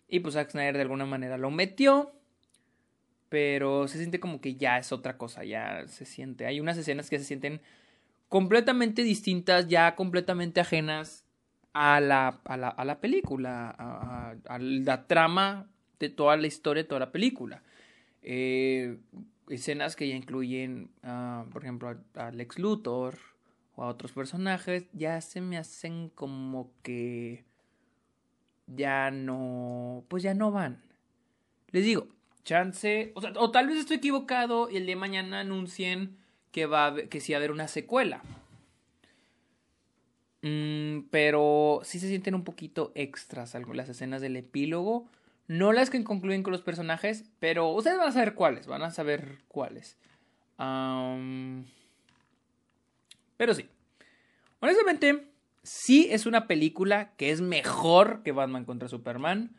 Y 0.07 0.21
pues 0.21 0.35
Zack 0.35 0.51
Snyder 0.51 0.75
de 0.75 0.83
alguna 0.83 1.07
manera 1.07 1.39
lo 1.39 1.51
metió. 1.51 2.13
Pero 3.31 3.89
se 3.89 3.99
siente 3.99 4.21
como 4.21 4.41
que 4.41 4.55
ya 4.55 4.79
es 4.79 4.93
otra 4.93 5.17
cosa, 5.17 5.45
ya 5.45 5.89
se 5.89 6.05
siente. 6.05 6.47
Hay 6.47 6.61
unas 6.61 6.77
escenas 6.77 7.11
que 7.11 7.19
se 7.19 7.25
sienten 7.25 7.61
completamente 8.29 9.03
distintas, 9.03 9.69
ya 9.69 9.95
completamente 9.95 10.61
ajenas 10.61 11.25
a 11.73 12.01
la, 12.01 12.41
a 12.45 12.57
la, 12.57 12.69
a 12.69 12.85
la 12.85 13.01
película, 13.01 13.71
a, 13.71 14.59
la 14.59 15.07
trama 15.07 15.69
de 16.01 16.09
toda 16.09 16.37
la 16.37 16.47
historia 16.47 16.83
de 16.83 16.89
toda 16.89 17.01
la 17.01 17.13
película. 17.13 17.63
Eh, 18.23 18.99
escenas 19.49 19.95
que 19.95 20.09
ya 20.09 20.17
incluyen, 20.17 20.91
por 21.53 21.63
ejemplo, 21.63 21.97
a, 22.15 22.31
Lex 22.31 22.59
Luthor 22.59 23.19
o 23.75 23.85
a 23.85 23.89
otros 23.89 24.13
personajes, 24.13 24.87
ya 24.93 25.21
se 25.21 25.41
me 25.41 25.59
hacen 25.59 26.09
como 26.09 26.73
que 26.83 27.45
ya 28.67 29.11
no, 29.11 30.05
pues 30.09 30.23
ya 30.23 30.35
no 30.35 30.51
van. 30.51 30.83
Les 31.71 31.85
digo, 31.85 32.09
chance, 32.43 33.13
o, 33.15 33.21
o 33.39 33.51
tal 33.51 33.69
vez 33.69 33.79
estoy 33.79 33.99
equivocado 33.99 34.71
y 34.71 34.79
el 34.79 34.87
día 34.87 34.95
de 34.95 35.01
mañana 35.01 35.41
anuncien 35.41 36.17
que, 36.57 36.65
va 36.65 36.97
que 37.11 37.21
sí 37.21 37.35
a 37.35 37.37
haber 37.37 37.51
una 37.51 37.69
secuela. 37.69 38.23
Mm, 40.41 41.01
pero 41.11 41.83
sí 41.85 42.01
se 42.01 42.09
sienten 42.09 42.35
un 42.35 42.45
poquito 42.45 42.93
extras 42.95 43.55
las 43.75 43.91
escenas 43.91 44.23
del 44.23 44.37
epílogo. 44.37 45.07
No 45.49 45.75
las 45.75 45.91
que 45.91 46.03
concluyen 46.03 46.43
con 46.43 46.53
los 46.53 46.63
personajes, 46.63 47.27
pero 47.41 47.69
ustedes 47.69 47.99
van 47.99 48.09
a 48.09 48.13
saber 48.13 48.35
cuáles, 48.35 48.67
van 48.67 48.83
a 48.83 48.91
saber 48.91 49.37
cuáles. 49.49 49.99
pero 53.37 53.53
sí. 53.53 53.69
Honestamente, 54.61 55.27
sí 55.63 56.09
es 56.11 56.25
una 56.25 56.47
película 56.47 57.13
que 57.19 57.33
es 57.33 57.43
mejor 57.43 58.23
que 58.23 58.33
Batman 58.33 58.65
contra 58.65 58.89
Superman. 58.89 59.55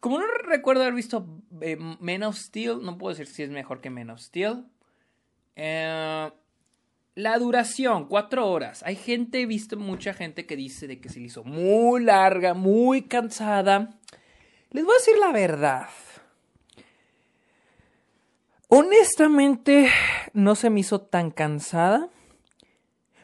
Como 0.00 0.18
no 0.18 0.26
recuerdo 0.26 0.82
haber 0.82 0.94
visto 0.94 1.28
eh, 1.60 1.78
Men 2.00 2.24
of 2.24 2.36
Steel, 2.36 2.80
no 2.82 2.98
puedo 2.98 3.14
decir 3.14 3.32
si 3.32 3.44
es 3.44 3.50
mejor 3.50 3.80
que 3.80 3.90
Men 3.90 4.10
of 4.10 4.18
Steel. 4.18 4.64
Eh, 5.60 6.30
la 7.16 7.36
duración, 7.36 8.06
cuatro 8.06 8.48
horas. 8.48 8.84
Hay 8.84 8.94
gente, 8.94 9.40
he 9.40 9.46
visto 9.46 9.76
mucha 9.76 10.14
gente 10.14 10.46
que 10.46 10.54
dice 10.54 10.86
de 10.86 11.00
que 11.00 11.08
se 11.08 11.18
le 11.18 11.26
hizo 11.26 11.42
muy 11.42 12.04
larga, 12.04 12.54
muy 12.54 13.02
cansada. 13.02 13.98
Les 14.70 14.84
voy 14.84 14.94
a 14.94 14.98
decir 14.98 15.18
la 15.18 15.32
verdad. 15.32 15.88
Honestamente, 18.68 19.90
no 20.32 20.54
se 20.54 20.70
me 20.70 20.78
hizo 20.78 21.00
tan 21.00 21.32
cansada. 21.32 22.08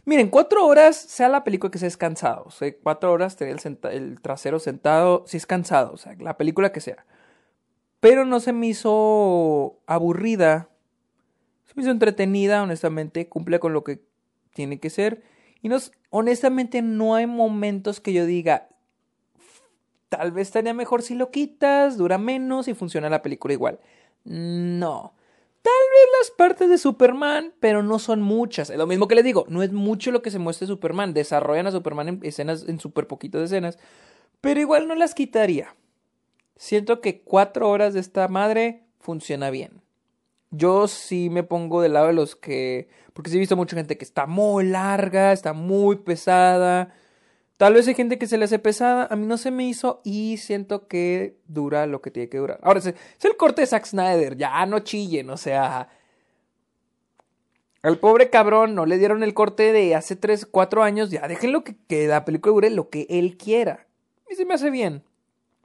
Miren, 0.04 0.28
cuatro 0.28 0.66
horas, 0.66 0.96
sea 0.96 1.28
la 1.28 1.44
película 1.44 1.70
que 1.70 1.78
sea, 1.78 1.86
es 1.86 1.96
cansado. 1.96 2.46
O 2.46 2.52
cuatro 2.82 3.12
horas 3.12 3.36
tener 3.36 3.56
el, 3.64 3.78
el, 3.92 4.20
trasero 4.20 4.58
sentado, 4.58 5.22
si 5.28 5.36
es 5.36 5.46
cansado. 5.46 5.92
O 5.92 5.98
sea, 5.98 6.16
la 6.18 6.36
película 6.36 6.72
que 6.72 6.80
sea. 6.80 7.06
Pero 8.00 8.24
no 8.24 8.40
se 8.40 8.52
me 8.52 8.66
hizo 8.66 9.78
aburrida 9.86 10.68
me 11.74 11.82
hizo 11.82 11.90
entretenida, 11.90 12.62
honestamente, 12.62 13.28
cumple 13.28 13.58
con 13.58 13.72
lo 13.72 13.84
que 13.84 14.02
tiene 14.54 14.78
que 14.80 14.90
ser. 14.90 15.22
Y 15.62 15.68
no, 15.68 15.78
honestamente 16.10 16.82
no 16.82 17.14
hay 17.14 17.26
momentos 17.26 18.00
que 18.00 18.12
yo 18.12 18.26
diga, 18.26 18.68
tal 20.08 20.32
vez 20.32 20.48
estaría 20.48 20.74
mejor 20.74 21.02
si 21.02 21.14
lo 21.14 21.30
quitas, 21.30 21.96
dura 21.96 22.18
menos 22.18 22.68
y 22.68 22.74
funciona 22.74 23.10
la 23.10 23.22
película 23.22 23.54
igual. 23.54 23.80
No. 24.24 25.14
Tal 25.62 25.72
vez 25.72 26.18
las 26.20 26.30
partes 26.36 26.68
de 26.68 26.76
Superman, 26.76 27.54
pero 27.58 27.82
no 27.82 27.98
son 27.98 28.20
muchas. 28.20 28.68
Es 28.68 28.76
lo 28.76 28.86
mismo 28.86 29.08
que 29.08 29.14
les 29.14 29.24
digo, 29.24 29.46
no 29.48 29.62
es 29.62 29.72
mucho 29.72 30.10
lo 30.10 30.20
que 30.20 30.30
se 30.30 30.38
muestra 30.38 30.66
Superman. 30.66 31.14
Desarrollan 31.14 31.66
a 31.66 31.72
Superman 31.72 32.08
en 32.08 32.20
escenas, 32.22 32.68
en 32.68 32.78
súper 32.78 33.06
poquitas 33.06 33.42
escenas, 33.42 33.78
pero 34.42 34.60
igual 34.60 34.86
no 34.86 34.94
las 34.94 35.14
quitaría. 35.14 35.74
Siento 36.56 37.00
que 37.00 37.22
cuatro 37.22 37.70
horas 37.70 37.94
de 37.94 38.00
esta 38.00 38.28
madre 38.28 38.84
funciona 39.00 39.48
bien. 39.48 39.83
Yo 40.56 40.88
sí 40.88 41.30
me 41.30 41.42
pongo 41.42 41.82
del 41.82 41.94
lado 41.94 42.08
de 42.08 42.12
los 42.12 42.36
que. 42.36 42.88
Porque 43.12 43.30
sí 43.30 43.36
he 43.36 43.40
visto 43.40 43.56
mucha 43.56 43.76
gente 43.76 43.96
que 43.96 44.04
está 44.04 44.26
muy 44.26 44.64
larga, 44.64 45.32
está 45.32 45.52
muy 45.52 45.96
pesada. 45.96 46.94
Tal 47.56 47.74
vez 47.74 47.86
hay 47.86 47.94
gente 47.94 48.18
que 48.18 48.26
se 48.26 48.36
le 48.38 48.44
hace 48.44 48.58
pesada. 48.58 49.08
A 49.10 49.16
mí 49.16 49.26
no 49.26 49.36
se 49.36 49.50
me 49.50 49.64
hizo 49.64 50.00
y 50.04 50.36
siento 50.38 50.86
que 50.88 51.38
dura 51.46 51.86
lo 51.86 52.02
que 52.02 52.10
tiene 52.10 52.28
que 52.28 52.38
durar. 52.38 52.58
Ahora, 52.62 52.80
es 52.80 52.94
el 53.24 53.36
corte 53.36 53.62
de 53.62 53.66
Zack 53.66 53.86
Snyder. 53.86 54.36
Ya 54.36 54.64
no 54.66 54.80
chillen, 54.80 55.30
o 55.30 55.36
sea. 55.36 55.88
Al 57.82 57.98
pobre 57.98 58.30
cabrón 58.30 58.74
no 58.74 58.86
le 58.86 58.96
dieron 58.96 59.22
el 59.22 59.34
corte 59.34 59.72
de 59.72 59.94
hace 59.94 60.16
3, 60.16 60.46
4 60.46 60.82
años. 60.82 61.10
Ya 61.10 61.28
déjenlo 61.28 61.64
que, 61.64 61.76
que 61.86 62.06
la 62.06 62.24
película 62.24 62.54
dure 62.54 62.70
lo 62.70 62.88
que 62.90 63.06
él 63.10 63.36
quiera. 63.36 63.86
Y 64.30 64.36
se 64.36 64.44
me 64.44 64.54
hace 64.54 64.70
bien. 64.70 65.04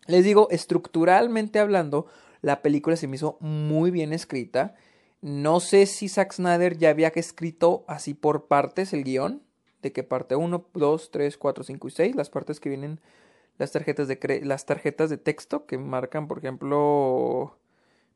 Les 0.06 0.24
digo, 0.24 0.48
estructuralmente 0.50 1.60
hablando, 1.60 2.08
la 2.42 2.62
película 2.62 2.96
se 2.96 3.08
me 3.08 3.16
hizo 3.16 3.38
muy 3.40 3.92
bien 3.92 4.14
escrita. 4.14 4.76
No 5.22 5.60
sé 5.60 5.86
si 5.86 6.08
Zack 6.08 6.34
Snyder 6.34 6.78
ya 6.78 6.90
había 6.90 7.10
escrito 7.10 7.84
así 7.88 8.14
por 8.14 8.48
partes 8.48 8.94
el 8.94 9.04
guion, 9.04 9.42
de 9.82 9.92
que 9.92 10.04
parte 10.04 10.36
1, 10.36 10.68
2, 10.74 11.12
3, 11.12 11.38
4, 11.38 11.64
5 11.64 11.88
y 11.88 11.92
6, 11.92 12.16
las 12.16 12.30
partes 12.30 12.60
que 12.60 12.70
vienen, 12.70 13.00
las 13.58 13.72
tarjetas 13.72 14.08
de, 14.08 14.42
las 14.44 14.66
tarjetas 14.66 15.10
de 15.10 15.18
texto 15.18 15.66
que 15.66 15.78
marcan, 15.78 16.28
por 16.28 16.38
ejemplo, 16.38 17.58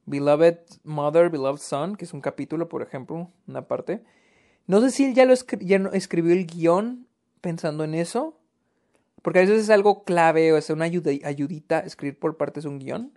Beloved 0.06 0.60
Mother, 0.84 1.30
Beloved 1.30 1.60
Son, 1.60 1.96
que 1.96 2.06
es 2.06 2.14
un 2.14 2.22
capítulo, 2.22 2.70
por 2.70 2.82
ejemplo, 2.82 3.30
una 3.48 3.68
parte. 3.68 4.04
No 4.68 4.80
sé 4.80 4.92
si 4.92 5.06
él 5.06 5.14
ya, 5.14 5.26
lo 5.26 5.34
escribió 5.34 6.34
el 6.34 6.46
guion 6.46 7.08
pensando 7.42 7.84
en 7.84 7.96
eso, 7.96 8.40
porque 9.22 9.40
a 9.40 9.42
veces 9.42 9.64
es 9.64 9.70
algo 9.70 10.04
clave 10.04 10.54
o 10.54 10.58
es 10.58 10.70
una 10.70 10.86
ayudita 10.86 11.80
escribir 11.80 12.18
por 12.18 12.38
partes 12.38 12.66
un 12.66 12.80
guion. 12.80 13.12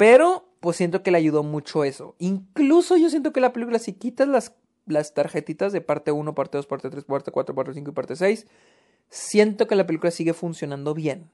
Pero, 0.00 0.48
pues 0.60 0.78
siento 0.78 1.02
que 1.02 1.10
le 1.10 1.18
ayudó 1.18 1.42
mucho 1.42 1.84
eso. 1.84 2.14
Incluso 2.18 2.96
yo 2.96 3.10
siento 3.10 3.34
que 3.34 3.42
la 3.42 3.52
película, 3.52 3.78
si 3.78 3.92
quitas 3.92 4.26
las, 4.26 4.56
las 4.86 5.12
tarjetitas 5.12 5.74
de 5.74 5.82
parte 5.82 6.10
1, 6.10 6.34
parte 6.34 6.56
2, 6.56 6.66
parte 6.66 6.88
3, 6.88 7.04
parte 7.04 7.30
4, 7.30 7.54
parte 7.54 7.74
5 7.74 7.90
y 7.90 7.92
parte 7.92 8.16
6, 8.16 8.46
siento 9.10 9.66
que 9.66 9.74
la 9.74 9.86
película 9.86 10.10
sigue 10.10 10.32
funcionando 10.32 10.94
bien. 10.94 11.30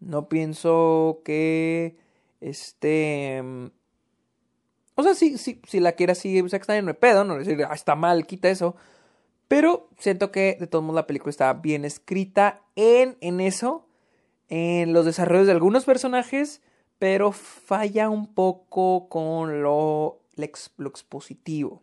No 0.00 0.28
pienso 0.28 1.20
que 1.24 1.96
este. 2.40 3.40
O 4.96 5.04
sea, 5.04 5.14
si, 5.14 5.38
si, 5.38 5.62
si 5.64 5.78
la 5.78 5.92
quiere 5.92 6.10
así 6.10 6.42
Zack 6.48 6.64
Snyder, 6.64 6.82
no 6.82 6.90
hay 6.90 6.96
pedo, 6.96 7.22
no 7.22 7.38
decir, 7.38 7.64
ah, 7.70 7.74
está 7.74 7.94
mal, 7.94 8.26
quita 8.26 8.48
eso. 8.48 8.74
Pero 9.46 9.90
siento 9.96 10.32
que 10.32 10.56
de 10.58 10.66
todos 10.66 10.82
modos 10.82 10.96
la 10.96 11.06
película 11.06 11.30
está 11.30 11.52
bien 11.52 11.84
escrita 11.84 12.64
en, 12.74 13.16
en 13.20 13.40
eso, 13.40 13.86
en 14.48 14.92
los 14.92 15.04
desarrollos 15.04 15.46
de 15.46 15.52
algunos 15.52 15.84
personajes 15.84 16.62
pero 16.98 17.32
falla 17.32 18.08
un 18.08 18.32
poco 18.34 19.08
con 19.08 19.62
lo, 19.62 20.20
expositivo. 20.36 21.82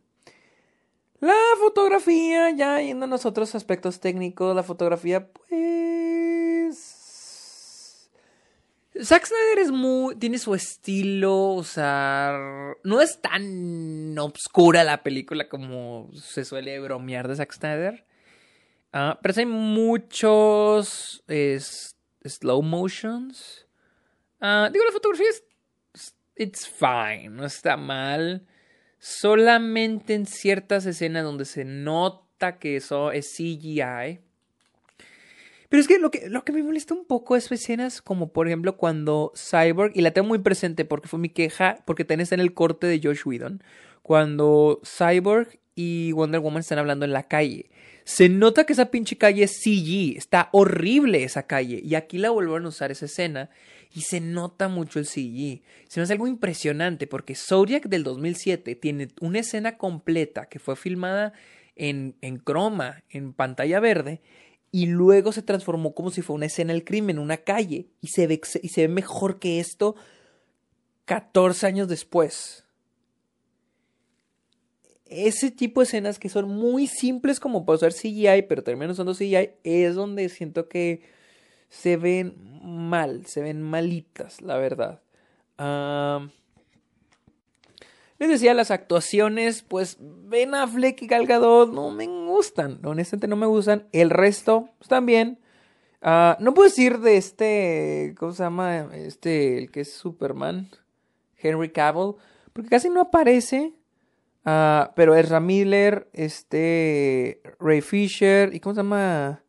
La 1.19 1.33
fotografía, 1.59 2.51
ya 2.51 2.81
yéndonos 2.81 3.25
a 3.25 3.29
otros 3.29 3.55
aspectos 3.55 3.99
técnicos, 3.99 4.55
la 4.55 4.63
fotografía, 4.63 5.31
pues. 5.31 6.79
Zack 9.01 9.25
Snyder 9.25 9.59
es 9.59 9.71
muy. 9.71 10.15
tiene 10.17 10.37
su 10.37 10.53
estilo, 10.53 11.51
o 11.53 11.63
sea. 11.63 12.37
No 12.83 13.01
es 13.01 13.21
tan 13.21 14.17
obscura 14.19 14.83
la 14.83 15.01
película 15.01 15.47
como 15.47 16.09
se 16.13 16.43
suele 16.45 16.79
bromear 16.79 17.27
de 17.27 17.35
Zack 17.37 17.53
Snyder. 17.53 18.05
Ah, 18.91 19.17
pero 19.21 19.33
hay 19.37 19.45
muchos 19.45 21.23
slow 22.25 22.61
motions 22.61 23.65
Ah, 24.45 24.69
digo, 24.71 24.83
la 24.83 24.91
fotografía 24.91 25.29
es. 25.29 25.41
It's 26.35 26.67
fine, 26.67 27.29
no 27.29 27.45
está 27.45 27.77
mal. 27.77 28.45
Solamente 28.99 30.15
en 30.15 30.25
ciertas 30.25 30.85
escenas 30.85 31.23
donde 31.23 31.45
se 31.45 31.63
nota 31.63 32.59
que 32.59 32.75
eso 32.75 33.13
es 33.13 33.33
CGI. 33.37 34.19
Pero 35.69 35.81
es 35.81 35.87
que 35.87 35.97
lo, 35.97 36.11
que 36.11 36.29
lo 36.29 36.43
que 36.43 36.51
me 36.51 36.61
molesta 36.61 36.93
un 36.93 37.05
poco 37.05 37.37
es 37.37 37.49
escenas 37.53 38.01
como, 38.01 38.33
por 38.33 38.47
ejemplo, 38.47 38.75
cuando 38.75 39.31
Cyborg, 39.33 39.93
y 39.95 40.01
la 40.01 40.11
tengo 40.11 40.27
muy 40.27 40.39
presente 40.39 40.83
porque 40.83 41.07
fue 41.07 41.19
mi 41.19 41.29
queja, 41.29 41.77
porque 41.85 42.03
tenés 42.03 42.33
en 42.33 42.41
el 42.41 42.53
corte 42.53 42.85
de 42.85 42.99
Josh 43.01 43.21
Whedon, 43.25 43.63
cuando 44.01 44.81
Cyborg 44.83 45.57
y 45.73 46.11
Wonder 46.11 46.41
Woman 46.41 46.59
están 46.59 46.79
hablando 46.79 47.05
en 47.05 47.13
la 47.13 47.23
calle. 47.23 47.69
Se 48.03 48.27
nota 48.27 48.65
que 48.65 48.73
esa 48.73 48.91
pinche 48.91 49.17
calle 49.17 49.43
es 49.43 49.61
CG, 49.61 50.17
está 50.17 50.49
horrible 50.51 51.23
esa 51.23 51.43
calle. 51.43 51.79
Y 51.83 51.95
aquí 51.95 52.17
la 52.17 52.31
volvieron 52.31 52.65
a 52.65 52.69
usar 52.69 52.91
esa 52.91 53.05
escena 53.05 53.49
y 53.93 54.01
se 54.01 54.19
nota 54.19 54.67
mucho 54.67 54.99
el 54.99 55.05
CG. 55.05 55.61
Se 55.87 55.99
me 55.99 56.03
hace 56.03 56.13
algo 56.13 56.27
impresionante 56.27 57.07
porque 57.07 57.35
Zodiac 57.35 57.87
del 57.87 58.03
2007 58.03 58.75
tiene 58.75 59.07
una 59.21 59.39
escena 59.39 59.77
completa 59.77 60.47
que 60.47 60.59
fue 60.59 60.75
filmada 60.75 61.33
en, 61.75 62.15
en 62.21 62.37
croma, 62.37 63.03
en 63.09 63.33
pantalla 63.33 63.79
verde, 63.79 64.21
y 64.71 64.87
luego 64.87 65.31
se 65.31 65.43
transformó 65.43 65.93
como 65.93 66.09
si 66.09 66.21
fuera 66.21 66.37
una 66.37 66.45
escena 66.47 66.73
del 66.73 66.83
crimen, 66.83 67.19
una 67.19 67.37
calle, 67.37 67.89
y 68.01 68.07
se 68.07 68.25
ve, 68.27 68.41
y 68.61 68.69
se 68.69 68.81
ve 68.81 68.87
mejor 68.87 69.39
que 69.39 69.59
esto 69.59 69.95
14 71.05 71.67
años 71.67 71.87
después 71.87 72.62
ese 75.13 75.51
tipo 75.51 75.81
de 75.81 75.85
escenas 75.85 76.19
que 76.19 76.29
son 76.29 76.49
muy 76.49 76.87
simples 76.87 77.39
como 77.39 77.65
para 77.65 77.75
usar 77.75 77.93
CGI, 77.93 78.43
pero 78.47 78.63
terminan 78.63 78.91
usando 78.91 79.13
CGI, 79.13 79.51
es 79.63 79.95
donde 79.95 80.29
siento 80.29 80.67
que 80.67 81.01
se 81.69 81.97
ven 81.97 82.35
mal, 82.63 83.25
se 83.25 83.41
ven 83.41 83.61
malitas, 83.61 84.41
la 84.41 84.57
verdad. 84.57 85.01
les 88.19 88.29
decía, 88.29 88.53
las 88.53 88.71
actuaciones, 88.71 89.63
pues 89.63 89.97
Ben 89.99 90.55
Affleck 90.55 91.01
y 91.01 91.07
Gal 91.07 91.25
Gadot 91.25 91.73
no 91.73 91.91
me 91.91 92.07
gustan, 92.07 92.79
honestamente 92.83 93.27
no 93.27 93.35
me 93.35 93.47
gustan. 93.47 93.87
El 93.91 94.09
resto 94.09 94.69
están 94.79 95.05
bien. 95.05 95.39
Ah, 96.01 96.37
no 96.39 96.53
puedo 96.53 96.67
decir 96.67 96.99
de 96.99 97.17
este, 97.17 98.13
¿cómo 98.17 98.33
se 98.33 98.43
llama? 98.43 98.89
Este, 98.93 99.57
el 99.57 99.71
que 99.71 99.81
es 99.81 99.93
Superman, 99.93 100.69
Henry 101.37 101.71
Cavill, 101.71 102.15
porque 102.51 102.69
casi 102.69 102.89
no 102.89 103.01
aparece. 103.01 103.73
Uh, 104.45 104.91
pero 104.95 105.15
Ezra 105.15 105.39
Miller, 105.39 106.09
este 106.11 107.41
Ray 107.59 107.79
Fisher 107.79 108.53
y 108.53 108.59
cómo 108.59 108.75
se 108.75 108.79
llama 108.79 109.41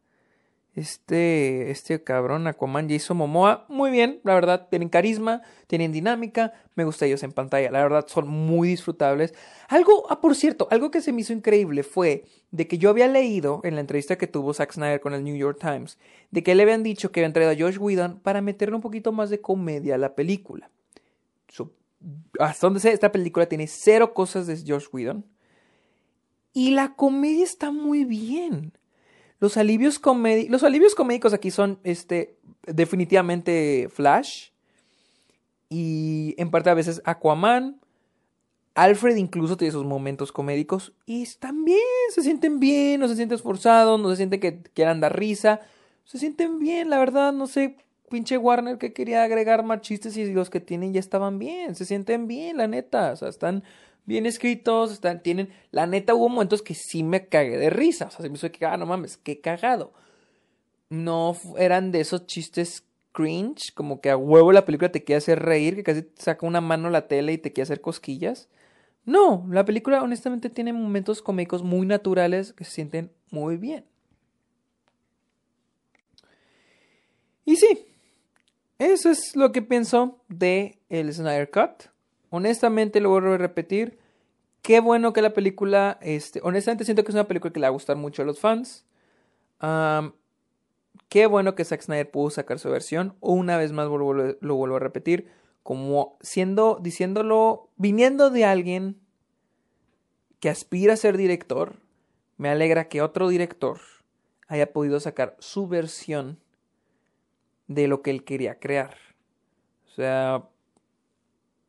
este 0.75 1.73
este 1.73 2.03
cabrón 2.05 2.47
Aquaman 2.47 2.89
Jason 2.89 3.17
Momoa, 3.17 3.67
muy 3.69 3.91
bien, 3.91 4.21
la 4.23 4.35
verdad, 4.35 4.69
tienen 4.71 4.89
carisma, 4.89 5.43
tienen 5.67 5.91
dinámica, 5.91 6.53
me 6.77 6.85
gusta 6.85 7.07
ellos 7.07 7.25
en 7.25 7.33
pantalla, 7.33 7.73
la 7.73 7.83
verdad 7.83 8.07
son 8.07 8.29
muy 8.29 8.69
disfrutables. 8.69 9.35
Algo, 9.69 10.07
ah, 10.11 10.21
por 10.21 10.37
cierto, 10.37 10.69
algo 10.71 10.93
que 10.93 11.01
se 11.01 11.13
me 11.13 11.23
hizo 11.23 11.33
increíble 11.33 11.83
fue 11.83 12.25
de 12.53 12.69
que 12.69 12.79
yo 12.79 12.91
había 12.91 13.09
leído 13.09 13.63
en 13.65 13.75
la 13.75 13.81
entrevista 13.81 14.17
que 14.17 14.29
tuvo 14.29 14.55
Zack 14.55 14.75
Snyder 14.75 15.01
con 15.01 15.13
el 15.13 15.25
New 15.25 15.37
York 15.37 15.59
Times, 15.61 15.99
de 16.31 16.45
que 16.45 16.55
le 16.55 16.63
habían 16.63 16.85
dicho 16.85 17.11
que 17.11 17.19
habían 17.19 17.33
traído 17.33 17.51
a 17.51 17.57
Josh 17.57 17.79
Whedon 17.81 18.21
para 18.21 18.43
meterle 18.43 18.77
un 18.77 18.83
poquito 18.83 19.11
más 19.11 19.29
de 19.31 19.41
comedia 19.41 19.97
a 19.97 19.99
la 19.99 20.15
película 20.15 20.71
hasta 22.39 22.67
donde 22.67 22.81
sé, 22.81 22.93
esta 22.93 23.13
película 23.13 23.47
tiene 23.47 23.67
cero 23.67 24.15
cosas 24.15 24.47
de 24.47 24.57
Josh 24.67 24.87
Whedon. 24.93 25.25
Y 26.53 26.71
la 26.71 26.95
comedia 26.95 27.45
está 27.45 27.71
muy 27.71 28.05
bien. 28.05 28.73
Los 29.41 29.57
alivios, 29.57 30.01
los 30.49 30.63
alivios 30.63 30.95
comédicos 30.95 31.33
aquí 31.33 31.51
son 31.51 31.81
este, 31.83 32.39
definitivamente 32.67 33.89
Flash. 33.93 34.51
Y 35.69 36.35
en 36.39 36.51
parte 36.51 36.71
a 36.71 36.75
veces 36.75 37.03
Aquaman. 37.05 37.81
Alfred 38.77 39.17
incluso 39.17 39.57
tiene 39.57 39.73
sus 39.73 39.85
momentos 39.85 40.33
comédicos. 40.33 40.93
Y 41.07 41.23
están 41.23 41.65
bien, 41.65 41.79
se 42.11 42.23
sienten 42.23 42.59
bien, 42.59 43.01
no 43.01 43.09
se 43.09 43.17
sienten 43.17 43.37
esforzados, 43.37 44.01
no 44.01 44.11
se 44.11 44.17
sienten 44.17 44.41
que 44.41 44.63
quieran 44.75 45.01
dar 45.01 45.17
risa. 45.17 45.61
Se 46.05 46.19
sienten 46.19 46.59
bien, 46.59 46.91
la 46.91 46.99
verdad, 46.99 47.33
no 47.33 47.47
sé 47.47 47.77
pinche 48.15 48.39
Warner 48.39 48.79
que 48.79 48.93
quería 48.93 49.25
agregar 49.25 49.65
más 49.65 49.81
chistes 49.81 50.17
y 50.17 50.33
los 50.33 50.49
que 50.49 50.61
tienen 50.61 50.93
ya 50.93 51.01
estaban 51.01 51.41
bien, 51.41 51.75
se 51.75 51.85
sienten 51.85 52.29
bien, 52.29 52.59
la 52.59 52.69
neta, 52.69 53.13
o 53.13 53.17
sea, 53.17 53.29
están 53.29 53.65
bien 54.05 54.25
escritos, 54.25 54.93
están, 54.93 55.21
tienen, 55.21 55.49
la 55.73 55.89
neta 55.89 56.15
hubo 56.15 56.29
momentos 56.29 56.63
que 56.63 56.75
sí 56.75 57.03
me 57.03 57.27
cagué 57.27 57.59
de 57.59 57.71
risa, 57.71 58.07
o 58.07 58.11
sea, 58.11 58.21
se 58.21 58.29
me 58.29 58.37
hizo 58.37 58.53
que, 58.53 58.65
ah, 58.67 58.77
no 58.77 58.87
mames, 58.87 59.17
qué 59.17 59.41
cagado. 59.41 59.93
No 60.91 61.37
eran 61.59 61.91
de 61.91 62.03
esos 62.03 62.25
chistes 62.27 62.85
cringe, 63.11 63.75
como 63.75 64.01
que 64.01 64.11
a 64.11 64.17
huevo 64.17 64.53
la 64.53 64.65
película 64.65 64.93
te 64.93 65.03
quiere 65.03 65.19
hacer 65.19 65.41
reír, 65.41 65.75
que 65.75 65.83
casi 65.83 66.07
saca 66.17 66.47
una 66.47 66.61
mano 66.61 66.89
la 66.89 67.09
tele 67.09 67.33
y 67.33 67.39
te 67.39 67.53
quiere 67.53 67.65
hacer 67.65 67.81
cosquillas. 67.81 68.49
No, 69.05 69.45
la 69.51 69.65
película 69.65 70.05
honestamente 70.05 70.51
tiene 70.51 70.73
momentos 70.73 71.21
cómicos 71.21 71.65
muy 71.65 71.85
naturales 71.85 72.53
que 72.53 72.65
se 72.65 72.71
sienten 72.71 73.11
muy 73.33 73.57
bien. 73.57 73.85
Y 77.45 77.57
sí, 77.57 77.94
eso 78.79 79.11
es 79.11 79.37
lo 79.37 79.53
que 79.53 79.63
pienso 79.63 80.21
de 80.29 80.79
el 80.89 81.13
Snyder 81.13 81.51
Cut. 81.51 81.91
Honestamente, 82.31 83.01
lo 83.01 83.11
vuelvo 83.11 83.33
a 83.33 83.39
repetir. 83.39 83.99
Qué 84.63 84.81
bueno 84.81 85.13
que 85.13 85.23
la 85.23 85.35
película, 85.35 85.99
este, 86.01 86.41
honestamente 86.43 86.85
siento 86.85 87.05
que 87.05 87.11
es 87.11 87.15
una 87.15 87.29
película 87.29 87.53
que 87.53 87.61
le 87.61 87.65
va 87.65 87.69
a 87.69 87.73
gustar 87.73 87.97
mucho 87.97 88.23
a 88.23 88.25
los 88.25 88.41
fans. 88.41 88.85
qué 91.09 91.27
bueno 91.27 91.55
que 91.55 91.65
Zack 91.65 91.83
Snyder 91.83 92.11
pudo 92.11 92.31
sacar 92.31 92.59
su 92.59 92.71
versión. 92.71 93.17
Una 93.21 93.57
vez 93.57 93.73
más 93.73 93.87
lo 93.87 94.57
vuelvo 94.57 94.77
a 94.77 94.81
repetir. 94.81 95.29
Como 95.63 96.19
siendo, 96.21 96.79
diciéndolo, 96.83 97.71
viniendo 97.77 98.31
de 98.31 98.45
alguien 98.45 99.01
que 100.41 100.51
aspira 100.51 100.95
a 100.95 100.97
ser 100.97 101.17
director, 101.17 101.77
me 102.37 102.51
alegra 102.51 102.89
que 102.89 103.01
otro 103.01 103.29
director 103.29 103.79
haya 104.49 104.73
podido 104.73 105.01
sacar 105.01 105.37
su 105.39 105.69
versión 105.69 106.39
de 107.67 107.89
lo 107.89 108.03
que 108.03 108.11
él 108.11 108.25
quería 108.25 108.59
crear. 108.59 108.97
O 109.87 109.91
sea, 109.91 110.45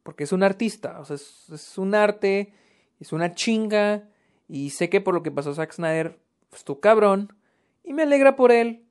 porque 0.03 0.23
es 0.23 0.31
un 0.31 0.43
artista, 0.43 0.99
o 0.99 1.05
sea, 1.05 1.15
es, 1.15 1.77
un 1.77 1.95
arte, 1.95 2.53
es 2.99 3.11
una 3.13 3.33
chinga, 3.33 4.07
y 4.47 4.69
sé 4.69 4.89
que 4.89 5.01
por 5.01 5.13
lo 5.13 5.23
que 5.23 5.31
pasó 5.31 5.53
Zack 5.53 5.73
Snyder, 5.73 6.19
pues 6.49 6.63
tu 6.63 6.79
cabrón, 6.79 7.33
y 7.83 7.93
me 7.93 8.03
alegra 8.03 8.35
por 8.35 8.51
él. 8.51 8.83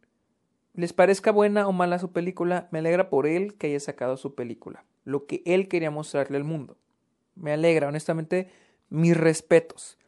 Les 0.74 0.92
parezca 0.92 1.30
buena 1.30 1.68
o 1.68 1.72
mala 1.72 2.00
su 2.00 2.10
película, 2.10 2.68
me 2.72 2.80
alegra 2.80 3.10
por 3.10 3.28
él 3.28 3.54
que 3.54 3.68
haya 3.68 3.78
sacado 3.78 4.16
su 4.16 4.34
película, 4.34 4.84
lo 5.04 5.26
que 5.26 5.42
él 5.46 5.68
quería 5.68 5.92
mostrarle 5.92 6.36
al 6.36 6.44
mundo. 6.44 6.76
Me 7.36 7.52
alegra, 7.52 7.86
honestamente, 7.86 8.50
mis 8.88 9.16
respetos. 9.16 9.98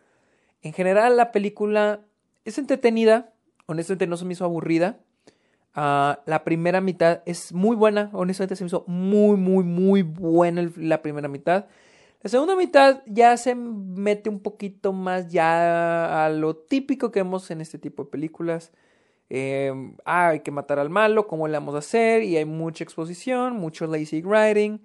En 0.63 0.73
general, 0.73 1.17
la 1.17 1.31
película 1.31 2.01
es 2.45 2.59
entretenida, 2.59 3.33
honestamente 3.67 4.09
no 4.09 4.17
se 4.17 4.25
me 4.25 4.33
hizo 4.33 4.45
aburrida. 4.45 4.99
Ah, 5.79 6.23
la 6.25 6.43
primera 6.43 6.81
mitad 6.81 7.23
es 7.27 7.53
muy 7.53 7.77
buena, 7.77 8.09
honestamente 8.15 8.57
se 8.57 8.65
me 8.65 8.69
hizo 8.69 8.85
muy, 8.87 9.37
muy, 9.37 9.63
muy 9.63 10.01
buena 10.01 10.67
la 10.77 11.03
primera 11.03 11.29
mitad. 11.29 11.67
La 12.23 12.31
segunda 12.31 12.57
mitad 12.57 13.03
ya 13.07 13.37
se 13.37 13.55
mete 13.55 14.31
un 14.31 14.41
poquito 14.41 14.95
más 14.95 15.29
ya 15.31 16.25
a 16.25 16.31
lo 16.31 16.57
típico 16.57 17.13
que 17.13 17.23
vemos 17.23 17.51
en 17.51 17.61
este 17.61 17.79
tipo 17.79 18.05
de 18.05 18.11
películas. 18.11 18.73
Em, 19.29 19.97
ah, 20.07 20.29
hay 20.29 20.41
que 20.41 20.51
matar 20.51 20.79
al 20.79 20.89
malo, 20.89 21.27
¿cómo 21.27 21.47
le 21.47 21.55
vamos 21.59 21.75
a 21.75 21.79
hacer? 21.79 22.23
Y 22.23 22.39
hay 22.39 22.47
mucha 22.47 22.83
exposición, 22.83 23.57
mucho 23.57 23.87
lazy 23.87 24.23
writing. 24.23 24.81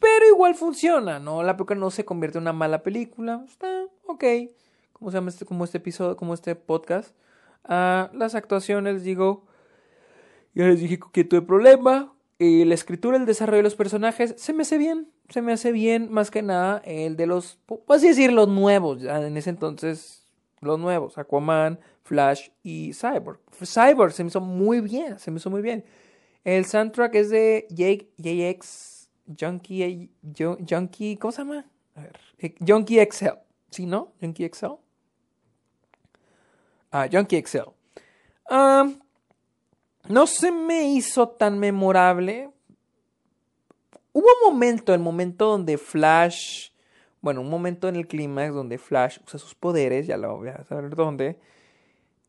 Pero 0.00 0.26
igual 0.28 0.54
funciona, 0.54 1.18
¿no? 1.18 1.42
La 1.42 1.56
película 1.56 1.80
no 1.80 1.90
se 1.90 2.04
convierte 2.04 2.38
en 2.38 2.42
una 2.42 2.52
mala 2.52 2.82
película. 2.82 3.42
Está 3.46 3.86
ok. 4.06 4.24
¿Cómo 4.92 5.10
se 5.10 5.16
llama 5.16 5.30
este, 5.30 5.46
como 5.46 5.64
este 5.64 5.78
episodio, 5.78 6.16
como 6.16 6.34
este 6.34 6.54
podcast? 6.54 7.14
Ah, 7.64 8.10
las 8.12 8.34
actuaciones, 8.34 9.02
digo, 9.04 9.46
ya 10.56 10.66
les 10.66 10.80
dije 10.80 10.98
que 11.12 11.24
tuve 11.24 11.42
problema. 11.42 12.12
Y 12.38 12.64
la 12.64 12.74
escritura, 12.74 13.16
el 13.16 13.24
desarrollo 13.26 13.58
de 13.58 13.62
los 13.62 13.76
personajes, 13.76 14.34
se 14.36 14.52
me 14.52 14.62
hace 14.62 14.78
bien. 14.78 15.10
Se 15.28 15.42
me 15.42 15.52
hace 15.52 15.72
bien, 15.72 16.10
más 16.10 16.30
que 16.30 16.42
nada, 16.42 16.82
el 16.84 17.16
de 17.16 17.26
los, 17.26 17.58
puedo 17.66 17.82
así 17.88 18.08
decir, 18.08 18.32
los 18.32 18.48
nuevos. 18.48 19.02
En 19.02 19.36
ese 19.36 19.50
entonces, 19.50 20.24
los 20.60 20.78
nuevos. 20.78 21.18
Aquaman, 21.18 21.78
Flash 22.02 22.50
y 22.62 22.92
Cyborg. 22.92 23.40
Cyborg 23.64 24.12
se 24.12 24.22
me 24.22 24.28
hizo 24.28 24.40
muy 24.40 24.80
bien, 24.80 25.18
se 25.18 25.30
me 25.30 25.38
hizo 25.38 25.50
muy 25.50 25.62
bien. 25.62 25.84
El 26.44 26.64
soundtrack 26.64 27.14
es 27.16 27.30
de 27.30 27.66
Jake, 27.70 28.12
JX, 28.18 29.10
Junkie, 29.38 30.10
Junkie, 30.68 31.16
¿cómo 31.16 31.32
se 31.32 31.38
llama? 31.38 31.66
A 31.96 32.02
ver, 32.02 32.20
eh, 32.38 32.54
Junkie 32.66 33.04
XL. 33.10 33.38
¿Sí, 33.70 33.84
no? 33.84 34.12
Junkie 34.20 34.48
XL. 34.48 34.78
Ah, 36.92 37.08
Junkie 37.10 37.42
XL. 37.44 37.68
Um, 38.48 39.00
no 40.08 40.26
se 40.26 40.50
me 40.52 40.88
hizo 40.88 41.28
tan 41.28 41.58
memorable. 41.58 42.50
Hubo 44.12 44.24
un 44.24 44.52
momento, 44.52 44.94
el 44.94 45.00
momento 45.00 45.46
donde 45.46 45.78
Flash, 45.78 46.70
bueno, 47.20 47.40
un 47.40 47.50
momento 47.50 47.88
en 47.88 47.96
el 47.96 48.06
clímax 48.06 48.54
donde 48.54 48.78
Flash 48.78 49.18
usa 49.26 49.38
sus 49.38 49.54
poderes, 49.54 50.06
ya 50.06 50.16
lo 50.16 50.36
voy 50.38 50.48
a 50.48 50.64
saber 50.64 50.94
dónde. 50.94 51.38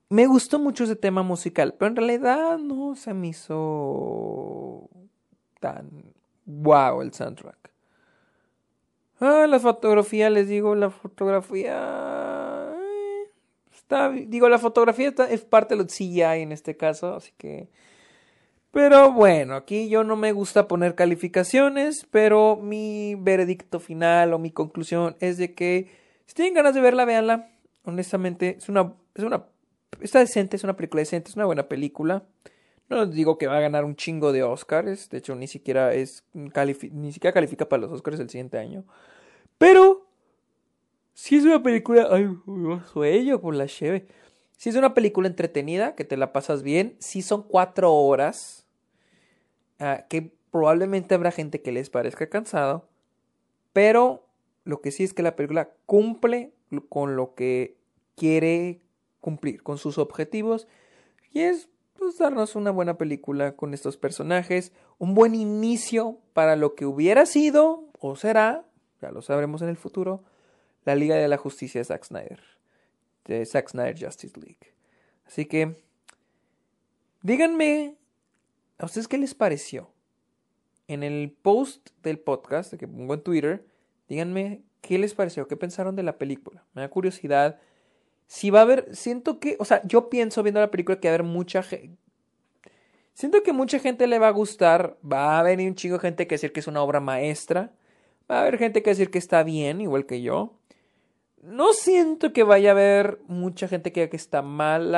Me 0.09 0.25
gustó 0.25 0.59
mucho 0.59 0.85
ese 0.85 0.95
tema 0.95 1.23
musical, 1.23 1.73
pero 1.77 1.89
en 1.89 1.95
realidad 1.95 2.57
no 2.57 2.95
se 2.95 3.13
me 3.13 3.27
hizo 3.27 4.89
tan 5.59 6.13
wow 6.45 7.01
el 7.01 7.13
soundtrack. 7.13 7.71
Ah, 9.19 9.47
la 9.49 9.59
fotografía, 9.59 10.29
les 10.29 10.47
digo, 10.47 10.75
la 10.75 10.89
fotografía. 10.89 12.26
Digo, 14.27 14.49
la 14.49 14.59
fotografía 14.59 15.09
está, 15.09 15.29
es 15.29 15.41
parte 15.41 15.75
de 15.75 15.81
lo 15.81 15.87
CGI 15.87 16.41
en 16.41 16.51
este 16.51 16.75
caso, 16.75 17.15
así 17.15 17.31
que. 17.37 17.69
Pero 18.71 19.11
bueno, 19.11 19.55
aquí 19.55 19.89
yo 19.89 20.03
no 20.03 20.15
me 20.15 20.33
gusta 20.33 20.67
poner 20.67 20.93
calificaciones, 20.93 22.05
pero 22.11 22.57
mi 22.57 23.15
veredicto 23.15 23.79
final 23.79 24.33
o 24.33 24.39
mi 24.39 24.51
conclusión 24.51 25.15
es 25.19 25.37
de 25.37 25.55
que 25.55 25.89
si 26.25 26.35
tienen 26.35 26.53
ganas 26.53 26.75
de 26.75 26.81
verla, 26.81 27.05
véanla. 27.05 27.49
Honestamente, 27.85 28.57
es 28.57 28.67
una, 28.67 28.93
es 29.15 29.23
una, 29.23 29.45
está 30.01 30.19
decente, 30.19 30.57
es 30.57 30.63
una 30.63 30.75
película 30.75 30.99
decente, 31.01 31.29
es 31.29 31.35
una 31.35 31.45
buena 31.45 31.69
película. 31.69 32.23
No 32.89 33.05
digo 33.05 33.37
que 33.37 33.47
va 33.47 33.57
a 33.57 33.61
ganar 33.61 33.85
un 33.85 33.95
chingo 33.95 34.31
de 34.31 34.43
Oscars, 34.43 35.09
de 35.09 35.17
hecho 35.17 35.35
ni 35.35 35.47
siquiera 35.47 35.93
es 35.93 36.23
ni 36.33 37.11
siquiera 37.11 37.33
califica 37.33 37.67
para 37.67 37.81
los 37.81 37.91
Oscars 37.91 38.19
el 38.19 38.29
siguiente 38.29 38.57
año. 38.57 38.85
Pero 39.57 40.06
si 41.17 41.35
es 41.35 41.45
una 41.45 41.63
película, 41.63 42.09
ay, 42.11 42.29
sueño 42.93 43.41
con 43.41 43.57
la 43.57 43.65
cheve. 43.65 44.05
Si 44.55 44.69
es 44.69 44.75
una 44.75 44.93
película 44.93 45.27
entretenida, 45.27 45.95
que 45.95 46.03
te 46.03 46.15
la 46.15 46.31
pasas 46.31 46.61
bien, 46.61 46.95
si 46.99 47.23
son 47.23 47.41
cuatro 47.41 47.91
horas, 47.91 48.67
ah, 49.79 50.05
que 50.09 50.31
probablemente 50.51 51.15
habrá 51.15 51.31
gente 51.31 51.63
que 51.63 51.71
les 51.71 51.89
parezca 51.89 52.29
cansado, 52.29 52.87
pero 53.73 54.27
lo 54.63 54.79
que 54.79 54.91
sí 54.91 55.03
es 55.03 55.15
que 55.15 55.23
la 55.23 55.35
película 55.35 55.71
cumple 55.87 56.53
con 56.87 57.15
lo 57.15 57.33
que 57.33 57.77
quiere 58.15 58.79
cumplir, 59.19 59.63
con 59.63 59.79
sus 59.79 59.97
objetivos, 59.97 60.67
y 61.33 61.39
es 61.39 61.67
pues, 61.97 62.19
darnos 62.19 62.55
una 62.55 62.69
buena 62.69 62.99
película 62.99 63.55
con 63.55 63.73
estos 63.73 63.97
personajes, 63.97 64.71
un 64.99 65.15
buen 65.15 65.33
inicio 65.33 66.19
para 66.33 66.55
lo 66.55 66.75
que 66.75 66.85
hubiera 66.85 67.25
sido 67.25 67.85
o 67.99 68.15
será, 68.15 68.65
ya 69.01 69.09
lo 69.09 69.23
sabremos 69.23 69.63
en 69.63 69.69
el 69.69 69.77
futuro, 69.77 70.23
la 70.87 70.95
Liga 70.95 71.17
de 71.17 71.27
la 71.27 71.37
Justicia 71.37 71.81
de 71.81 71.85
Zack 71.85 72.05
Snyder, 72.05 72.39
de 73.25 73.45
Zack 73.45 73.69
Snyder 73.69 74.05
Justice 74.05 74.39
League. 74.39 74.73
Así 75.25 75.45
que, 75.45 75.75
díganme, 77.21 77.97
¿a 78.77 78.85
ustedes 78.85 79.09
qué 79.09 79.17
les 79.17 79.35
pareció? 79.35 79.91
En 80.87 81.03
el 81.03 81.35
post 81.41 81.89
del 82.03 82.19
podcast 82.19 82.73
que 82.75 82.87
pongo 82.87 83.15
en 83.15 83.21
Twitter, 83.21 83.65
díganme 84.07 84.61
qué 84.79 84.97
les 84.97 85.13
pareció, 85.13 85.45
qué 85.49 85.57
pensaron 85.57 85.97
de 85.97 86.03
la 86.03 86.17
película. 86.17 86.63
Me 86.73 86.83
da 86.83 86.89
curiosidad 86.89 87.59
si 88.27 88.49
va 88.49 88.59
a 88.59 88.61
haber, 88.61 88.95
siento 88.95 89.41
que, 89.41 89.57
o 89.59 89.65
sea, 89.65 89.81
yo 89.85 90.09
pienso 90.09 90.41
viendo 90.41 90.61
la 90.61 90.71
película 90.71 91.01
que 91.01 91.09
va 91.09 91.11
a 91.11 91.15
haber 91.15 91.27
mucha 91.27 91.63
gente, 91.63 91.97
siento 93.13 93.43
que 93.43 93.51
mucha 93.51 93.79
gente 93.79 94.07
le 94.07 94.19
va 94.19 94.29
a 94.29 94.31
gustar, 94.31 94.97
va 95.03 95.37
a 95.37 95.43
venir 95.43 95.67
un 95.67 95.75
chingo 95.75 95.95
de 95.95 96.01
gente 96.01 96.27
que 96.27 96.35
decir 96.35 96.53
que 96.53 96.61
es 96.61 96.67
una 96.67 96.81
obra 96.81 97.01
maestra, 97.01 97.73
va 98.31 98.37
a 98.37 98.41
haber 98.43 98.57
gente 98.57 98.81
que 98.83 98.91
decir 98.91 99.11
que 99.11 99.17
está 99.17 99.43
bien, 99.43 99.81
igual 99.81 100.05
que 100.05 100.21
yo. 100.21 100.56
No 101.41 101.73
siento 101.73 102.33
que 102.33 102.43
vaya 102.43 102.69
a 102.69 102.71
haber 102.73 103.19
mucha 103.27 103.67
gente 103.67 103.91
que 103.91 104.01
diga 104.01 104.09
que 104.09 104.17
está 104.17 104.41
mala. 104.41 104.95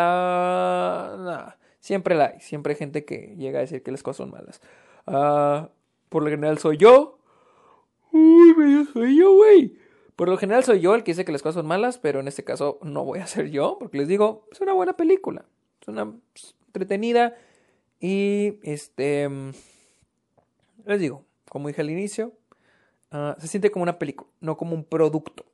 siempre 1.80 2.16
la 2.16 2.28
hay. 2.28 2.40
Siempre 2.40 2.74
hay 2.74 2.80
gente 2.80 3.06
que 3.06 3.36
llega 3.38 3.60
a 3.60 3.62
decir 3.62 3.84
que 3.84 3.92
las 3.92 4.04
cosas 4.04 4.18
son 4.18 4.32
malas. 4.32 4.62
Uh, 5.06 5.68
por 6.10 6.24
lo 6.24 6.30
general 6.30 6.58
soy 6.58 6.78
yo. 6.78 7.20
Uy, 8.12 8.56
me 8.56 8.86
soy 8.86 9.18
yo, 9.18 9.36
güey. 9.36 9.78
Por 10.16 10.28
lo 10.30 10.38
general 10.38 10.64
soy 10.64 10.80
yo 10.82 10.96
el 10.96 11.04
que 11.04 11.12
dice 11.12 11.24
que 11.24 11.32
las 11.32 11.42
cosas 11.42 11.56
son 11.56 11.68
malas, 11.68 11.98
pero 11.98 12.20
en 12.20 12.28
este 12.28 12.44
caso 12.44 12.80
no 12.82 13.06
voy 13.06 13.20
a 13.20 13.28
ser 13.28 13.52
yo, 13.52 13.78
porque 13.80 13.98
les 13.98 14.10
digo, 14.10 14.48
es 14.52 14.60
una 14.60 14.74
buena 14.74 14.98
película, 14.98 15.46
es 15.82 15.88
una 15.88 16.14
entretenida 16.68 17.38
y 18.02 18.60
este, 18.64 19.30
les 20.86 21.00
digo, 21.00 21.24
como 21.48 21.70
dije 21.70 21.80
al 21.80 21.90
inicio, 21.90 22.34
ah, 23.12 23.38
se 23.40 23.48
siente 23.48 23.72
como 23.72 23.84
una 23.84 23.98
película, 23.98 24.30
no 24.42 24.58
como 24.58 24.76
un 24.76 24.84
producto 24.84 25.46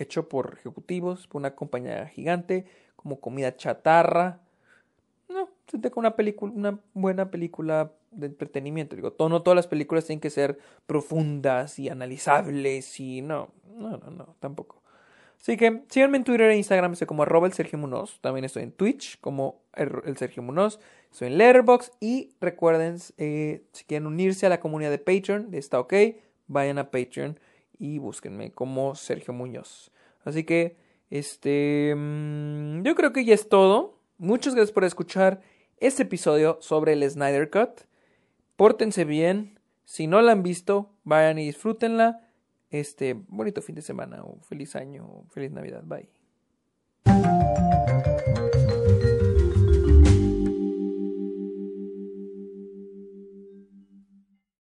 hecho 0.00 0.28
por 0.28 0.56
ejecutivos, 0.58 1.26
por 1.26 1.40
una 1.40 1.54
compañía 1.54 2.06
gigante, 2.06 2.66
como 2.96 3.20
comida 3.20 3.56
chatarra. 3.56 4.40
No, 5.28 5.48
siente 5.68 5.90
como 5.90 6.00
una 6.00 6.16
película, 6.16 6.52
una 6.54 6.80
buena 6.94 7.30
película 7.30 7.92
de 8.10 8.26
entretenimiento. 8.26 8.96
Digo, 8.96 9.14
no 9.18 9.42
todas 9.42 9.56
las 9.56 9.66
películas 9.66 10.04
tienen 10.06 10.20
que 10.20 10.30
ser 10.30 10.58
profundas 10.86 11.78
y 11.78 11.88
analizables 11.88 12.98
y 13.00 13.22
no, 13.22 13.50
no, 13.76 13.96
no, 13.98 14.10
no, 14.10 14.36
tampoco. 14.40 14.80
Así 15.40 15.56
que 15.56 15.84
síganme 15.88 16.18
en 16.18 16.24
Twitter 16.24 16.50
e 16.50 16.56
Instagram, 16.56 16.92
estoy 16.92 17.06
como 17.06 17.22
arroba 17.22 17.46
el 17.46 17.54
Sergio 17.54 17.78
Munoz. 17.78 18.18
También 18.20 18.44
estoy 18.44 18.62
en 18.62 18.72
Twitch 18.72 19.18
como 19.20 19.62
el 19.74 20.16
Sergio 20.18 20.42
Munoz. 20.42 20.80
Estoy 21.10 21.28
en 21.28 21.38
Letterboxd 21.38 21.92
y 21.98 22.34
recuerden, 22.40 22.98
eh, 23.16 23.62
si 23.72 23.84
quieren 23.84 24.06
unirse 24.06 24.46
a 24.46 24.48
la 24.48 24.60
comunidad 24.60 24.90
de 24.90 24.98
Patreon 24.98 25.54
Está 25.54 25.80
OK, 25.80 25.94
vayan 26.46 26.78
a 26.78 26.90
Patreon 26.90 27.38
y 27.80 27.98
búsquenme 27.98 28.52
como 28.52 28.94
Sergio 28.94 29.34
Muñoz. 29.34 29.90
Así 30.22 30.44
que, 30.44 30.76
este, 31.08 31.94
mm, 31.96 32.82
yo 32.82 32.94
creo 32.94 33.12
que 33.12 33.24
ya 33.24 33.34
es 33.34 33.48
todo. 33.48 33.98
Muchas 34.18 34.54
gracias 34.54 34.72
por 34.72 34.84
escuchar 34.84 35.40
este 35.78 36.02
episodio 36.04 36.58
sobre 36.60 36.92
el 36.92 37.10
Snyder 37.10 37.50
Cut. 37.50 37.80
Pórtense 38.56 39.04
bien. 39.04 39.58
Si 39.84 40.06
no 40.06 40.20
la 40.20 40.32
han 40.32 40.42
visto, 40.42 40.92
vayan 41.02 41.38
y 41.38 41.46
disfrútenla. 41.46 42.28
Este, 42.68 43.14
bonito 43.14 43.62
fin 43.62 43.74
de 43.74 43.82
semana, 43.82 44.22
o 44.22 44.38
feliz 44.42 44.76
año, 44.76 45.06
o 45.06 45.24
feliz 45.30 45.50
Navidad. 45.50 45.82
Bye. 45.84 46.08